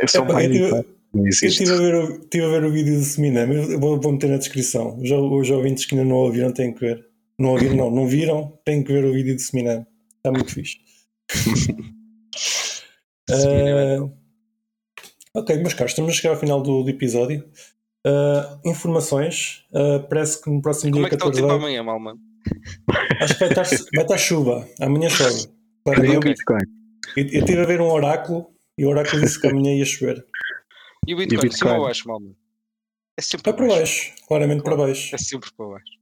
Eu 0.01 0.09
sou 0.09 0.23
uma 0.23 0.43
eu 0.43 1.29
estive 1.29 1.71
a, 1.71 1.77
ver 1.77 1.95
o, 1.95 2.21
estive 2.23 2.45
a 2.45 2.49
ver 2.49 2.65
o 2.65 2.73
vídeo 2.73 2.99
do 2.99 3.05
Seminam, 3.05 3.53
eu 3.53 3.79
vou, 3.79 4.01
vou 4.01 4.13
meter 4.13 4.31
na 4.31 4.37
descrição. 4.37 4.99
Os, 4.99 5.11
os 5.13 5.51
ouvintes 5.51 5.87
que 5.87 5.95
ainda 5.95 6.09
não 6.09 6.17
ouviram 6.17 6.53
têm 6.53 6.73
que 6.75 6.81
ver. 6.81 7.07
Não 7.39 7.51
ouviram, 7.51 7.77
não, 7.77 7.91
não 7.91 8.09
viram, 8.09 8.59
têm 8.65 8.83
que 8.83 8.93
ver 8.93 9.05
o 9.05 9.13
vídeo 9.13 9.35
do 9.37 9.41
Seminam. 9.41 9.87
Está 10.17 10.33
muito 10.33 10.51
fixe. 10.53 10.79
Ah, 13.31 14.09
ok, 15.35 15.57
meus 15.59 15.75
caros, 15.75 15.93
estamos 15.93 16.13
a 16.13 16.15
chegar 16.15 16.35
ao 16.35 16.41
final 16.41 16.63
do, 16.63 16.83
do 16.83 16.91
episódio. 16.91 17.49
Ah, 18.07 18.59
informações. 18.65 19.65
Ah, 19.75 20.05
parece 20.09 20.43
que 20.43 20.51
no 20.51 20.61
próximo 20.61 20.93
Como 20.93 21.05
dia 21.05 21.07
é 21.07 21.11
que 21.11 21.15
está 21.17 21.27
o 21.27 21.31
14 21.31 21.43
tempo 21.49 21.55
amanhã, 21.55 21.83
mal, 21.83 21.99
mano? 21.99 22.21
acho 23.21 23.35
que 23.35 23.41
vai 23.41 23.49
estar, 23.49 23.65
vai 23.95 24.05
estar 24.05 24.19
chuva. 24.19 24.69
Amanhã 24.81 25.09
chove. 25.09 25.49
Nem 26.01 26.13
eu, 26.13 26.19
o 26.19 26.23
Bitcoin. 26.23 26.63
eu 27.17 27.25
estive 27.25 27.61
a 27.61 27.67
ver 27.67 27.81
um 27.81 27.91
oráculo 27.91 28.51
e 28.79 28.85
o 28.85 28.89
oráculo 28.89 29.23
disse 29.23 29.41
que 29.41 29.47
amanhã 29.47 29.75
ia 29.75 29.85
chover. 29.85 30.25
E 31.07 31.15
o 31.15 31.19
Bitcoin, 31.19 31.43
Bitcoin? 31.49 31.59
cima 31.59 31.79
ou 31.79 31.85
baixo, 31.85 32.09
mal, 32.09 32.21
mano? 32.21 32.37
É 33.17 33.23
sempre 33.23 33.51
Vai 33.53 33.55
para 33.57 33.69
baixo, 33.77 34.13
claramente 34.27 34.63
para 34.63 34.77
baixo. 34.77 35.15
É 35.15 35.19
sempre 35.19 35.51
para 35.57 35.67
baixo. 35.69 35.93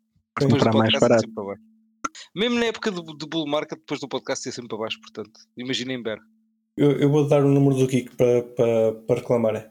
Depois 0.40 0.62
do 0.62 0.64
Comprar 0.64 0.78
mais 0.78 0.94
é 0.94 0.98
barato. 1.00 1.20
sempre 1.20 1.34
para 1.34 1.44
baixo. 1.44 1.62
Mesmo 2.34 2.58
na 2.58 2.66
época 2.66 2.90
do, 2.90 3.02
do 3.02 3.26
bull 3.26 3.46
market, 3.46 3.78
depois 3.78 4.00
do 4.00 4.08
podcast 4.08 4.48
é 4.48 4.52
sempre 4.52 4.68
para 4.68 4.78
baixo, 4.78 4.98
portanto, 5.00 5.40
imaginem 5.56 6.02
Bear. 6.02 6.18
Eu, 6.76 6.92
eu 6.92 7.10
vou 7.10 7.28
dar 7.28 7.44
o 7.44 7.48
número 7.48 7.76
do 7.76 7.86
Geek 7.86 8.16
para, 8.16 8.42
para, 8.42 8.92
para 9.06 9.16
reclamarem. 9.20 9.62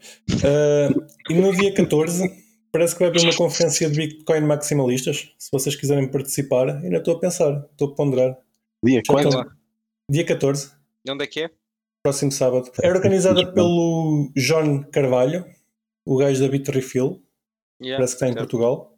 Ah, 0.44 0.90
e 1.30 1.34
no 1.34 1.52
dia 1.56 1.74
14, 1.74 2.30
parece 2.72 2.94
que 2.94 3.00
vai 3.00 3.10
haver 3.10 3.24
uma 3.24 3.36
conferência 3.36 3.90
de 3.90 3.96
Bitcoin 3.98 4.42
maximalistas. 4.42 5.34
Se 5.38 5.50
vocês 5.52 5.76
quiserem 5.76 6.08
participar, 6.10 6.70
ainda 6.70 6.98
estou 6.98 7.16
a 7.16 7.20
pensar, 7.20 7.66
estou 7.72 7.90
a 7.90 7.96
ponderar. 7.96 8.38
Dia 8.84 9.02
Já 9.06 9.14
quando? 9.14 9.52
Dia 10.10 10.26
14, 10.26 10.72
E 11.06 11.12
onde 11.12 11.24
é 11.24 11.28
que 11.28 11.42
é? 11.42 11.50
próximo 12.04 12.32
sábado. 12.32 12.72
É 12.82 12.90
organizada 12.90 13.52
pelo 13.54 14.32
John 14.36 14.84
Carvalho, 14.92 15.46
o 16.06 16.18
gajo 16.18 16.42
da 16.42 16.48
Bitrefill, 16.48 17.22
Yeah, 17.82 17.98
parece 17.98 18.14
que 18.14 18.18
está 18.18 18.28
em 18.28 18.34
certo. 18.34 18.42
Portugal. 18.44 18.96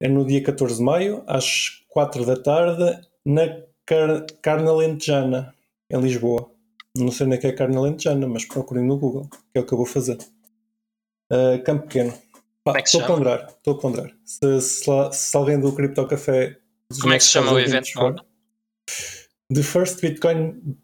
É 0.00 0.08
no 0.08 0.24
dia 0.24 0.42
14 0.42 0.76
de 0.78 0.82
maio, 0.82 1.22
às 1.26 1.84
4 1.88 2.24
da 2.24 2.36
tarde, 2.36 3.06
na 3.24 3.42
Car 3.84 4.24
Carne 4.40 4.68
Alentejana, 4.68 5.54
em 5.90 6.00
Lisboa. 6.00 6.50
Não 6.98 7.10
sei 7.12 7.26
onde 7.26 7.36
é 7.36 7.38
que 7.38 7.46
é 7.46 7.52
Carne 7.52 7.76
Alentejana, 7.76 8.26
mas 8.26 8.44
procurem 8.44 8.84
no 8.84 8.98
Google, 8.98 9.28
que 9.28 9.58
é 9.58 9.60
o 9.60 9.66
que 9.66 9.72
eu 9.72 9.78
vou 9.78 9.86
fazer. 9.86 10.18
Uh, 11.32 11.62
Campo 11.64 11.84
Pequeno. 11.84 12.12
É 12.76 12.80
estou 12.80 13.00
se 13.00 13.04
a 13.04 13.06
ponderar, 13.06 13.48
estou 13.48 13.74
a 13.74 13.78
ponderar. 13.78 14.16
Se, 14.24 14.60
se, 14.60 14.90
lá- 14.90 15.10
se 15.12 15.36
alguém 15.36 15.58
do 15.58 15.74
Crypto 15.74 16.06
Café. 16.06 16.58
Como 17.00 17.12
é 17.12 17.18
que 17.18 17.24
se 17.24 17.30
chama 17.30 17.52
o 17.52 17.58
evento, 17.58 17.92
for, 17.92 18.14
The 19.54 19.62
First 19.62 20.00
Bitcoin. 20.00 20.76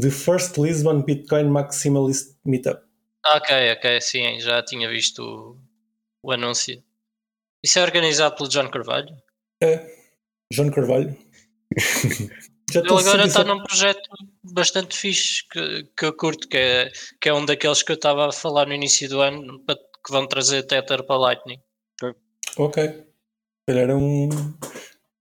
The 0.00 0.10
First 0.10 0.56
Lisbon 0.56 1.02
Bitcoin 1.02 1.44
Maximalist 1.48 2.36
Meetup. 2.44 2.82
Ok, 3.26 3.72
ok, 3.72 4.00
sim, 4.00 4.40
já 4.40 4.62
tinha 4.62 4.88
visto 4.88 5.22
o, 5.22 5.58
o 6.22 6.32
anúncio. 6.32 6.82
Isso 7.62 7.78
é 7.78 7.82
organizado 7.82 8.34
pelo 8.36 8.48
John 8.48 8.70
Carvalho? 8.70 9.14
É, 9.62 9.94
João 10.52 10.70
Carvalho. 10.70 11.16
Já 12.72 12.80
Ele 12.80 12.88
agora 12.88 13.26
está 13.26 13.44
67 13.44 13.48
num 13.48 13.62
projeto 13.62 14.08
bastante 14.44 14.96
fixe 14.96 15.42
que, 15.50 15.84
que 15.96 16.04
eu 16.04 16.12
curto, 16.16 16.48
que 16.48 16.56
é, 16.56 16.90
que 17.20 17.28
é 17.28 17.34
um 17.34 17.44
daqueles 17.44 17.82
que 17.82 17.92
eu 17.92 17.96
estava 17.96 18.28
a 18.28 18.32
falar 18.32 18.66
no 18.66 18.74
início 18.74 19.08
do 19.08 19.20
ano 19.20 19.58
que 19.66 20.10
vão 20.12 20.26
trazer 20.26 20.62
Tether 20.64 21.02
para 21.04 21.16
Lightning. 21.16 21.58
Ok. 22.56 22.82
Se 22.88 23.04
calhar 23.68 23.90
é 23.90 23.94
um, 23.94 24.28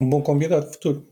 um 0.01 0.09
bom 0.09 0.21
convidado 0.21 0.71
futuro. 0.71 1.07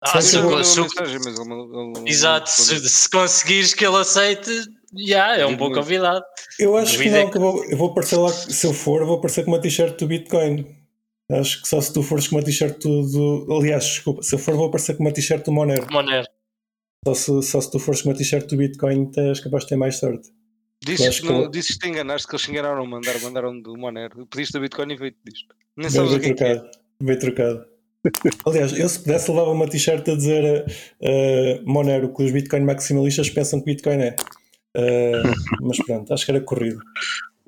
Ah, 0.00 0.20
se, 0.22 0.36
Eu 0.36 0.64
se- 0.64 0.80
mensagem, 0.80 1.18
mas 1.24 1.38
ele 1.38 1.48
não- 1.48 1.64
ele 1.64 1.92
não- 1.98 2.06
exato, 2.06 2.48
se, 2.48 2.88
se 2.88 3.10
conseguires 3.10 3.74
que 3.74 3.84
ele 3.84 3.96
aceite, 3.96 4.50
já 4.96 5.36
é 5.36 5.44
um 5.44 5.56
bom 5.56 5.72
convidado. 5.72 6.24
Eu 6.58 6.76
acho 6.76 6.92
que 6.92 6.98
Duvida 6.98 7.18
é 7.18 7.24
não, 7.24 7.26
que- 7.26 7.32
que 7.32 7.38
eu 7.38 7.42
vou, 7.42 7.64
eu 7.64 7.76
vou 7.76 7.90
aparecer 7.90 8.16
lá, 8.16 8.28
se 8.28 8.64
eu 8.66 8.72
for, 8.72 9.00
eu 9.00 9.06
vou 9.08 9.16
aparecer 9.18 9.44
com 9.44 9.50
uma 9.50 9.60
t-shirt 9.60 9.98
do 9.98 10.06
Bitcoin. 10.06 10.77
Acho 11.30 11.60
que 11.62 11.68
só 11.68 11.80
se 11.80 11.92
tu 11.92 12.02
fores 12.02 12.26
com 12.26 12.36
uma 12.36 12.42
t-shirt 12.42 12.78
do, 12.82 13.02
do- 13.46 13.54
Aliás, 13.58 13.84
desculpa, 13.84 14.22
se 14.22 14.34
eu 14.34 14.38
for, 14.38 14.54
vou 14.56 14.66
aparecer 14.68 14.96
com 14.96 15.02
uma 15.04 15.12
t-shirt 15.12 15.44
do 15.44 15.52
Monero. 15.52 15.86
Monero. 15.92 16.26
Só 17.06 17.14
se, 17.14 17.42
só 17.42 17.60
se 17.60 17.70
tu 17.70 17.78
fores 17.78 18.00
com 18.02 18.08
uma 18.08 18.16
t-shirt 18.16 18.46
do 18.48 18.56
Bitcoin, 18.56 19.10
és 19.16 19.38
capaz 19.40 19.64
de 19.64 19.68
ter 19.70 19.76
mais 19.76 19.96
sorte. 19.98 20.30
Dizes 20.84 21.06
acho 21.08 21.20
que, 21.20 21.26
que 21.26 21.32
não- 21.32 21.42
eu- 21.42 21.50
dizes 21.50 21.72
que 21.72 21.78
te 21.80 21.88
enganaste, 21.88 22.26
que 22.26 22.34
eles 22.34 22.44
se 22.44 22.50
enganaram 22.50 22.82
a 22.82 22.86
mandar, 22.86 23.20
mandaram 23.20 23.60
do 23.60 23.76
Monero. 23.76 24.26
Pediste 24.26 24.56
a 24.56 24.60
Bitcoin 24.60 24.92
e 24.92 24.96
veio-te 24.96 25.18
disto. 25.24 25.54
Nem 25.76 25.88
Bem, 25.88 25.90
sabes 25.90 26.12
o 26.12 26.18
bem 26.18 26.20
que 26.20 26.30
é 26.30 26.34
que 26.34 26.44
é. 26.44 26.54
trocado. 26.54 26.78
Bem 27.02 27.18
trocado. 27.18 27.66
Aliás, 28.46 28.72
eu 28.78 28.88
se 28.88 29.00
pudesse 29.00 29.30
levava 29.30 29.50
uma 29.50 29.68
t-shirt 29.68 30.08
a 30.08 30.14
dizer 30.16 30.64
eh, 31.02 31.60
Monero, 31.66 32.14
que 32.14 32.22
os 32.22 32.30
Bitcoin 32.30 32.60
maximalistas 32.64 33.28
pensam 33.28 33.60
que 33.60 33.66
Bitcoin 33.66 33.96
é. 34.00 34.16
Eh, 34.76 35.22
mas 35.60 35.76
pronto, 35.84 36.12
acho 36.14 36.24
que 36.24 36.30
era 36.30 36.40
corrido. 36.40 36.80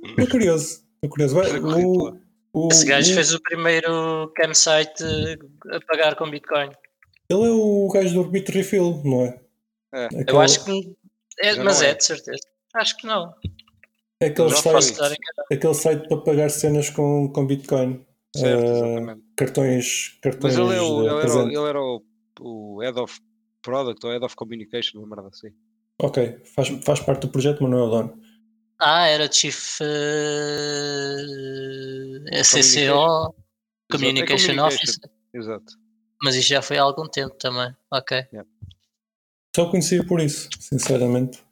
Estou 0.05 0.26
curioso. 0.28 0.83
Estou 0.97 1.09
curioso. 1.11 1.35
Vai, 1.37 1.49
Era 1.51 1.61
corrido, 1.61 1.89
o. 1.89 2.18
o- 2.53 2.69
Esse 2.71 2.85
gajo 2.87 3.13
o- 3.13 3.15
fez 3.15 3.33
o 3.35 3.41
primeiro 3.43 4.33
campsite 4.37 5.03
a 5.73 5.81
pagar 5.87 6.17
com 6.17 6.31
Bitcoin. 6.31 6.71
Ele 7.29 7.45
é 7.47 7.51
o 7.51 7.89
gajo 7.93 8.15
do 8.23 8.29
Bitrefill, 8.31 9.01
não 9.05 9.23
é? 9.27 9.41
É. 9.93 10.05
Aquele, 10.07 10.25
Eu 10.31 10.41
acho 10.41 10.65
que. 10.65 10.97
É, 11.41 11.55
Já 11.55 11.65
mas 11.65 11.83
é. 11.83 11.91
é, 11.91 11.95
de 11.95 12.05
certeza. 12.05 12.39
Acho 12.75 12.97
que 12.97 13.07
não. 13.07 13.35
é 14.21 14.27
aquele, 14.27 14.51
site, 14.51 14.99
aquele 15.53 15.75
site 15.75 16.09
para 16.09 16.17
pagar 16.19 16.51
cenas 16.51 16.91
com, 16.91 17.29
com 17.33 17.47
Bitcoin. 17.47 18.05
Certo, 18.37 18.63
Eh, 18.65 18.71
exatamente. 18.71 19.23
cartões, 19.37 20.19
cartões 20.23 20.57
Mas 20.57 20.69
ele, 20.69 20.77
é 20.79 20.81
o, 20.83 21.01
ele, 21.01 21.09
era, 21.33 21.43
ele 21.43 21.69
era 21.69 21.81
o, 21.83 22.03
o 22.41 22.79
Head 22.81 22.99
of 23.01 23.21
Product 23.63 24.07
ou 24.07 24.13
Head 24.13 24.25
of 24.25 24.37
Communication, 24.37 24.99
uma 25.01 25.17
merda 25.17 25.31
assim. 25.33 25.49
Ok, 26.01 26.39
faz, 26.55 26.69
faz 26.85 27.01
parte 27.01 27.23
do 27.23 27.29
projeto, 27.29 27.61
mas 27.63 27.71
não 27.73 27.79
é 27.79 27.83
o 27.83 27.91
dono. 27.91 28.21
Ah, 28.81 29.07
era 29.07 29.31
Chief 29.31 29.78
eh, 32.31 32.43
SCCO 32.43 33.35
Communication. 33.91 33.91
Communication 33.91 34.53
Exato, 34.53 34.61
é 34.61 34.66
Officer. 34.66 35.11
Exato. 35.35 35.72
Mas 36.22 36.35
isso 36.37 36.49
já 36.49 36.62
foi 36.62 36.78
há 36.78 36.83
algum 36.83 37.07
tempo 37.09 37.35
também. 37.37 37.74
Ok. 37.91 38.24
Só 39.55 39.70
conhecia 39.70 40.05
por 40.05 40.20
isso, 40.20 40.49
sinceramente. 40.59 41.43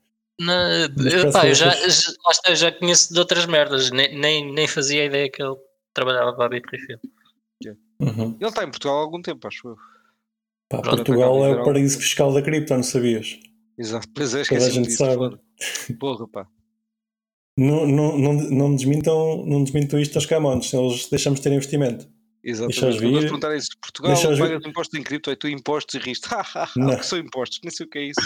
Na, 0.40 0.88
Mas 0.96 1.12
eu, 1.14 1.54
já, 1.54 1.74
já- 1.74 2.12
eu 2.46 2.56
já 2.56 2.72
conheço 2.72 3.12
de 3.12 3.18
outras 3.18 3.44
merdas. 3.46 3.90
Nem, 3.90 4.16
nem, 4.18 4.52
nem 4.52 4.68
fazia 4.68 5.04
ideia 5.04 5.28
que 5.30 5.42
ele 5.42 5.56
trabalhava 5.92 6.32
para 6.32 6.46
a 6.46 6.48
Bitrefill. 6.48 6.98
Uhum. 8.00 8.36
Ele 8.40 8.48
está 8.48 8.62
em 8.62 8.70
Portugal 8.70 8.98
há 8.98 9.00
algum 9.00 9.20
tempo, 9.20 9.48
acho 9.48 9.66
eu. 9.68 9.76
Pá, 10.68 10.80
Pronto, 10.80 10.96
Portugal 10.98 11.44
é 11.44 11.60
o 11.60 11.64
paraíso 11.64 11.98
fiscal 11.98 12.32
da 12.32 12.40
cripto, 12.40 12.72
não 12.74 12.82
sabias? 12.84 13.40
Exato. 13.76 14.06
Pois 14.14 14.32
é, 14.34 14.44
Toda 14.44 14.66
a 14.66 14.70
gente 14.70 14.92
sabe. 14.92 15.36
Porra, 15.98 16.28
pá. 16.28 16.46
Não, 17.58 17.84
não, 17.84 18.16
não, 18.16 18.32
não, 18.34 18.76
desmintam, 18.76 19.44
não 19.44 19.64
desmintam 19.64 19.98
isto 19.98 20.14
aos 20.14 20.26
camões, 20.26 20.72
eles 20.72 21.08
deixamos 21.08 21.40
de 21.40 21.42
ter 21.42 21.52
investimento. 21.52 22.08
Exatamente. 22.44 22.84
Eles 22.84 22.96
vir. 23.00 23.20
perguntarem 23.22 23.58
isso, 23.58 23.70
Portugal 23.82 24.12
Deixa-os 24.12 24.38
paga 24.38 24.60
impostos 24.64 25.00
em 25.00 25.02
cripto, 25.02 25.28
é 25.28 25.34
tu 25.34 25.48
impostos 25.48 25.94
e 25.96 25.98
riste. 25.98 26.28
Não. 26.76 26.94
o 26.94 26.98
que 26.98 27.04
são 27.04 27.18
impostos? 27.18 27.58
Nem 27.64 27.72
sei 27.72 27.84
o 27.84 27.90
que 27.90 27.98
é 27.98 28.02
isso. 28.04 28.20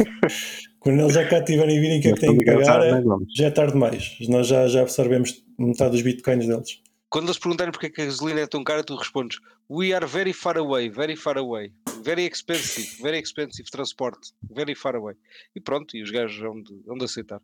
Quando 0.80 1.00
eles 1.00 1.14
já 1.14 1.24
cá 1.28 1.40
tiverem 1.40 1.76
e 1.76 1.80
virem 1.80 1.98
o 2.00 2.02
que 2.02 2.08
é 2.08 2.12
que 2.14 2.20
têm 2.20 2.36
que 2.36 2.44
pagar, 2.44 2.84
é- 2.84 3.02
já 3.28 3.46
é 3.46 3.50
tarde 3.50 3.74
demais. 3.74 4.16
Nós 4.28 4.48
já, 4.48 4.66
já 4.66 4.82
absorvemos 4.82 5.40
metade 5.56 5.92
dos 5.92 6.02
bitcoins 6.02 6.48
deles. 6.48 6.82
Quando 7.08 7.26
eles 7.26 7.38
perguntarem 7.38 7.70
porque 7.70 7.86
é 7.86 7.90
que 7.90 8.02
a 8.02 8.06
gasolina 8.06 8.40
é 8.40 8.46
tão 8.48 8.64
cara, 8.64 8.82
tu 8.82 8.96
respondes: 8.96 9.38
We 9.70 9.92
are 9.92 10.04
very 10.04 10.32
far 10.32 10.58
away, 10.58 10.90
very 10.90 11.14
far 11.14 11.38
away, 11.38 11.72
very 12.02 12.26
expensive, 12.26 13.00
very 13.00 13.20
expensive 13.20 13.70
transporte, 13.70 14.32
very 14.50 14.74
far 14.74 14.96
away. 14.96 15.14
E 15.54 15.60
pronto, 15.60 15.96
e 15.96 16.02
os 16.02 16.10
gajos 16.10 16.40
vão 16.40 16.60
de, 16.60 16.74
vão 16.84 16.98
de 16.98 17.04
aceitar. 17.04 17.40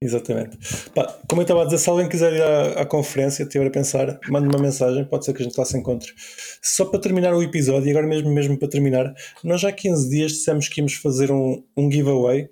Exatamente. 0.00 0.58
Pá, 0.94 1.18
como 1.28 1.40
eu 1.40 1.44
estava 1.44 1.62
a 1.62 1.64
dizer, 1.64 1.78
se 1.78 1.88
alguém 1.88 2.08
quiser 2.08 2.32
ir 2.34 2.42
à, 2.42 2.82
à 2.82 2.86
conferência, 2.86 3.42
estiver 3.42 3.66
a 3.66 3.70
pensar, 3.70 4.18
mande 4.28 4.48
uma 4.48 4.62
mensagem, 4.62 5.04
pode 5.04 5.24
ser 5.24 5.32
que 5.32 5.42
a 5.42 5.44
gente 5.44 5.56
lá 5.56 5.64
se 5.64 5.78
encontre. 5.78 6.12
Só 6.62 6.84
para 6.84 7.00
terminar 7.00 7.34
o 7.34 7.42
episódio, 7.42 7.88
e 7.88 7.90
agora 7.90 8.06
mesmo, 8.06 8.30
mesmo 8.30 8.58
para 8.58 8.68
terminar, 8.68 9.14
nós 9.42 9.60
já 9.60 9.70
há 9.70 9.72
15 9.72 10.10
dias 10.10 10.32
dissemos 10.32 10.68
que 10.68 10.80
íamos 10.80 10.94
fazer 10.94 11.30
um, 11.30 11.64
um 11.76 11.90
giveaway, 11.90 12.50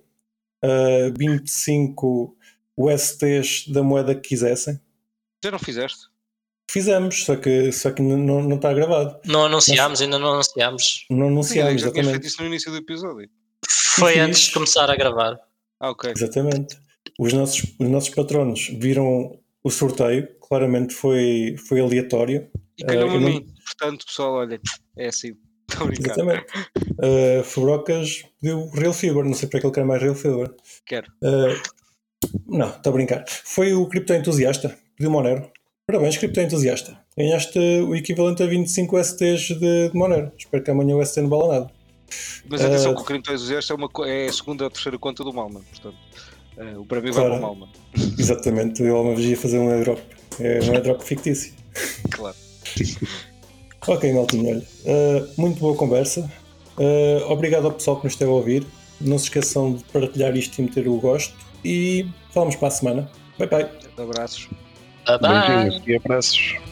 uh, 0.64 1.12
25 1.18 2.36
USTs 2.76 3.68
da 3.68 3.82
moeda 3.82 4.14
que 4.14 4.28
quisessem. 4.30 4.80
Já 5.44 5.50
não 5.50 5.58
fizeste? 5.58 6.12
Fizemos, 6.70 7.24
só 7.24 7.36
que, 7.36 7.70
só 7.70 7.90
que 7.90 8.00
não, 8.00 8.42
não 8.42 8.56
está 8.56 8.72
gravado. 8.72 9.20
Não 9.26 9.44
anunciámos, 9.44 10.00
ainda 10.00 10.18
não 10.18 10.32
anunciámos. 10.32 11.04
Não 11.10 11.26
anunciámos, 11.26 11.82
tinhas 11.82 11.82
feito 11.82 11.98
exatamente. 11.98 12.26
isso 12.26 12.40
no 12.40 12.46
início 12.46 12.70
do 12.70 12.78
episódio. 12.78 13.28
Foi 13.68 14.18
antes 14.18 14.40
de 14.42 14.52
começar 14.52 14.90
a 14.90 14.96
gravar. 14.96 15.38
Ah, 15.78 15.90
ok. 15.90 16.12
Exatamente. 16.16 16.78
Os 17.18 17.32
nossos, 17.32 17.62
os 17.78 17.88
nossos 17.88 18.08
patronos 18.10 18.68
viram 18.78 19.38
o 19.62 19.70
sorteio, 19.70 20.28
claramente 20.40 20.94
foi, 20.94 21.56
foi 21.68 21.80
aleatório. 21.80 22.48
E 22.78 22.84
calhou-me 22.84 23.14
eu 23.14 23.18
a 23.18 23.20
não- 23.20 23.28
mim. 23.28 23.46
Portanto, 23.64 24.06
pessoal, 24.06 24.32
olha, 24.34 24.60
é 24.96 25.06
assim. 25.08 25.32
Exatamente. 25.98 26.46
Uh, 26.98 27.42
Fubrocas 27.44 28.22
pediu 28.40 28.68
Real 28.70 28.92
Fever, 28.92 29.24
não 29.24 29.34
sei 29.34 29.48
para 29.48 29.60
que 29.60 29.66
ele 29.66 29.74
quer 29.74 29.84
mais 29.84 30.02
Real 30.02 30.14
Fever. 30.14 30.52
Quero. 30.84 31.10
Uh, 31.22 31.60
não, 32.46 32.68
estou 32.68 32.90
a 32.90 32.94
brincar. 32.94 33.24
Foi 33.28 33.72
o 33.72 33.86
Cripto 33.86 34.12
Entusiasta, 34.12 34.76
pediu 34.96 35.10
Monero. 35.10 35.50
Parabéns, 35.86 36.16
Cripto 36.16 36.40
Entusiasta. 36.40 36.98
Ganhaste 37.16 37.58
o 37.58 37.94
equivalente 37.94 38.42
a 38.42 38.46
25 38.46 39.02
STs 39.02 39.48
de, 39.58 39.88
de 39.90 39.94
Monero. 39.94 40.32
Espero 40.38 40.62
que 40.62 40.70
amanhã 40.70 40.96
o 40.96 41.04
ST 41.04 41.20
não 41.20 41.28
bala 41.28 41.48
nada. 41.60 41.70
Mas 42.48 42.60
atenção 42.62 42.92
Eh, 42.92 42.94
que 42.94 43.00
o 43.00 43.04
Crime 43.04 43.20
Entusiasta 43.20 43.72
é, 43.72 43.76
uma, 43.76 43.88
é 44.06 44.26
a 44.26 44.32
segunda 44.32 44.64
ou 44.64 44.70
terceira 44.70 44.98
conta 44.98 45.24
do 45.24 45.32
Malman. 45.32 45.62
Portanto, 45.62 45.96
eh, 46.56 46.76
o 46.76 46.84
prémio 46.84 47.12
Claro. 47.12 47.30
vai 47.30 47.38
para 47.40 47.48
o 47.48 47.56
Malman. 47.56 47.68
Exatamente, 48.18 48.82
eu 48.82 49.00
uma 49.00 49.14
vez 49.14 49.26
ia 49.30 49.36
fazer 49.36 49.58
um 49.58 49.70
airdrop. 49.70 49.98
É 50.40 50.60
um 50.64 50.72
airdrop 50.72 51.02
fictício. 51.02 51.52
Claro. 52.10 52.36
Ok, 53.86 54.12
Maltinho, 54.12 54.48
olha. 54.48 54.62
uh, 54.84 55.28
muito 55.40 55.58
boa 55.60 55.74
conversa. 55.76 56.30
Uh, 56.78 57.30
obrigado 57.30 57.64
ao 57.66 57.72
pessoal 57.72 57.96
que 57.98 58.04
nos 58.04 58.12
esteve 58.14 58.30
a 58.30 58.34
ouvir. 58.34 58.66
Não 59.00 59.18
se 59.18 59.24
esqueçam 59.24 59.74
de 59.74 59.84
partilhar 59.84 60.36
isto 60.36 60.58
e 60.58 60.62
meter 60.62 60.86
o 60.88 60.96
gosto. 61.00 61.34
E 61.64 62.06
falamos 62.32 62.54
para 62.56 62.68
a 62.68 62.70
semana. 62.70 63.10
Bye 63.38 63.48
bye. 63.48 63.68
Abraços. 63.98 64.48
Bye 65.06 65.18
bye. 65.18 65.46
Beijinhos 65.48 65.82
e 65.86 65.96
abraços. 65.96 66.71